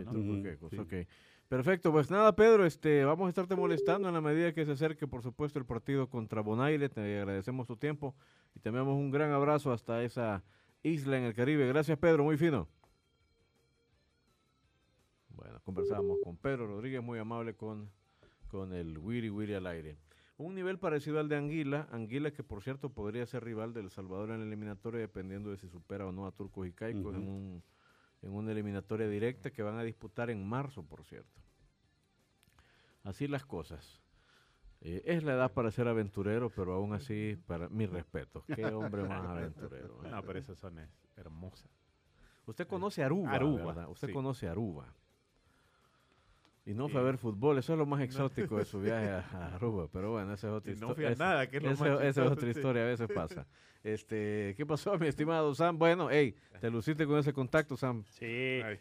Perfecto, 1.48 1.92
pues 1.92 2.10
nada, 2.10 2.34
Pedro, 2.34 2.64
este, 2.64 3.04
vamos 3.04 3.26
a 3.26 3.28
estarte 3.28 3.54
molestando 3.54 4.08
en 4.08 4.14
la 4.14 4.22
medida 4.22 4.54
que 4.54 4.64
se 4.64 4.72
acerque, 4.72 5.06
por 5.06 5.22
supuesto, 5.22 5.58
el 5.58 5.66
partido 5.66 6.08
contra 6.08 6.40
Bonaire. 6.40 6.88
Te 6.88 7.18
agradecemos 7.18 7.66
tu 7.66 7.76
tiempo 7.76 8.14
y 8.54 8.60
te 8.60 8.70
enviamos 8.70 8.94
un 8.94 9.10
gran 9.10 9.32
abrazo 9.32 9.70
hasta 9.70 10.02
esa 10.02 10.42
isla 10.82 11.18
en 11.18 11.24
el 11.24 11.34
Caribe. 11.34 11.66
Gracias, 11.68 11.98
Pedro, 11.98 12.24
muy 12.24 12.38
fino. 12.38 12.68
Bueno, 15.28 15.60
conversamos 15.62 16.18
con 16.22 16.36
Pedro 16.38 16.66
Rodríguez, 16.66 17.02
muy 17.02 17.18
amable 17.18 17.54
con, 17.54 17.90
con 18.48 18.72
el 18.72 18.96
Wiri 18.96 19.28
Wiri 19.28 19.54
al 19.54 19.66
aire. 19.66 19.98
Un 20.42 20.56
nivel 20.56 20.76
parecido 20.78 21.20
al 21.20 21.28
de 21.28 21.36
Anguila, 21.36 21.86
Anguila 21.92 22.32
que 22.32 22.42
por 22.42 22.62
cierto 22.62 22.90
podría 22.90 23.24
ser 23.26 23.44
rival 23.44 23.72
del 23.72 23.90
Salvador 23.90 24.30
en 24.30 24.40
la 24.40 24.46
eliminatoria 24.46 25.00
dependiendo 25.00 25.50
de 25.50 25.56
si 25.56 25.68
supera 25.68 26.04
o 26.04 26.10
no 26.10 26.26
a 26.26 26.32
Turcos 26.32 26.66
y 26.66 26.72
Caicos 26.72 27.14
en, 27.14 27.28
un, 27.28 27.62
en 28.22 28.32
una 28.32 28.50
eliminatoria 28.50 29.08
directa 29.08 29.52
que 29.52 29.62
van 29.62 29.78
a 29.78 29.84
disputar 29.84 30.30
en 30.30 30.44
marzo, 30.44 30.82
por 30.84 31.04
cierto. 31.04 31.40
Así 33.04 33.28
las 33.28 33.44
cosas. 33.44 34.02
Eh, 34.80 35.02
es 35.04 35.22
la 35.22 35.34
edad 35.34 35.52
para 35.52 35.70
ser 35.70 35.86
aventurero, 35.86 36.50
pero 36.50 36.74
aún 36.74 36.92
así, 36.92 37.38
para 37.46 37.68
mi 37.68 37.86
respeto. 37.86 38.44
Qué 38.56 38.64
hombre 38.66 39.04
más 39.04 39.24
aventurero. 39.24 40.04
¿eh? 40.04 40.10
No, 40.10 40.22
pero 40.22 40.40
esa 40.40 40.56
zona 40.56 40.82
es 40.82 40.90
hermosa. 41.16 41.68
Usted 42.46 42.66
conoce 42.66 43.04
Aruba, 43.04 43.30
Aruba, 43.30 43.66
¿verdad? 43.66 43.88
Usted 43.88 44.08
sí. 44.08 44.12
conoce 44.12 44.48
Aruba. 44.48 44.92
Y 46.64 46.74
no 46.74 46.88
fue 46.88 47.00
a 47.00 47.04
ver 47.04 47.18
fútbol, 47.18 47.58
eso 47.58 47.72
es 47.72 47.78
lo 47.78 47.86
más 47.86 48.00
exótico 48.02 48.56
de 48.56 48.64
su 48.64 48.80
viaje 48.80 49.10
a, 49.10 49.18
a 49.32 49.54
Aruba, 49.56 49.88
pero 49.92 50.12
bueno, 50.12 50.32
esa 50.32 50.46
es 50.46 50.52
otra 50.52 50.72
Y 50.72 50.76
no 50.76 50.94
fui 50.94 51.04
a 51.04 51.10
esa- 51.10 51.24
nada, 51.24 51.46
que 51.48 51.56
es 51.56 51.62
lo 51.62 51.70
esa- 51.72 51.84
más 51.88 52.02
esa 52.02 52.24
es 52.24 52.30
otra 52.30 52.48
historia, 52.50 52.82
a 52.82 52.86
veces 52.86 53.08
pasa. 53.12 53.46
Este, 53.84 54.54
¿qué 54.56 54.64
pasó, 54.64 54.96
mi 54.96 55.08
estimado 55.08 55.52
Sam? 55.56 55.76
Bueno, 55.76 56.06
hey, 56.08 56.36
te 56.60 56.70
luciste 56.70 57.04
con 57.04 57.18
ese 57.18 57.32
contacto, 57.32 57.76
Sam. 57.76 58.04
Sí. 58.10 58.24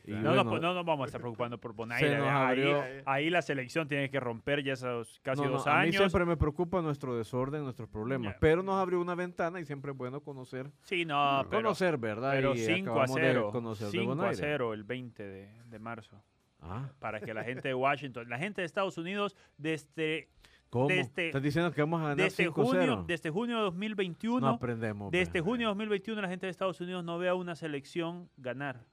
Y. 0.06 0.12
No, 0.12 0.22
bueno, 0.30 0.44
nos, 0.44 0.62
no 0.62 0.74
nos 0.76 0.86
vamos 0.86 1.06
a 1.06 1.08
estar 1.08 1.20
preocupando 1.20 1.58
por 1.60 1.74
Bonaire. 1.74 2.20
nos 2.20 2.28
ahí, 2.28 2.60
abrió- 2.62 2.84
ahí 3.08 3.30
la 3.32 3.42
selección 3.42 3.88
tiene 3.88 4.12
que 4.12 4.20
romper 4.20 4.64
ya 4.64 4.74
esos 4.74 5.20
casi 5.24 5.42
No, 5.42 5.48
no, 5.48 5.54
dos 5.54 5.66
a 5.66 5.72
mí 5.78 5.80
años. 5.88 5.96
siempre 5.96 6.24
me 6.24 6.38
preocupa 6.38 6.84
nuestro 6.84 7.18
desorden, 7.18 7.64
nuestros 7.64 7.90
problemas, 7.90 8.34
Ya. 8.36 8.40
pero 8.40 8.62
nos 8.62 8.76
abrió 8.76 9.02
una 9.02 9.16
ventana 9.16 9.60
y 9.60 9.66
siempre 9.66 9.90
es 9.92 9.98
bueno 9.98 10.22
conocer, 10.22 10.70
Sí, 10.84 11.04
no, 11.04 11.48
pero, 11.50 11.64
conocer, 11.64 11.98
¿verdad? 11.98 12.34
pero 12.34 12.54
Y 12.54 12.60
5 12.60 12.90
a 12.92 12.94
acabamos 12.94 13.16
de 13.16 13.22
0. 13.24 13.50
conocer 13.52 13.88
de 13.88 13.92
5 13.94 14.04
a 14.12 14.16
Bonaire. 14.16 14.36
0 14.38 14.74
el 14.76 14.84
20 14.84 15.24
de, 15.24 15.64
de 15.66 15.80
marzo. 15.80 16.22
Ah, 16.62 16.90
Para 17.00 17.20
que 17.20 17.34
la 17.34 17.44
gente 17.44 17.68
de 17.70 17.74
Washington, 17.74 18.30
la 18.30 18.38
gente 18.38 18.62
de 18.62 18.66
Estados 18.68 18.98
Unidos, 18.98 19.36
desde, 19.58 20.30
¿cómo? 20.70 20.88
Desde- 20.88 21.28
¿Estás 21.28 21.42
diciendo 21.42 21.72
que 21.72 21.82
vamos 21.82 22.00
a 22.02 22.04
ganar 22.10 22.18
desde, 22.18 22.46
5-0? 22.46 22.54
junio, 22.54 23.04
desde 23.08 23.30
junio 23.32 23.58
de 23.58 23.62
2021, 23.64 24.40
no 24.40 24.54
aprendemos. 24.54 25.12
desde 25.12 25.42
junio 25.42 25.68
de 25.68 25.72
2021 25.72 26.22
la 26.22 26.28
gente 26.30 26.46
de 26.46 26.52
Estados 26.52 26.80
Unidos 26.80 27.04
no 27.04 27.18
ve 27.18 27.30
a 27.30 27.34
una 27.36 27.56
selección 27.56 28.30
ganar. 28.38 28.86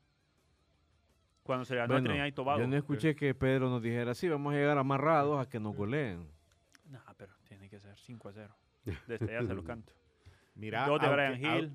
Cuando 1.43 1.64
se 1.64 1.77
ganó 1.77 1.95
Bueno, 1.95 2.05
Trinidad 2.09 2.27
y 2.27 2.33
Tobago. 2.33 2.61
Yo 2.61 2.66
no 2.66 2.77
escuché 2.77 3.14
que 3.16 3.35
Pedro 3.35 3.71
nos 3.71 3.83
dijera, 3.83 4.14
sí, 4.14 4.29
vamos 4.29 4.53
a 4.53 4.57
llegar 4.57 4.77
amarrados 4.77 5.41
a 5.41 5.49
que 5.49 5.59
nos 5.59 5.75
goleen. 5.75 6.27
No, 6.91 7.01
pero 7.16 7.33
tiene 7.45 7.69
que 7.71 7.79
ser 7.81 7.97
5 7.99 8.29
a 8.29 8.33
0. 8.33 8.55
Desde 9.07 9.27
ya 9.33 9.43
se 9.47 9.55
lo 9.55 9.62
canto. 9.64 9.93
Mira, 10.59 10.86
Dos 10.86 11.00
de 11.00 11.06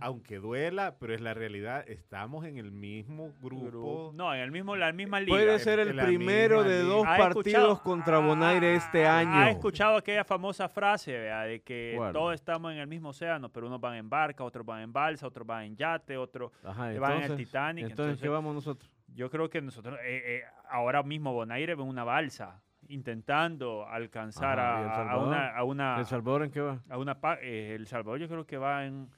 aunque, 0.01 0.39
Brian 0.39 0.41
duela, 0.41 0.95
pero 0.99 1.13
es 1.13 1.21
la 1.21 1.33
realidad, 1.33 1.85
estamos 1.89 2.45
en 2.45 2.57
el 2.57 2.71
mismo 2.71 3.31
grupo. 3.41 4.11
No, 4.13 4.33
en 4.35 4.41
el 4.41 4.51
mismo, 4.51 4.75
la 4.75 4.91
misma 4.91 5.21
liga. 5.21 5.31
Puede 5.31 5.57
ser 5.59 5.79
el 5.79 5.95
primero 5.95 6.63
de 6.63 6.83
liga. 6.83 6.93
dos 6.93 7.07
¿Ha 7.07 7.17
partidos 7.17 7.79
contra 7.81 8.19
Bonaire 8.19 8.75
este 8.75 9.05
Ah, 9.05 9.19
año. 9.19 9.31
¿Ha 9.35 9.49
escuchado 9.51 9.95
aquella 9.95 10.25
famosa 10.25 10.67
frase 10.67 11.17
vea, 11.17 11.43
de 11.43 11.61
que 11.61 11.97
todos 12.11 12.33
estamos 12.33 12.73
en 12.73 12.79
el 12.79 12.87
mismo 12.87 13.09
océano, 13.09 13.47
pero 13.49 13.67
unos 13.67 13.79
van 13.79 13.95
en 13.95 14.09
barca, 14.09 14.43
otros 14.43 14.65
van 14.65 14.81
en 14.81 14.91
balsa, 14.91 15.27
otros 15.27 15.47
van 15.47 15.63
en 15.63 15.75
yate, 15.77 16.17
otros 16.17 16.51
Ajá, 16.63 16.91
van 16.99 17.23
en 17.23 17.31
el 17.31 17.37
Titanic. 17.37 17.85
entonces, 17.89 18.19
¿qué 18.19 18.27
Entonces, 18.27 18.29
vamos 18.29 18.53
nosotros? 18.53 18.91
yo 19.07 19.29
creo 19.29 19.49
que 19.49 19.61
nosotros, 19.61 19.97
eh, 20.03 20.21
eh, 20.25 20.41
ahora 20.69 21.03
mismo 21.03 21.31
Bonaire 21.33 21.75
va 21.75 21.83
en 21.83 21.89
una 21.89 22.03
balsa, 22.03 22.61
intentando 22.93 23.87
alcanzar 23.87 24.59
Ajá, 24.59 24.79
¿y 24.81 24.83
El 24.83 25.09
a, 25.09 25.17
una... 25.17 25.49
A 25.57 25.63
una 25.63 25.99
¿El 25.99 26.05
Salvador 26.05 26.43
en 26.43 26.51
qué 26.51 26.61
va? 26.61 26.79
a 26.89 26.97
una 26.97 27.19
pa- 27.19 27.39
eh, 27.41 27.75
el 27.75 27.87
Salvador 27.87 28.19
yo 28.19 28.27
creo 28.27 28.45
que 28.45 28.57
va 28.57 28.85
en, 28.85 29.09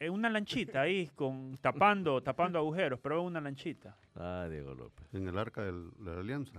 en 0.00 0.12
una 0.12 0.28
lanchita 0.30 0.80
ahí, 0.82 1.08
con 1.14 1.58
tapando, 1.60 2.22
tapando 2.24 2.58
agujeros, 2.58 2.98
pero 3.02 3.20
en 3.20 3.26
una 3.26 3.40
lanchita. 3.40 3.96
Ah, 4.16 4.46
Diego 4.50 4.74
López. 4.74 5.06
En 5.14 5.26
el 5.28 5.38
arca 5.38 5.62
del- 5.62 5.90
de 5.98 6.14
la 6.14 6.20
alianza. 6.20 6.58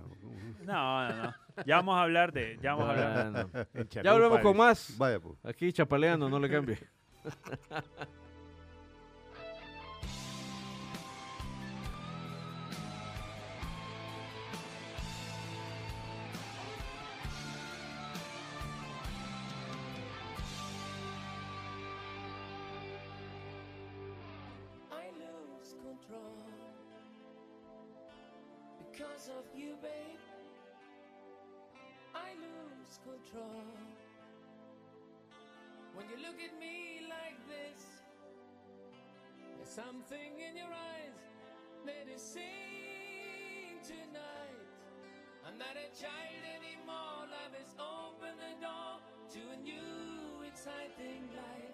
No, 0.64 1.08
no, 1.08 1.22
no. 1.24 1.34
Ya 1.66 1.76
vamos 1.76 1.96
a 1.96 2.02
hablar 2.02 2.32
de... 2.32 2.58
Ya 2.62 2.74
vamos 2.74 2.88
a 2.88 2.90
hablar. 3.24 3.66
Ya 4.02 4.12
volvemos 4.12 4.38
con 4.40 4.56
más. 4.56 4.96
Vaya, 4.98 5.20
pues. 5.20 5.36
Aquí 5.44 5.72
chapaleando, 5.72 6.28
no 6.28 6.38
le 6.38 6.50
cambie. 6.50 6.78
because 28.78 29.28
of 29.28 29.44
you, 29.58 29.74
babe. 29.82 30.18
I 32.14 32.30
lose 32.38 32.98
control 33.02 33.64
when 35.94 36.08
you 36.08 36.16
look 36.16 36.38
at 36.42 36.58
me 36.60 37.06
like 37.08 37.38
this. 37.48 37.82
There's 39.56 39.68
something 39.68 40.38
in 40.38 40.56
your 40.56 40.72
eyes 40.72 41.18
that 41.86 42.06
is 42.14 42.22
seen 42.22 43.80
tonight. 43.82 44.68
I'm 45.46 45.58
not 45.58 45.76
a 45.76 45.88
child 46.00 46.42
anymore. 46.54 47.26
Love 47.28 47.54
has 47.58 47.74
opened 47.78 48.38
the 48.38 48.54
door 48.64 49.00
to 49.34 49.40
a 49.52 49.56
new, 49.62 50.46
exciting 50.46 51.28
life. 51.34 51.73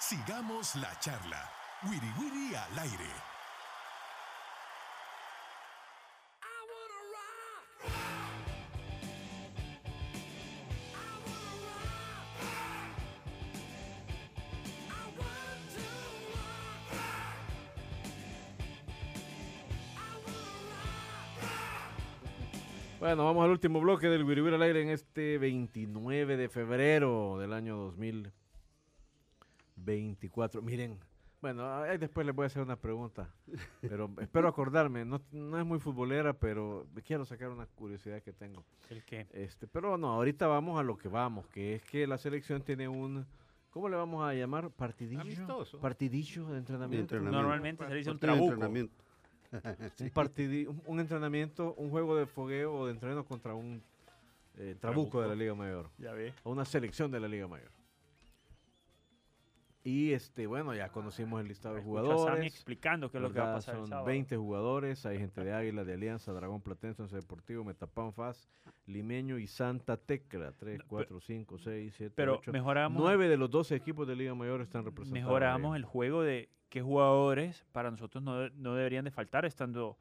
Sigamos 0.00 0.76
la 0.76 0.98
charla. 0.98 1.46
Wiri 1.84 2.10
Wiri 2.18 2.54
al 2.54 2.78
aire. 2.78 3.04
Bueno, 22.98 23.26
vamos 23.26 23.44
al 23.44 23.50
último 23.50 23.80
bloque 23.80 24.08
del 24.08 24.24
Wiri 24.24 24.40
Wiri 24.40 24.54
al 24.54 24.62
aire 24.62 24.82
en 24.82 24.88
este 24.88 25.36
29 25.36 26.38
de 26.38 26.48
febrero 26.48 27.38
del 27.38 27.52
año 27.52 27.92
2024. 29.84 30.62
Miren, 30.62 30.98
bueno, 31.40 31.66
ahí 31.82 31.96
después 31.98 32.26
les 32.26 32.34
voy 32.34 32.44
a 32.44 32.46
hacer 32.46 32.62
una 32.62 32.76
pregunta, 32.76 33.28
pero 33.80 34.10
espero 34.20 34.48
acordarme. 34.48 35.04
No, 35.04 35.20
no 35.32 35.58
es 35.58 35.64
muy 35.64 35.78
futbolera, 35.78 36.32
pero 36.34 36.86
quiero 37.06 37.24
sacar 37.24 37.48
una 37.50 37.66
curiosidad 37.66 38.22
que 38.22 38.32
tengo. 38.32 38.64
¿El 38.90 39.02
qué? 39.04 39.26
Este, 39.32 39.66
pero 39.66 39.96
no, 39.96 40.08
ahorita 40.12 40.46
vamos 40.46 40.78
a 40.78 40.82
lo 40.82 40.96
que 40.98 41.08
vamos, 41.08 41.46
que 41.48 41.76
es 41.76 41.82
que 41.84 42.06
la 42.06 42.18
selección 42.18 42.62
tiene 42.62 42.88
un, 42.88 43.24
¿cómo 43.70 43.88
le 43.88 43.96
vamos 43.96 44.22
a 44.22 44.34
llamar? 44.34 44.70
Partidillo. 44.70 45.22
Amistoso. 45.22 45.80
Partidillo 45.80 46.46
de 46.48 46.58
entrenamiento. 46.58 47.14
entrenamiento. 47.16 47.38
Normalmente 47.42 47.84
se 47.84 47.90
le 47.90 47.96
dice 47.96 48.10
un 48.10 48.18
trabuco. 48.18 48.44
entrenamiento. 48.52 49.04
Un, 49.52 50.10
partidi- 50.12 50.68
un, 50.86 51.00
entrenamiento, 51.00 51.74
un 51.74 51.90
juego 51.90 52.14
de 52.14 52.24
fogueo 52.26 52.72
o 52.72 52.86
de 52.86 52.92
entreno 52.92 53.24
contra 53.24 53.52
un 53.52 53.82
eh, 54.56 54.76
trabuco 54.78 55.20
de 55.20 55.26
la 55.26 55.34
Liga 55.34 55.56
Mayor. 55.56 55.90
Ya 55.98 56.12
ve. 56.12 56.32
a 56.44 56.48
una 56.48 56.64
selección 56.64 57.10
de 57.10 57.18
la 57.18 57.26
Liga 57.26 57.48
Mayor. 57.48 57.68
Y 59.82 60.12
este, 60.12 60.46
bueno, 60.46 60.74
ya 60.74 60.90
conocimos 60.90 61.40
el 61.40 61.48
listado 61.48 61.74
de 61.76 61.80
a 61.80 61.84
Sammy 61.84 61.88
jugadores. 61.98 62.46
explicando 62.54 63.10
qué 63.10 63.16
es 63.16 63.22
lo 63.22 63.32
que 63.32 63.40
va 63.40 63.52
a 63.52 63.54
pasar 63.54 63.76
el 63.76 63.80
Son 63.80 63.86
sábado. 63.88 64.06
20 64.08 64.36
jugadores, 64.36 65.06
hay 65.06 65.18
gente 65.18 65.42
de 65.42 65.54
Águila, 65.54 65.84
de 65.84 65.94
Alianza, 65.94 66.32
Dragón 66.32 66.60
Platense, 66.60 67.00
Once 67.00 67.16
Deportivo, 67.16 67.64
Metapan 67.64 68.12
FAS, 68.12 68.46
Limeño 68.86 69.38
y 69.38 69.46
Santa 69.46 69.96
Tecla. 69.96 70.52
3, 70.52 70.80
No, 70.80 70.84
4, 70.86 71.20
5, 71.20 71.58
6, 71.58 71.94
7, 71.96 72.12
Pero 72.14 72.34
8. 72.34 72.52
mejoramos, 72.52 73.00
9 73.02 73.28
de 73.28 73.36
los 73.38 73.50
12 73.50 73.74
equipos 73.74 74.06
de 74.06 74.16
Liga 74.16 74.34
Mayor 74.34 74.60
están 74.60 74.84
representados. 74.84 75.24
mejoramos 75.24 75.72
ahí. 75.72 75.78
el 75.78 75.84
juego 75.86 76.22
de 76.22 76.50
qué 76.68 76.82
jugadores 76.82 77.64
para 77.72 77.90
nosotros 77.90 78.22
no, 78.22 78.50
no 78.50 78.74
deberían 78.74 79.06
de 79.06 79.10
faltar 79.10 79.46
estando 79.46 79.96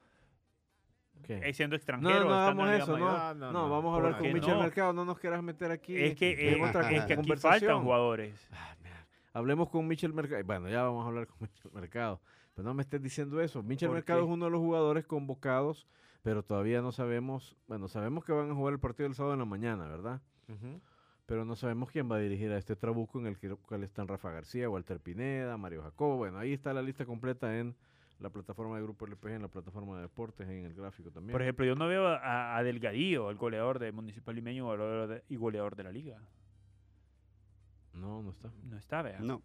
¿Qué? 1.23 1.38
eh, 1.41 1.53
siendo 1.53 1.75
No, 1.75 1.77
extranjeros. 1.77 2.25
no 2.25 2.34
estando 2.38 2.63
hagamos 2.63 2.84
eso, 2.84 2.97
no. 2.97 3.05
No, 3.11 3.34
no, 3.34 3.51
No, 3.51 3.51
no. 3.53 3.69
vamos 3.69 3.93
a 3.93 3.95
hablar 3.97 4.11
¿Por 4.17 4.21
con 4.23 4.34
Michel 4.34 4.53
no? 4.55 4.59
Mercado, 4.61 4.91
no 4.93 5.05
nos 5.05 5.19
quieras 5.19 5.41
meter 5.41 5.71
aquí. 5.71 5.95
Es 5.95 6.15
que, 6.15 6.49
en 6.49 6.61
eh, 6.61 6.65
otra 6.67 6.91
es 6.91 7.05
que 7.05 7.13
aquí 7.13 7.36
faltan 7.38 7.82
jugadores. 7.82 8.47
Ah, 8.51 8.75
mira, 8.84 9.05
Hablemos 9.39 9.69
con 9.69 9.87
Michel 9.87 10.13
Mercado. 10.13 10.43
Bueno, 10.43 10.69
ya 10.69 10.83
vamos 10.83 11.03
a 11.03 11.07
hablar 11.07 11.27
con 11.27 11.37
Michel 11.41 11.71
Mercado. 11.73 12.21
Pero 12.55 12.67
no 12.67 12.73
me 12.73 12.81
estés 12.83 13.01
diciendo 13.01 13.41
eso. 13.41 13.63
Michel 13.63 13.87
¿Por 13.89 13.95
Mercado 13.95 14.19
qué? 14.19 14.25
es 14.27 14.31
uno 14.31 14.45
de 14.45 14.51
los 14.51 14.59
jugadores 14.59 15.05
convocados, 15.05 15.87
pero 16.23 16.43
todavía 16.43 16.81
no 16.81 16.91
sabemos. 16.91 17.55
Bueno, 17.67 17.87
sabemos 17.87 18.23
que 18.25 18.31
van 18.33 18.51
a 18.51 18.53
jugar 18.55 18.73
el 18.73 18.79
partido 18.79 19.07
el 19.07 19.15
sábado 19.15 19.33
en 19.33 19.39
la 19.39 19.45
mañana, 19.45 19.87
¿verdad? 19.87 20.21
Pero 21.25 21.45
no 21.45 21.55
sabemos 21.55 21.91
quién 21.91 22.11
va 22.11 22.15
a 22.15 22.19
dirigir 22.19 22.51
a 22.51 22.57
este 22.57 22.75
trabuco 22.75 23.19
en 23.19 23.27
el 23.27 23.37
que- 23.37 23.55
cual 23.55 23.83
están 23.83 24.07
Rafa 24.07 24.31
García, 24.31 24.67
Walter 24.69 24.99
Pineda, 24.99 25.57
Mario 25.57 25.83
Jacobo. 25.83 26.17
Bueno, 26.17 26.39
ahí 26.39 26.53
está 26.53 26.73
la 26.73 26.81
lista 26.81 27.05
completa 27.05 27.59
en 27.59 27.75
la 28.19 28.31
plataforma 28.31 28.75
de 28.77 28.81
Grupo 28.83 29.05
LPG, 29.05 29.35
en 29.35 29.43
la 29.43 29.47
plataforma 29.47 29.95
de 29.97 30.01
deportes, 30.01 30.49
en 30.49 30.65
el 30.65 30.73
gráfico 30.73 31.11
también. 31.11 31.31
Por 31.33 31.41
ejemplo, 31.43 31.65
yo 31.65 31.75
no 31.75 31.87
veo 31.87 32.07
a, 32.07 32.57
a 32.57 32.63
Delgadillo, 32.63 33.29
el 33.29 33.37
goleador 33.37 33.77
de 33.79 33.91
Municipal 33.91 34.35
Limeño 34.35 34.65
goleador 34.65 35.07
de- 35.07 35.23
y 35.29 35.35
goleador 35.35 35.75
de 35.75 35.83
la 35.83 35.91
liga. 35.91 36.17
No, 37.99 38.23
no 38.23 38.31
está. 38.31 38.51
No 38.69 38.77
está, 38.77 39.01
vea. 39.01 39.19
No, 39.19 39.41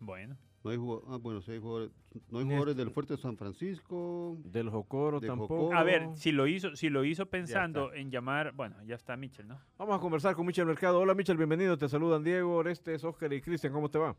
Bueno, 0.00 0.36
no 0.62 0.70
hay 0.70 0.76
jugadores. 0.76 1.08
Ah, 1.12 1.18
bueno, 1.20 1.40
sí 1.42 1.52
hay 1.52 1.58
jugadores. 1.60 1.90
No 2.30 2.38
hay 2.38 2.44
jugadores 2.44 2.76
del 2.76 2.90
Fuerte 2.90 3.14
de 3.14 3.18
San 3.20 3.36
Francisco. 3.36 4.36
Del 4.44 4.70
Jocoro 4.70 5.20
De 5.20 5.26
tampoco. 5.28 5.56
Jocoro. 5.56 5.78
a 5.78 5.82
ver, 5.82 6.08
si 6.16 6.32
lo 6.32 6.46
hizo, 6.46 6.74
si 6.76 6.88
lo 6.88 7.04
hizo 7.04 7.26
pensando 7.26 7.92
en 7.92 8.10
llamar, 8.10 8.52
bueno, 8.52 8.76
ya 8.84 8.94
está 8.94 9.16
Mitchell, 9.16 9.46
¿no? 9.46 9.60
Vamos 9.78 9.96
a 9.96 10.00
conversar 10.00 10.34
con 10.34 10.46
Michel 10.46 10.66
Mercado. 10.66 10.98
Hola 11.00 11.14
Michel, 11.14 11.36
bienvenido. 11.36 11.76
Te 11.76 11.88
saludan 11.88 12.22
Diego, 12.24 12.56
Orestes, 12.56 13.04
Oscar 13.04 13.32
y 13.32 13.40
Cristian. 13.40 13.72
¿Cómo 13.72 13.90
te 13.90 13.98
va? 13.98 14.16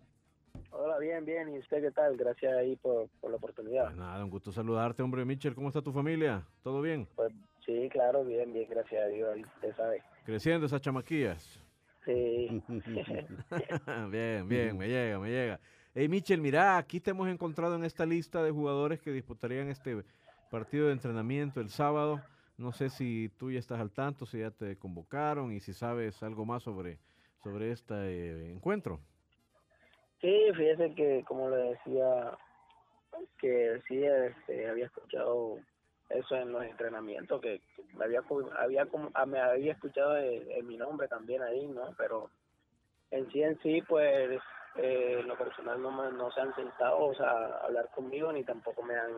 Hola, 0.71 0.97
bien, 0.99 1.25
bien. 1.25 1.49
¿Y 1.53 1.59
usted 1.59 1.81
qué 1.81 1.91
tal? 1.91 2.15
Gracias 2.15 2.53
ahí 2.57 2.75
por, 2.77 3.09
por 3.19 3.29
la 3.31 3.37
oportunidad. 3.37 3.85
Pues 3.85 3.97
nada, 3.97 4.23
un 4.23 4.29
gusto 4.29 4.51
saludarte, 4.51 5.03
hombre. 5.03 5.25
Michel, 5.25 5.53
¿cómo 5.55 5.67
está 5.67 5.81
tu 5.81 5.91
familia? 5.91 6.45
¿Todo 6.63 6.81
bien? 6.81 7.07
Pues 7.15 7.33
sí, 7.65 7.89
claro, 7.91 8.23
bien, 8.23 8.53
bien, 8.53 8.67
gracias 8.69 9.03
a 9.03 9.07
Dios. 9.07 9.37
Usted 9.55 9.75
sabe. 9.75 10.01
Creciendo 10.25 10.65
esas 10.65 10.81
chamaquillas. 10.81 11.59
Sí. 12.05 12.63
bien, 14.11 14.47
bien, 14.47 14.77
me 14.77 14.87
llega, 14.87 15.19
me 15.19 15.29
llega. 15.29 15.59
Hey, 15.93 16.07
Michel, 16.07 16.41
mira, 16.41 16.77
aquí 16.77 16.99
te 16.99 17.11
hemos 17.11 17.27
encontrado 17.29 17.75
en 17.75 17.83
esta 17.83 18.05
lista 18.05 18.43
de 18.43 18.51
jugadores 18.51 18.99
que 19.01 19.11
disputarían 19.11 19.69
este 19.69 20.03
partido 20.51 20.87
de 20.87 20.93
entrenamiento 20.93 21.59
el 21.59 21.69
sábado. 21.69 22.21
No 22.57 22.71
sé 22.71 22.89
si 22.89 23.29
tú 23.37 23.51
ya 23.51 23.59
estás 23.59 23.79
al 23.79 23.91
tanto, 23.91 24.25
si 24.25 24.39
ya 24.39 24.51
te 24.51 24.77
convocaron 24.77 25.51
y 25.51 25.59
si 25.59 25.73
sabes 25.73 26.21
algo 26.21 26.45
más 26.45 26.63
sobre, 26.63 26.99
sobre 27.43 27.71
este 27.71 27.93
eh, 27.95 28.51
encuentro. 28.51 28.99
Sí, 30.21 30.33
fíjese 30.55 30.93
que, 30.95 31.23
como 31.27 31.49
le 31.49 31.57
decía, 31.57 32.37
que 33.39 33.81
sí 33.87 34.03
este, 34.03 34.67
había 34.67 34.85
escuchado 34.85 35.59
eso 36.09 36.35
en 36.35 36.51
los 36.51 36.63
entrenamientos, 36.63 37.41
que, 37.41 37.59
que 37.75 37.83
me 37.95 38.05
había, 38.05 38.21
había, 38.59 38.87
ah, 39.13 39.25
me 39.25 39.39
había 39.39 39.73
escuchado 39.73 40.15
el 40.17 40.63
mi 40.63 40.77
nombre 40.77 41.07
también 41.07 41.41
ahí, 41.41 41.67
¿no? 41.67 41.93
Pero 41.97 42.29
en 43.11 43.29
sí, 43.31 43.41
en 43.41 43.59
sí, 43.61 43.81
pues, 43.87 44.39
eh, 44.75 45.17
en 45.21 45.27
lo 45.27 45.37
personal 45.37 45.81
no, 45.81 45.91
me, 45.91 46.11
no 46.17 46.29
se 46.31 46.41
han 46.41 46.53
sentado 46.55 46.97
o 46.99 47.13
sea, 47.15 47.29
a 47.29 47.65
hablar 47.65 47.89
conmigo 47.95 48.31
ni 48.33 48.43
tampoco 48.43 48.83
me 48.83 48.95
han, 48.95 49.11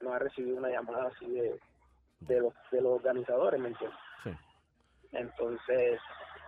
no 0.00 0.12
ha 0.12 0.18
recibido 0.18 0.56
una 0.56 0.70
llamada 0.70 1.08
así 1.08 1.26
de, 1.28 1.58
de, 2.20 2.40
los, 2.40 2.54
de 2.70 2.80
los 2.80 2.92
organizadores, 2.92 3.60
¿me 3.60 3.68
entiendes? 3.68 3.98
Sí. 4.24 4.30
Entonces, 5.12 6.00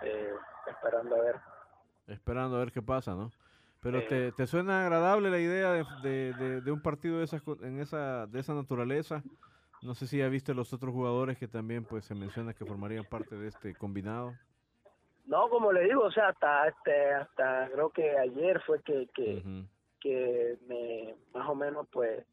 eh, 0.02 0.32
esperando 0.66 1.16
a 1.16 1.20
ver. 1.22 1.36
Esperando 2.06 2.56
a 2.56 2.60
ver 2.60 2.72
qué 2.72 2.82
pasa, 2.82 3.14
¿no? 3.14 3.30
Pero 3.82 4.00
Sí. 4.02 4.08
te, 4.08 4.32
¿te 4.32 4.46
suena 4.46 4.82
agradable 4.82 5.30
la 5.30 5.38
idea 5.38 5.72
de, 5.72 5.84
de- 6.02 6.32
de- 6.34 6.60
de 6.60 6.72
un 6.72 6.82
partido 6.82 7.18
de, 7.18 7.24
esas, 7.24 7.42
en 7.62 7.80
esa, 7.80 8.26
de 8.26 8.40
esa 8.40 8.52
naturaleza? 8.54 9.22
No 9.82 9.94
sé 9.94 10.06
si 10.06 10.18
ya 10.18 10.28
viste 10.28 10.54
los 10.54 10.72
otros 10.72 10.92
jugadores 10.92 11.38
que 11.38 11.48
también 11.48 11.84
pues 11.84 12.04
se 12.04 12.14
menciona 12.14 12.52
que 12.52 12.66
formarían 12.66 13.04
parte 13.04 13.36
de 13.36 13.48
este 13.48 13.74
combinado. 13.74 14.34
No, 15.26 15.48
como 15.48 15.72
le 15.72 15.84
digo, 15.84 16.02
o 16.02 16.10
sea, 16.10 16.28
hasta 16.28 16.68
este, 16.68 17.12
hasta 17.12 17.70
creo 17.72 17.90
que 17.90 18.18
ayer 18.18 18.60
fue 18.66 18.82
que 18.82 19.08
que, 19.14 19.42
que 20.00 20.58
me 20.66 21.14
más 21.32 21.48
o 21.48 21.54
menos 21.54 21.86
pues 21.90 22.24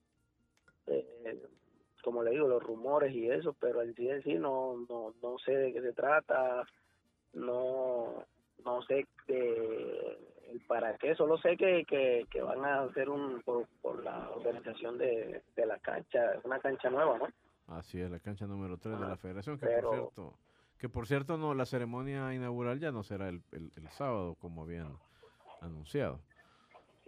eh, 0.87 1.41
como 2.03 2.23
le 2.23 2.31
digo 2.31 2.47
los 2.47 2.63
rumores 2.63 3.13
y 3.13 3.29
eso, 3.29 3.55
pero 3.59 3.81
en 3.81 3.93
sí 3.95 4.09
en 4.09 4.23
sí 4.23 4.33
no 4.35 4.85
no 4.89 5.13
no 5.21 5.37
sé 5.39 5.51
de 5.51 5.73
qué 5.73 5.81
se 5.81 5.93
trata, 5.93 6.65
no 7.33 8.25
no 8.65 8.81
sé 8.83 9.05
de 9.27 10.17
el 10.51 10.61
para 10.61 10.97
qué, 10.97 11.15
solo 11.15 11.37
sé 11.37 11.57
que, 11.57 11.83
que, 11.85 12.25
que 12.29 12.41
van 12.41 12.63
a 12.63 12.81
hacer 12.83 13.09
un 13.09 13.41
por, 13.43 13.67
por 13.81 14.03
la 14.03 14.29
organización 14.31 14.97
de, 14.97 15.43
de 15.55 15.65
la 15.65 15.77
cancha, 15.79 16.19
una 16.43 16.59
cancha 16.59 16.89
nueva, 16.89 17.17
¿no? 17.17 17.27
Así 17.75 17.99
es, 17.99 18.09
la 18.09 18.19
cancha 18.19 18.47
número 18.47 18.77
3 18.77 18.99
de 18.99 19.07
la 19.07 19.17
federación, 19.17 19.57
que 19.59 19.65
pero- 19.65 19.89
por 19.89 19.99
cierto, 19.99 20.33
que 20.79 20.89
por 20.89 21.07
cierto 21.07 21.37
no, 21.37 21.53
la 21.53 21.65
ceremonia 21.65 22.33
inaugural 22.33 22.79
ya 22.79 22.91
no 22.91 23.03
será 23.03 23.29
el, 23.29 23.41
el- 23.51 23.71
el 23.75 23.87
sábado 23.89 24.35
como 24.35 24.61
habían 24.63 24.95
anunciado. 25.61 26.19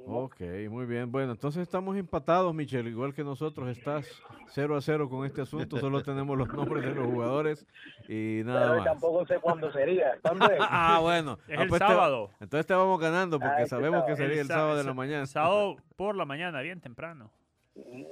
Ok, 0.06 0.40
muy 0.70 0.86
bien. 0.86 1.12
Bueno, 1.12 1.34
entonces 1.34 1.62
estamos 1.62 1.96
empatados, 1.96 2.54
Michelle, 2.56 2.90
igual 2.90 3.14
que 3.14 3.24
nosotros. 3.24 3.70
Estás 3.70 4.08
0 4.48 4.76
a 4.76 4.82
0 4.82 5.08
con 5.10 5.26
este 5.26 5.42
asunto. 5.42 5.78
Solo 5.78 6.02
tenemos 6.02 6.36
los 6.38 6.48
nombres 6.52 6.84
de 6.84 6.96
los 6.96 7.06
jugadores 7.06 7.68
y 8.08 8.42
nada 8.44 8.62
pero 8.72 8.76
más. 8.78 8.86
tampoco 8.86 9.26
sé 9.28 9.40
cuándo 9.40 9.72
sería. 9.72 10.18
¿Cuándo 10.22 10.46
es? 10.50 10.58
Ah, 10.70 11.00
bueno. 11.02 11.38
Es 11.48 11.60
Ah, 11.60 11.64
el 11.64 11.70
pues 11.70 11.80
te- 11.80 11.88
sábado. 11.88 12.32
entonces 12.40 12.66
te 12.66 12.74
vamos 12.74 13.00
ganando 13.00 13.40
porque 13.40 13.54
Ah, 13.54 13.64
este 13.64 13.70
sabemos 13.70 14.04
que 14.06 14.16
sería 14.16 14.42
el 14.42 14.48
sa- 14.48 14.56
sábado 14.56 14.78
de 14.78 14.84
la 14.84 14.94
mañana. 14.94 15.26
Sábado 15.28 15.76
por 15.96 16.16
la 16.16 16.26
mañana, 16.26 16.62
bien 16.62 16.80
temprano. 16.82 17.30
Mm, 17.76 18.04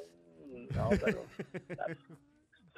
No, 0.76 0.90
pero 1.04 1.24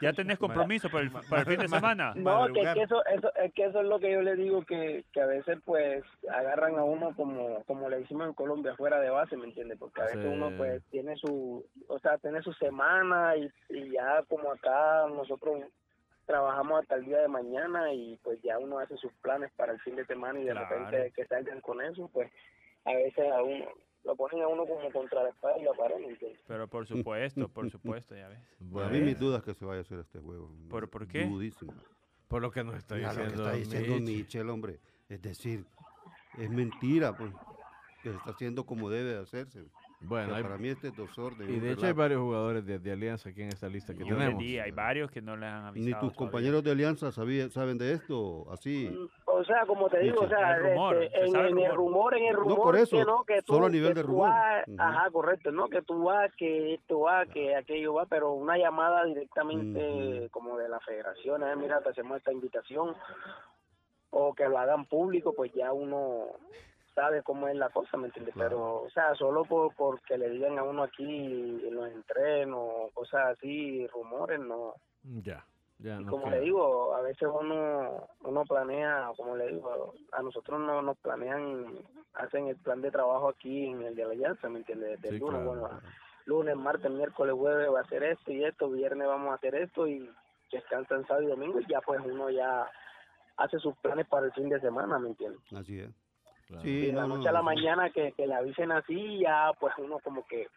¿Ya 0.01 0.13
tenés 0.13 0.37
compromiso 0.37 0.89
para 0.89 1.03
el, 1.03 1.11
para 1.11 1.41
el 1.41 1.47
fin 1.47 1.59
de 1.59 1.67
semana? 1.67 2.13
No, 2.15 2.15
que, 2.15 2.21
madrugar. 2.21 2.73
que 2.75 2.81
eso, 2.83 3.05
eso, 3.05 3.31
es 3.35 3.53
que 3.53 3.65
eso 3.65 3.81
es 3.81 3.87
lo 3.87 3.99
que 3.99 4.11
yo 4.11 4.21
le 4.21 4.35
digo, 4.35 4.63
que, 4.63 5.03
que 5.11 5.21
a 5.21 5.25
veces 5.25 5.59
pues 5.65 6.03
agarran 6.31 6.77
a 6.77 6.83
uno 6.83 7.15
como, 7.15 7.63
como 7.65 7.89
le 7.89 7.99
decimos 7.99 8.27
en 8.27 8.33
Colombia, 8.33 8.75
fuera 8.75 8.99
de 8.99 9.09
base, 9.09 9.35
¿me 9.37 9.45
entiendes? 9.45 9.77
Porque 9.79 10.01
a 10.01 10.05
veces 10.05 10.21
Sí. 10.21 10.27
uno 10.27 10.51
pues 10.57 10.83
tiene 10.91 11.15
su, 11.17 11.65
o 11.87 11.99
sea, 11.99 12.17
tiene 12.17 12.41
su 12.41 12.53
semana 12.53 13.35
y, 13.35 13.51
y 13.69 13.91
ya 13.91 14.23
como 14.29 14.51
acá 14.51 15.05
nosotros 15.09 15.63
trabajamos 16.25 16.81
hasta 16.81 16.95
el 16.95 17.05
día 17.05 17.19
de 17.21 17.27
mañana 17.27 17.91
y 17.91 18.17
pues 18.23 18.39
ya 18.43 18.59
uno 18.59 18.79
hace 18.79 18.95
sus 18.97 19.11
planes 19.21 19.51
para 19.57 19.73
el 19.73 19.79
fin 19.81 19.95
de 19.95 20.05
semana 20.05 20.39
y 20.39 20.43
de 20.45 20.51
Claro. 20.51 20.67
repente 20.69 21.11
que 21.15 21.25
salgan 21.25 21.59
con 21.61 21.81
eso, 21.81 22.09
pues 22.13 22.31
a 22.85 22.93
veces 22.93 23.31
a 23.31 23.41
uno, 23.41 23.65
lo 24.03 24.15
ponen 24.15 24.43
a 24.43 24.47
uno 24.47 24.65
como 24.65 24.91
contra 24.91 25.23
la 25.23 25.29
espalda 25.29 25.59
y 25.59 25.63
la 25.63 25.73
pared, 25.73 25.97
¿me 25.97 26.07
entiendes? 26.07 26.38
Pero 26.49 26.67
por 26.67 26.85
supuesto, 26.87 27.47
por 27.47 27.69
supuesto, 27.69 28.15
ya 28.15 28.27
ves. 28.27 28.39
A 28.59 28.63
mí 28.63 28.69
Bueno, 28.71 29.05
mis 29.05 29.17
dudas 29.19 29.43
que 29.43 29.53
se 29.53 29.63
vaya 29.63 29.79
a 29.79 29.81
hacer 29.81 29.99
este 29.99 30.19
juego. 30.19 30.51
¿Por- 30.69 30.89
por 30.89 31.07
qué? 31.07 31.25
Dudísimo. 31.25 31.73
por 32.27 32.41
lo 32.41 32.51
que 32.51 32.63
nos 32.63 32.75
está 32.75 32.95
Mira 32.95 33.13
lo 33.13 33.19
que 33.19 33.23
diciendo, 33.27 33.49
está 33.51 33.57
diciendo. 33.79 34.11
Michel, 34.11 34.49
hombre. 34.49 34.79
Es 35.07 35.21
decir, 35.21 35.65
es 36.37 36.49
mentira. 36.49 37.15
Pues. 37.15 37.31
que 38.01 38.11
se 38.11 38.15
está 38.17 38.31
haciendo 38.31 38.65
como 38.65 38.89
debe 38.89 39.09
de 39.09 39.17
hacerse. 39.19 39.65
Bueno, 39.99 40.27
O 40.27 40.29
sea, 40.29 40.37
hay- 40.37 40.43
para 40.43 40.57
mí 40.57 40.69
este 40.69 40.87
es 40.87 40.95
desorden. 40.95 41.53
y 41.53 41.59
de 41.59 41.73
hecho 41.73 41.85
hay 41.85 41.91
varios 41.91 42.21
jugadores 42.21 42.65
de, 42.65 42.79
de 42.79 42.91
Alianza 42.93 43.27
aquí 43.29 43.41
en 43.41 43.49
esta 43.49 43.67
lista 43.67 43.93
que 43.93 44.05
Yo 44.05 44.15
tenemos. 44.15 44.41
hay 44.41 44.71
varios 44.71 45.11
que 45.11 45.21
no 45.21 45.35
les 45.35 45.49
han 45.49 45.65
avisado. 45.65 45.85
Ni 45.85 45.91
tus 45.91 45.99
todavía. 45.99 46.15
compañeros 46.17 46.63
de 46.63 46.71
Alianza 46.71 47.11
sabía- 47.11 47.49
saben 47.49 47.77
de 47.77 47.91
esto, 47.91 48.49
así. 48.53 48.89
O 49.39 49.45
sea, 49.45 49.65
como 49.65 49.89
te 49.89 49.99
digo, 49.99 50.21
o 50.23 50.27
sea, 50.27 50.55
El 50.57 50.63
rumor, 50.63 51.01
este, 51.03 51.17
se 51.19 51.25
en, 51.27 51.35
el 51.35 51.47
en 51.47 51.59
el 51.59 51.75
rumor. 51.75 52.17
en 52.17 52.25
el 52.25 52.33
No, 52.33 52.39
rumor, 52.41 52.61
por 52.61 52.75
eso, 52.75 52.97
que 52.97 53.05
no, 53.05 53.23
que 53.23 53.41
tú, 53.41 53.53
solo 53.53 53.67
a 53.67 53.69
nivel 53.69 53.89
que 53.89 53.95
de 53.95 54.03
rumor. 54.03 54.29
vas- 54.29 54.65
ajá, 54.77 55.09
correcto, 55.11 55.51
no, 55.51 55.69
que 55.69 55.81
tú 55.81 56.03
vas, 56.03 56.33
que 56.35 56.73
esto 56.73 56.99
va, 57.01 57.25
que 57.25 57.55
aquello 57.55 57.93
va, 57.93 58.05
pero 58.05 58.33
una 58.33 58.57
llamada 58.57 59.05
directamente 59.05 60.27
como 60.31 60.57
de 60.57 60.67
la 60.67 60.79
federación, 60.81 61.43
eh, 61.43 61.55
mira, 61.55 61.79
te 61.81 61.89
hacemos 61.89 62.17
esta 62.17 62.31
invitación, 62.33 62.95
o 64.11 64.33
que 64.33 64.47
lo 64.49 64.57
hagan 64.57 64.85
público, 64.85 65.33
pues 65.33 65.53
ya 65.53 65.71
uno 65.71 66.25
sabe 66.95 67.23
cómo 67.23 67.47
es 67.47 67.55
la 67.55 67.69
cosa, 67.69 67.95
¿me 67.95 68.07
entiendes? 68.07 68.33
Claro. 68.33 68.49
Pero, 68.49 68.81
o 68.83 68.89
sea, 68.89 69.15
solo 69.15 69.45
por 69.45 69.73
porque 69.75 70.17
le 70.17 70.29
digan 70.31 70.57
a 70.59 70.63
uno 70.63 70.83
aquí 70.83 71.05
en 71.65 71.75
los 71.75 71.87
entrenos, 71.91 72.91
cosas 72.93 73.37
así, 73.37 73.87
rumores, 73.87 74.39
no. 74.39 74.73
Ya, 75.03 75.45
ya. 75.79 75.99
Y 75.99 76.03
no 76.05 76.11
como 76.11 76.25
queda. 76.25 76.35
le 76.35 76.41
digo, 76.41 76.93
a 76.95 77.01
veces 77.01 77.27
uno 77.33 78.07
uno 78.21 78.43
planea, 78.45 79.11
como 79.17 79.35
le 79.35 79.47
digo, 79.47 79.93
a 80.11 80.21
nosotros 80.21 80.59
no 80.59 80.81
nos 80.81 80.97
planean, 80.99 81.79
hacen 82.13 82.47
el 82.47 82.57
plan 82.57 82.81
de 82.81 82.91
trabajo 82.91 83.29
aquí 83.29 83.67
en 83.67 83.81
el 83.81 83.95
de 83.95 84.03
la 84.05 84.11
Alianza, 84.11 84.49
¿me 84.49 84.59
entiendes? 84.59 85.01
Desde 85.01 85.09
Sí, 85.09 85.15
el 85.15 85.19
lunes, 85.21 85.41
claro, 85.41 85.59
bueno, 85.61 85.81
lunes, 86.25 86.55
martes, 86.57 86.91
miércoles, 86.91 87.33
jueves 87.35 87.73
va 87.73 87.79
a 87.79 87.83
hacer 87.83 88.03
esto 88.03 88.31
y 88.31 88.43
esto, 88.43 88.69
viernes 88.69 89.07
vamos 89.07 89.31
a 89.31 89.35
hacer 89.35 89.55
esto 89.55 89.87
y 89.87 90.09
descansan 90.51 91.05
sábado 91.07 91.23
y 91.23 91.29
domingo 91.29 91.59
y 91.59 91.65
ya 91.67 91.79
pues 91.81 92.01
uno 92.05 92.29
ya 92.29 92.67
hace 93.37 93.57
sus 93.59 93.75
planes 93.77 94.07
para 94.07 94.25
el 94.27 94.33
fin 94.33 94.49
de 94.49 94.59
semana, 94.59 94.99
¿me 94.99 95.09
entiendes? 95.09 95.41
Así 95.53 95.79
es. 95.79 95.89
Claro. 96.47 96.63
Sí, 96.63 96.69
Y 96.69 96.85
de 96.87 96.93
la 96.93 97.03
no, 97.07 97.15
noche 97.17 97.29
a 97.29 97.31
la 97.31 97.39
no, 97.39 97.45
mañana 97.45 97.89
que, 97.91 98.11
que 98.13 98.25
le 98.27 98.33
avisen 98.33 98.71
así, 98.71 99.19
ya 99.19 99.51
pues 99.59 99.73
uno 99.77 99.99
como 99.99 100.25
que 100.25 100.47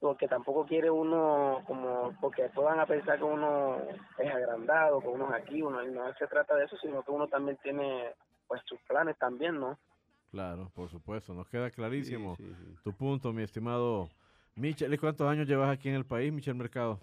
porque 0.00 0.28
tampoco 0.28 0.66
quiere 0.66 0.90
uno 0.90 1.62
como 1.66 2.12
porque 2.20 2.42
después 2.42 2.66
van 2.66 2.80
a 2.80 2.86
pensar 2.86 3.18
que 3.18 3.24
uno 3.24 3.78
es 4.18 4.30
agrandado, 4.34 5.00
que 5.00 5.08
uno 5.08 5.28
es 5.34 5.42
aquí, 5.42 5.62
uno 5.62 5.82
y 5.82 5.90
no 5.90 6.12
se 6.14 6.26
trata 6.26 6.54
de 6.56 6.64
eso, 6.66 6.76
sino 6.78 7.02
que 7.02 7.10
uno 7.10 7.26
también 7.28 7.56
tiene 7.62 8.10
pues 8.46 8.60
sus 8.66 8.78
planes 8.82 9.16
también, 9.18 9.58
¿no? 9.58 9.78
Claro, 10.30 10.70
por 10.74 10.90
supuesto. 10.90 11.32
Nos 11.32 11.48
queda 11.48 11.70
clarísimo 11.70 12.36
Sí, 12.36 12.44
sí, 12.44 12.54
sí. 12.58 12.76
tu 12.82 12.92
punto, 12.92 13.32
mi 13.32 13.42
estimado 13.42 14.08
Michel. 14.56 14.92
¿Y 14.92 14.98
cuántos 14.98 15.26
años 15.28 15.46
llevas 15.46 15.70
aquí 15.70 15.88
en 15.88 15.94
el 15.94 16.04
país, 16.04 16.32
Michel 16.32 16.54
Mercado? 16.56 17.00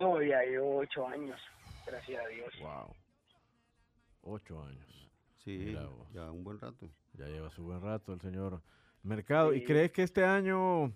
No, 0.00 0.20
ya 0.20 0.44
yo 0.44 0.66
ocho 0.78 1.06
años, 1.06 1.40
gracias 1.86 2.24
a 2.24 2.28
Dios. 2.28 2.52
Wow. 2.60 2.94
Ocho 4.34 4.62
años. 4.64 5.08
Sí, 5.44 5.62
Mira 5.66 5.86
vos. 5.86 6.12
ya 6.12 6.30
un 6.30 6.42
buen 6.42 6.58
rato. 6.58 6.88
Ya 7.14 7.26
lleva 7.26 7.48
su 7.50 7.62
buen 7.64 7.80
rato 7.80 8.12
el 8.12 8.20
señor 8.20 8.60
Mercado. 9.04 9.54
¿Y 9.54 9.62
crees 9.64 9.92
que 9.92 10.02
este 10.02 10.24
año, 10.24 10.92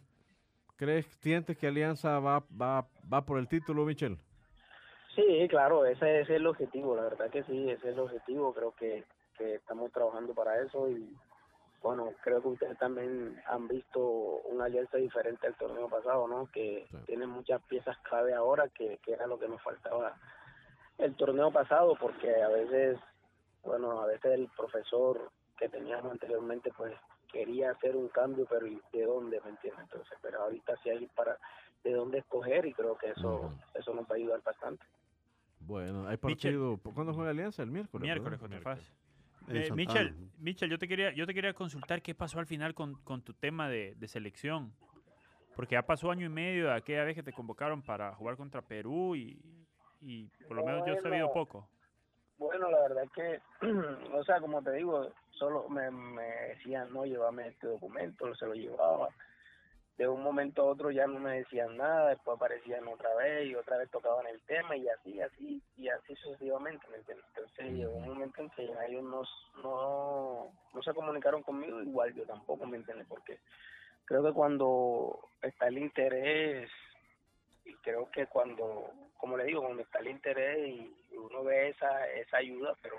crees, 0.81 1.05
sientes 1.21 1.59
que 1.59 1.67
Alianza 1.69 2.19
va, 2.21 2.43
va, 2.61 2.87
va 3.13 3.21
por 3.27 3.39
el 3.39 3.47
título, 3.49 3.85
Michel? 3.85 4.17
Sí, 5.15 5.47
claro, 5.51 5.85
ese, 5.85 6.21
ese 6.23 6.33
es 6.33 6.41
el 6.41 6.47
objetivo, 6.47 6.97
la 6.97 7.03
verdad 7.03 7.29
que 7.29 7.43
sí, 7.45 7.69
ese 7.71 7.91
es 7.91 7.95
el 7.95 7.99
objetivo, 8.01 8.55
creo 8.55 8.73
que, 8.75 9.05
que 9.37 9.57
estamos 9.57 9.93
trabajando 9.93 10.33
para 10.33 10.59
eso 10.63 10.89
y 10.89 11.15
bueno, 11.83 12.13
creo 12.23 12.41
que 12.41 12.49
ustedes 12.49 12.79
también 12.79 13.39
han 13.47 13.69
visto 13.69 14.01
una 14.01 14.65
alianza 14.65 14.97
diferente 14.97 15.47
al 15.47 15.55
torneo 15.57 15.89
pasado, 15.89 16.27
¿no? 16.27 16.47
Que 16.51 16.87
Sí. 16.91 16.97
tiene 17.07 17.27
muchas 17.27 17.61
piezas 17.65 17.99
clave 17.99 18.33
ahora, 18.33 18.69
que, 18.69 18.99
que 19.05 19.13
era 19.13 19.27
lo 19.27 19.39
que 19.39 19.49
nos 19.49 19.61
faltaba 19.63 20.17
el 20.99 21.15
torneo 21.17 21.51
pasado, 21.51 21.95
porque 22.01 22.35
a 22.43 22.49
veces, 22.49 22.99
bueno, 23.65 24.01
a 24.01 24.07
veces 24.07 24.33
el 24.33 24.49
profesor 24.57 25.31
que 25.59 25.69
teníamos 25.69 26.13
anteriormente, 26.13 26.71
pues 26.77 26.95
quería 27.33 27.71
hacer 27.71 27.97
un 27.97 28.09
cambio, 28.09 28.47
pero 28.49 28.67
¿y 28.67 28.81
¿de 28.93 29.05
dónde? 29.05 29.41
¿Me 29.43 29.51
entiendes? 29.51 29.83
Entonces, 29.83 30.19
pero 30.23 30.43
ahorita 30.43 30.75
sí 30.83 30.91
hay 30.91 31.07
para 31.15 31.39
de 31.85 31.93
dónde 31.93 32.19
escoger 32.19 32.67
y 32.67 32.75
creo 32.75 32.97
que 32.97 33.11
eso, 33.11 33.53
eso 33.75 33.95
nos 33.95 34.05
va 34.05 34.13
a 34.13 34.17
ayudar 34.17 34.43
bastante. 34.43 34.85
Bueno, 35.61 36.07
hay 36.07 36.19
Michel. 36.23 36.53
partido. 36.59 36.81
¿Cuándo 36.95 37.15
juega 37.15 37.31
Alianza? 37.31 37.63
El 37.63 37.71
miércoles. 37.71 38.03
Miércoles 38.03 38.39
contra 38.39 38.61
FAS. 38.61 38.81
Eh. 39.49 39.69
Michel, 39.75 40.15
Michel, 40.39 40.71
yo 40.71 40.79
te 40.79 40.87
quería, 40.87 41.13
yo 41.13 41.27
te 41.27 41.35
quería 41.35 41.55
consultar 41.55 42.03
qué 42.03 42.15
pasó 42.15 42.39
al 42.39 42.47
final 42.47 42.75
con, 42.75 42.95
con 43.03 43.23
tu 43.23 43.33
tema 43.35 43.69
de, 43.69 43.95
de 43.97 44.09
selección. 44.09 44.73
Porque 45.57 45.75
ya 45.75 45.83
pasó 45.83 46.11
año 46.11 46.27
y 46.27 46.29
medio 46.29 46.67
de 46.67 46.75
aquella 46.75 47.05
vez 47.05 47.15
que 47.15 47.23
te 47.23 47.33
convocaron 47.33 47.83
para 47.83 48.15
jugar 48.15 48.37
contra 48.37 48.63
Perú 48.63 49.17
y, 49.17 49.39
y 50.01 50.29
por 50.47 50.57
lo 50.57 50.65
menos 50.65 50.87
yo 50.87 50.95
he 50.95 51.01
sabido 51.01 51.33
poco. 51.33 51.69
Bueno, 52.41 52.71
la 52.71 52.81
verdad 52.81 53.05
es 53.05 53.11
que, 53.13 53.41
o 54.15 54.25
sea, 54.25 54.41
como 54.41 54.63
te 54.63 54.73
digo, 54.73 55.13
solo 55.33 55.69
me, 55.69 55.91
me 55.91 56.25
decían, 56.49 56.91
no, 56.91 57.05
llévame 57.05 57.49
este 57.49 57.67
documento, 57.67 58.35
se 58.35 58.47
lo 58.47 58.55
llevaba. 58.55 59.11
De 59.99 60.09
un 60.09 60.23
momento 60.23 60.63
a 60.63 60.65
otro 60.65 60.91
ya 60.91 61.07
no 61.07 61.21
me 61.21 61.37
decían 61.37 61.77
nada, 61.77 62.09
después 62.09 62.37
aparecían 62.37 62.89
otra 62.89 63.15
vez 63.17 63.47
y 63.47 63.55
otra 63.55 63.77
vez 63.77 63.91
tocaban 63.91 64.27
el 64.27 64.41
tema 64.47 64.75
y 64.75 64.89
así, 64.89 65.21
así, 65.21 65.63
y 65.77 65.89
así 65.91 66.17
sucesivamente, 66.17 66.87
¿me 66.91 66.97
entiendes? 66.97 67.27
Entonces 67.37 67.73
llegó 67.75 67.93
un 67.93 68.09
momento 68.09 68.41
en 68.41 68.49
que 68.49 68.69
ya 68.69 68.87
ellos 68.87 69.05
no, 69.05 69.23
no, 69.63 70.51
no 70.73 70.83
se 70.83 70.95
comunicaron 70.95 71.43
conmigo, 71.43 71.83
igual 71.83 72.15
yo 72.15 72.25
tampoco, 72.25 72.65
¿me 72.65 72.79
entiendes? 72.79 73.07
Porque 73.07 73.39
creo 74.07 74.25
que 74.25 74.33
cuando 74.33 75.21
está 75.43 75.69
el 75.69 75.77
interés 75.77 76.71
y 77.71 77.75
creo 77.83 78.11
que 78.11 78.27
cuando, 78.27 78.91
como 79.17 79.37
le 79.37 79.45
digo, 79.45 79.63
cuando 79.63 79.83
está 79.83 80.01
el 80.01 80.09
interés 80.09 80.69
y 80.69 81.17
uno 81.17 81.45
ve 81.45 81.69
esa, 81.69 82.11
esa 82.13 82.39
ayuda, 82.39 82.75
pero 82.83 82.97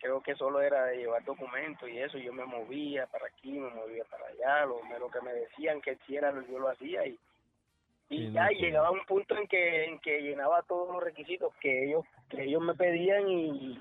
creo 0.00 0.22
que 0.22 0.34
solo 0.34 0.60
era 0.60 0.86
de 0.86 0.98
llevar 0.98 1.24
documentos 1.24 1.88
y 1.88 1.98
eso, 1.98 2.18
yo 2.18 2.32
me 2.32 2.44
movía 2.44 3.06
para 3.06 3.26
aquí, 3.26 3.52
me 3.52 3.70
movía 3.70 4.04
para 4.04 4.26
allá, 4.26 4.66
lo, 4.66 4.80
lo 4.98 5.10
que 5.10 5.20
me 5.20 5.32
decían 5.32 5.80
que 5.80 5.92
hiciera, 5.92 6.32
yo 6.48 6.58
lo 6.58 6.68
hacía 6.68 7.06
y, 7.06 7.18
y 8.10 8.30
ya 8.32 8.48
llegaba 8.48 8.90
un 8.90 9.04
punto 9.06 9.36
en 9.36 9.46
que, 9.48 9.84
en 9.84 9.98
que 10.00 10.20
llenaba 10.20 10.62
todos 10.62 10.92
los 10.92 11.02
requisitos 11.02 11.52
que 11.60 11.86
ellos, 11.86 12.04
que 12.28 12.44
ellos 12.44 12.62
me 12.62 12.74
pedían 12.74 13.28
y, 13.28 13.80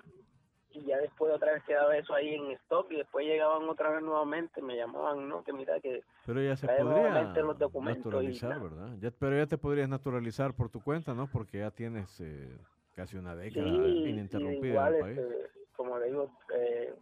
y 0.79 0.85
ya 0.85 0.97
después 0.97 1.33
otra 1.33 1.53
vez 1.53 1.63
quedaba 1.63 1.97
eso 1.97 2.13
ahí 2.13 2.35
en 2.35 2.51
stock 2.51 2.91
y 2.91 2.97
después 2.97 3.25
llegaban 3.25 3.67
otra 3.69 3.89
vez 3.91 4.01
nuevamente, 4.01 4.61
me 4.61 4.75
llamaban, 4.75 5.27
no, 5.27 5.43
que 5.43 5.53
mira 5.53 5.79
que 5.79 6.03
Pero 6.25 6.41
ya 6.41 6.55
se 6.55 6.67
podría 6.67 7.33
los 7.41 7.57
documentos 7.57 8.05
naturalizar. 8.05 8.59
¿verdad? 8.61 8.89
Ya, 8.99 9.11
pero 9.11 9.35
ya 9.37 9.47
te 9.47 9.57
podrías 9.57 9.89
naturalizar 9.89 10.53
por 10.53 10.69
tu 10.69 10.81
cuenta, 10.81 11.13
¿no? 11.13 11.27
Porque 11.27 11.59
ya 11.59 11.71
tienes 11.71 12.19
eh, 12.21 12.57
casi 12.95 13.17
una 13.17 13.35
década 13.35 13.65
Sí, 13.65 14.09
ininterrumpida 14.09 14.71
igual, 14.71 14.95
en 14.95 14.95
el 14.95 15.01
país. 15.01 15.17
este, 15.19 15.49
como 15.75 15.97
le 15.99 16.05
digo, 16.07 16.31
eh, 16.55 16.93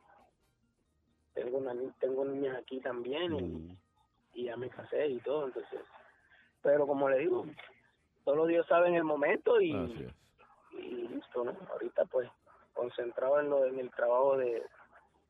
tengo, 1.34 1.58
una, 1.58 1.74
tengo 2.00 2.26
niñas 2.26 2.58
aquí 2.58 2.80
también 2.80 3.34
y, 3.36 3.78
y 4.42 4.46
ya 4.46 4.56
me 4.58 4.70
casé 4.70 5.08
y 5.08 5.20
todo, 5.20 5.48
entonces, 5.48 5.80
pero 6.62 6.88
como 6.88 7.10
le 7.10 7.20
digo, 7.20 7.46
solo 8.24 8.46
Dios 8.46 8.66
sabe 8.68 8.88
en 8.90 8.96
el 8.96 9.04
momento 9.04 9.60
y, 9.62 9.74
Así 9.76 10.04
es. 10.04 10.14
y 10.82 11.08
listo, 11.10 11.44
¿no? 11.44 11.56
Ahorita 11.72 12.06
pues 12.06 12.30
concentrado 12.76 13.40
en 13.40 13.50
lo 13.50 13.66
en 13.66 13.80
el 13.80 13.90
trabajo 13.92 14.38
de 14.38 14.62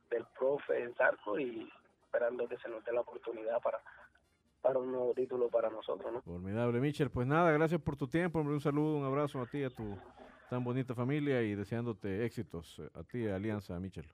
del 0.09 0.25
profe 0.37 0.83
en 0.83 0.93
Zarco 0.95 1.39
y 1.39 1.67
esperando 2.03 2.47
que 2.47 2.57
se 2.57 2.67
nos 2.69 2.83
dé 2.83 2.91
la 2.93 3.01
oportunidad 3.01 3.61
para 3.61 3.79
para 4.61 4.79
un 4.79 4.91
nuevo 4.91 5.13
título 5.13 5.47
para 5.49 5.69
nosotros, 5.69 6.11
¿no? 6.11 6.21
Formidable, 6.23 6.79
Michel. 6.79 7.11
Pues 7.11 7.27
nada, 7.27 7.51
gracias 7.51 7.79
por 7.81 7.95
tu 7.97 8.07
tiempo, 8.07 8.39
hombre. 8.39 8.55
Un 8.55 8.61
saludo, 8.61 8.97
un 8.97 9.05
abrazo 9.05 9.39
a 9.41 9.45
ti, 9.45 9.63
a 9.63 9.69
tu 9.69 9.95
tan 10.49 10.63
bonita 10.63 10.95
familia 10.95 11.41
y 11.43 11.53
deseándote 11.55 12.25
éxitos 12.25 12.79
eh, 12.79 12.89
a 12.95 13.03
ti, 13.03 13.27
Alianza, 13.27 13.79
Michel. 13.79 14.05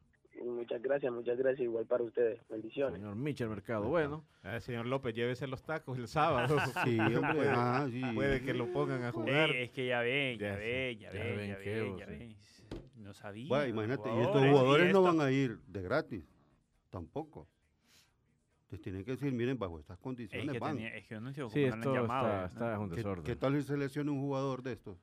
Muchas 0.44 0.82
gracias, 0.82 1.12
muchas 1.12 1.38
gracias 1.38 1.62
igual 1.62 1.86
para 1.86 2.04
ustedes. 2.04 2.40
Bendiciones. 2.50 3.00
Señor 3.00 3.16
Michel 3.16 3.50
Mercado. 3.50 3.88
Bueno, 3.88 4.24
Ah, 4.44 4.60
señor 4.60 4.86
López, 4.88 5.14
llévese 5.16 5.48
los 5.48 5.64
tacos 5.64 5.98
el 5.98 6.08
sábado. 6.08 6.58
Sí, 6.84 7.00
hombre, 7.16 7.34
puede, 7.34 7.50
ah, 7.50 7.88
sí. 7.90 8.02
puede 8.14 8.42
que 8.42 8.54
lo 8.54 8.72
pongan 8.74 9.04
a 9.04 9.12
jugar. 9.12 9.52
Es 9.52 9.72
que 9.72 9.88
ya 9.88 10.02
ven, 10.02 10.38
ya 10.40 10.50
Ya 10.50 10.56
ven, 10.58 11.00
ya 11.00 11.12
Ya 11.14 11.24
ven, 11.24 11.38
ven 11.38 11.48
ya 11.50 11.58
ven, 11.58 11.98
ya 11.98 12.06
sí. 12.08 12.12
ven. 12.12 12.36
No 13.02 13.14
sabía. 13.14 13.48
Bueno, 13.50 13.68
imagínate, 13.68 14.10
y 14.16 14.20
estos 14.22 14.42
jugadores 14.48 14.84
no 14.94 15.00
esto- 15.00 15.04
van 15.18 15.22
a 15.28 15.32
ir 15.32 15.60
de 15.68 15.82
gratis, 15.82 16.24
tampoco. 16.90 17.48
Entonces 18.64 18.82
tienen 18.84 19.04
que 19.04 19.12
decir, 19.12 19.34
miren, 19.34 19.58
bajo 19.60 19.80
estas 19.80 19.98
Es 19.98 20.04
condiciones 20.04 20.52
que, 20.52 20.60
van. 20.60 20.76
tenía- 20.78 20.96
es 20.96 21.06
que 21.08 21.16
yo 21.16 21.22
no 21.22 21.28
entiendo 21.30 21.50
sí, 21.52 21.62
cómo 21.64 21.76
no 21.76 21.82
esto 21.82 21.94
llamado. 21.94 22.28
está, 22.28 22.40
¿no? 22.42 22.46
está 22.66 22.80
un 22.80 22.90
¿Qué, 22.90 22.96
desorden. 22.96 23.24
qué 23.26 23.36
tal 23.36 23.56
si 23.58 23.64
se 23.64 23.78
lesiona 23.78 24.12
un 24.12 24.22
jugador 24.22 24.64
de 24.64 24.72
estos? 24.74 24.98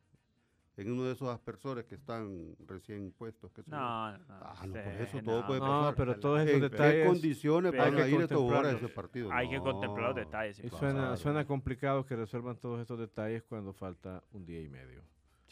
En 0.78 0.92
uno 0.92 1.02
de 1.04 1.12
esos 1.12 1.28
aspersores 1.28 1.84
que 1.86 1.96
están 1.96 2.54
recién 2.66 3.10
puestos. 3.10 3.52
yo. 3.52 3.62
No, 3.66 4.12
no, 4.12 4.18
no. 4.18 4.24
Ah, 4.40 4.64
no, 4.64 4.72
por 4.74 4.80
eso 5.02 5.20
todo 5.22 5.44
puede 5.46 5.58
No, 5.60 5.66
pasar. 5.66 5.94
pero 5.96 6.20
todos 6.20 6.40
¿En 6.40 6.48
esos 6.48 6.60
qué 6.60 6.68
detalles 6.68 7.06
condiciones 7.08 7.72
van 7.72 7.94
hay 7.94 8.00
a 8.00 8.04
que 8.04 8.10
ir 8.12 8.20
estos 8.20 8.38
jugadores 8.38 8.74
a 8.74 8.76
ese 8.76 8.88
partido? 8.88 9.32
Hay 9.32 9.48
que 9.50 9.56
No. 9.56 9.62
contemplar 9.64 10.06
los 10.06 10.14
detalles. 10.16 10.62
Suena, 10.78 11.16
suena 11.16 11.44
complicado 11.44 12.06
que 12.06 12.14
resuelvan 12.14 12.56
todos 12.58 12.80
estos 12.80 12.96
detalles 12.98 13.42
cuando 13.42 13.72
falta 13.72 14.22
un 14.30 14.46
día 14.46 14.60
y 14.62 14.68
medio. 14.68 15.02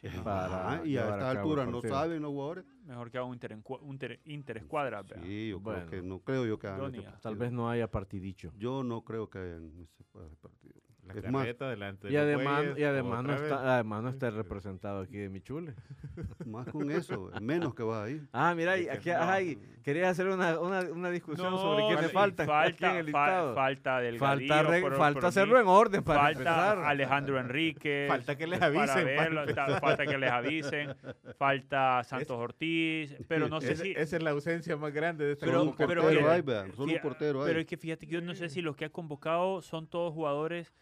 Ajá, 0.05 0.22
para 0.24 0.86
y 0.86 0.97
a 0.97 1.09
esta 1.09 1.30
altura 1.30 1.64
no 1.66 1.80
saben 1.80 2.22
los 2.22 2.30
jugadores. 2.30 2.64
Mejor 2.84 3.11
que 3.11 3.18
haga 3.18 3.26
un 3.26 3.34
inter, 3.34 3.57
un 3.80 3.92
inter- 3.92 4.20
interescuadra. 4.24 5.03
vea. 5.03 5.20
Sí, 5.22 5.49
yo 5.51 5.61
Bueno. 5.61 5.86
creo 5.86 6.03
que 6.03 6.07
no 6.09 6.18
creo 6.20 6.47
yo 6.47 6.59
que 6.59 6.66
hagan 6.66 6.80
partido. 6.92 7.12
Tal 7.22 7.36
vez 7.36 7.53
no 7.53 7.70
haya 7.70 7.90
partidicho. 7.90 8.53
Yo 8.57 8.82
no 8.84 9.03
creo 9.03 9.28
que 9.30 9.38
hagan 9.38 9.70
ese 9.80 10.03
ese 10.03 10.36
partido. 10.36 10.80
La 11.07 11.15
Es 11.21 11.31
más, 11.31 11.43
carreta 11.43 11.71
delante 11.71 12.09
de 12.09 12.13
Y 12.13 12.17
además, 12.17 12.65
y 12.77 12.83
además, 12.83 13.23
no 13.25 13.35
está, 13.35 13.75
además 13.75 14.03
no 14.03 14.09
está 14.09 14.31
representado 14.31 15.01
aquí 15.03 15.17
de 15.19 15.29
Michule. 15.29 15.75
Más 16.47 16.67
con 16.69 16.91
eso, 16.91 17.31
menos 17.41 17.75
que 17.75 17.83
vas 17.85 18.07
ahí. 18.09 18.21
Ah, 18.33 18.55
mira, 18.57 18.73
aquí, 18.73 19.11
no. 19.11 19.17
ay, 19.21 19.59
querías 19.85 20.09
hacer 20.11 20.27
una, 20.29 20.59
una, 20.59 20.81
una 20.81 21.11
discusión 21.11 21.51
No, 21.51 21.59
sobre 21.59 21.85
aquí 21.85 22.05
en 22.05 22.11
falta, 22.11 22.43
el 22.43 22.49
fa- 22.49 23.03
listado. 23.03 23.55
falta 23.55 24.01
del 24.01 24.19
falta 24.19 24.63
re- 24.65 24.91
falta 24.97 25.27
hacerlo 25.29 25.61
en 25.61 25.69
orden 25.69 26.03
para 26.03 26.21
falta 26.21 26.39
empezar. 26.41 26.79
Alejandro 26.79 27.39
Enrique. 27.39 28.07
Falta 28.09 28.37
que 28.37 28.47
les 28.47 28.61
avisen, 28.61 28.87
Para 28.89 29.05
verlo, 29.05 29.45
falta. 29.45 29.67
ta- 29.67 29.81
falta 29.81 30.07
que 30.07 30.19
les 30.19 30.31
avisen. 30.31 30.95
Falta 31.39 32.03
Santos 32.05 32.37
Ortiz. 32.37 33.15
Pero 33.29 33.49
no 33.49 33.61
sé 33.61 33.73
Esa- 33.73 33.83
si. 33.85 33.91
Esa 33.93 34.17
es 34.17 34.23
la 34.23 34.31
ausencia 34.31 34.77
más 34.77 34.93
grande 34.93 35.25
de 35.25 35.33
esta 35.33 35.47
Pero- 35.47 35.59
Solo 35.61 35.71
un 35.71 35.77
pero 35.77 36.03
portero 36.03 36.27
que- 36.27 36.33
hay, 36.33 36.43
vean, 36.43 36.73
solo 36.75 36.93
un 36.93 37.01
portero 37.01 37.43
hay. 37.43 37.49
Pero 37.49 37.61
es 37.61 37.67
que 37.67 37.77
fíjate 37.77 38.07
que 38.07 38.13
yo 38.13 38.21
no 38.21 38.35
sé 38.35 38.49
si 38.49 38.63
los 38.63 38.77
que 38.77 38.87
ha 38.87 38.91
convocado 38.91 39.63
son 39.63 39.87
todos 39.87 40.13
jugadores 40.13 40.73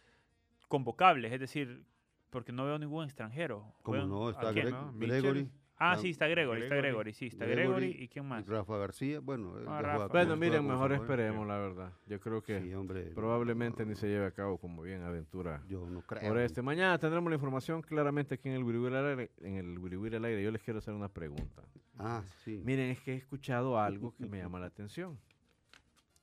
convocables, 0.75 1.33
es 1.33 1.39
decir, 1.39 1.85
porque 2.31 2.51
no 2.53 2.65
veo 2.65 2.79
ningún 2.81 3.05
extranjero. 3.05 3.73
Como 3.83 3.97
Juegan- 3.99 4.09
no, 4.09 4.27
¿a 4.27 4.31
está? 4.33 4.53
Greg- 4.53 4.71
no? 4.71 4.93
Gregory, 4.99 5.49
Ah, 5.77 5.97
sí, 5.97 6.11
está 6.11 6.29
Gregory, 6.29 6.63
está 6.63 6.77
Gregory. 6.77 7.13
Sí, 7.13 7.27
está 7.27 7.45
Gregory 7.47 7.87
Gregory. 7.89 8.05
¿Y 8.05 8.09
quién 8.09 8.27
más? 8.27 8.47
Rafa 8.47 8.77
García, 8.79 9.19
bueno. 9.21 9.55
Ah, 9.67 9.81
ya 9.81 9.83
Rafa. 9.83 10.07
Bueno, 10.07 10.37
miren, 10.37 10.67
mejor 10.67 10.93
esperemos, 10.93 11.47
la 11.49 11.59
verdad. 11.59 11.93
Yo 12.07 12.21
creo 12.21 12.43
que 12.43 12.61
Sí, 12.61 12.73
hombre. 12.75 13.03
probablemente 13.15 13.83
no, 13.85 13.91
ni 13.91 13.97
se 13.97 14.07
lleve 14.09 14.25
a 14.27 14.31
cabo 14.31 14.57
como 14.59 14.83
bien 14.83 15.03
aventura 15.03 15.63
Yo 15.69 15.85
no 15.91 16.01
creo. 16.03 16.29
por 16.29 16.39
este. 16.39 16.63
Mañana 16.63 16.97
tendremos 16.99 17.29
la 17.29 17.35
información 17.37 17.83
claramente 17.83 18.35
aquí 18.35 18.49
en 18.49 18.55
el 18.55 18.63
Wiriwiri 18.65 18.95
al 18.97 19.07
aire. 19.07 19.31
En 19.43 19.55
el 19.57 20.15
al 20.15 20.25
aire. 20.25 20.43
Yo 20.45 20.51
les 20.53 20.63
quiero 20.63 20.79
hacer 20.79 20.95
una 20.95 21.09
pregunta. 21.09 21.63
Ah, 21.99 22.23
sí. 22.45 22.63
Miren, 22.65 22.91
es 22.91 23.01
que 23.01 23.13
he 23.13 23.17
escuchado 23.17 23.79
algo 23.79 24.15
que 24.17 24.27
me 24.27 24.39
llama 24.39 24.59
la 24.61 24.67
atención. 24.67 25.19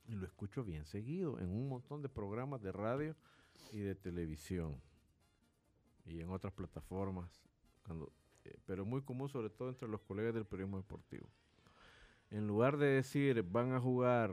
Y 0.08 0.16
lo 0.16 0.26
escucho 0.26 0.64
bien 0.64 0.86
seguido 0.86 1.40
en 1.40 1.50
un 1.50 1.68
montón 1.70 2.02
de 2.02 2.10
programas 2.10 2.62
de 2.62 2.72
radio 2.72 3.16
y 3.72 3.80
de 3.80 3.96
televisión. 3.96 4.82
Y 6.06 6.22
en 6.22 6.30
otras 6.30 6.54
plataformas. 6.54 7.44
Cuando, 7.86 8.12
eh, 8.46 8.58
pero 8.66 8.86
muy 8.86 9.02
común 9.02 9.30
sobre 9.30 9.50
todo 9.50 9.70
entre 9.70 9.88
los 9.88 10.02
colegas 10.02 10.34
del 10.34 10.46
periodismo 10.46 10.78
deportivo. 10.78 11.28
En 12.30 12.48
lugar 12.48 12.78
de 12.78 12.88
decir 12.88 13.44
van 13.44 13.74
a 13.74 13.80
jugar 13.80 14.32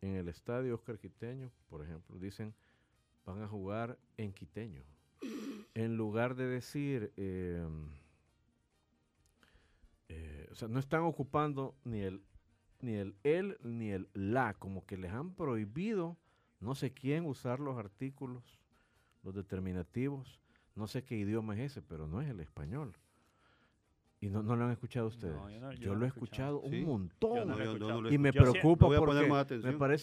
en 0.00 0.16
el 0.16 0.28
estadio 0.28 0.74
Oscar 0.74 0.98
Quiteño, 0.98 1.50
por 1.68 1.82
ejemplo, 1.82 2.18
dicen 2.18 2.54
van 3.24 3.42
a 3.42 3.48
jugar 3.48 3.98
en 4.16 4.32
Quiteño. 4.32 4.82
En 5.76 5.96
lugar 5.96 6.36
de 6.36 6.46
decir, 6.46 7.12
eh, 7.16 7.66
eh, 10.08 10.48
o 10.52 10.54
sea, 10.54 10.68
no 10.68 10.78
están 10.78 11.02
ocupando 11.02 11.74
ni 11.82 12.00
el 12.02 12.22
ni 12.80 12.94
el 12.94 13.16
él 13.24 13.58
ni 13.62 13.90
el 13.90 14.08
la, 14.12 14.54
como 14.54 14.86
que 14.86 14.96
les 14.96 15.10
han 15.10 15.34
prohibido 15.34 16.16
no 16.60 16.74
sé 16.74 16.92
quién 16.92 17.26
usar 17.26 17.60
los 17.60 17.76
artículos, 17.78 18.58
los 19.22 19.34
determinativos, 19.34 20.40
no 20.74 20.86
sé 20.86 21.02
qué 21.04 21.16
idioma 21.16 21.54
es 21.54 21.72
ese, 21.72 21.82
pero 21.82 22.06
no 22.06 22.20
es 22.20 22.28
el 22.28 22.40
español. 22.40 22.96
Y 24.20 24.30
no, 24.30 24.42
no 24.42 24.56
lo 24.56 24.64
han 24.64 24.70
escuchado 24.70 25.08
ustedes. 25.08 25.34
No, 25.36 25.50
yo 25.50 25.60
no- 25.60 25.72
yo 25.72 25.78
yo 25.80 25.92
no 25.92 25.98
lo 26.00 26.04
he 26.06 26.08
escuchado. 26.08 26.56
escuchado 26.56 26.60
un 26.60 26.70
Sí. 26.70 26.84
montón. 26.86 27.36
Yo 27.36 27.44
lo 27.44 27.58
he 27.58 27.64
escuchado. 27.64 28.10
y 28.12 28.18
me 28.18 28.32
preocupa 28.32 28.86
porque 28.88 29.28
me 29.62 29.72
parece 29.74 30.02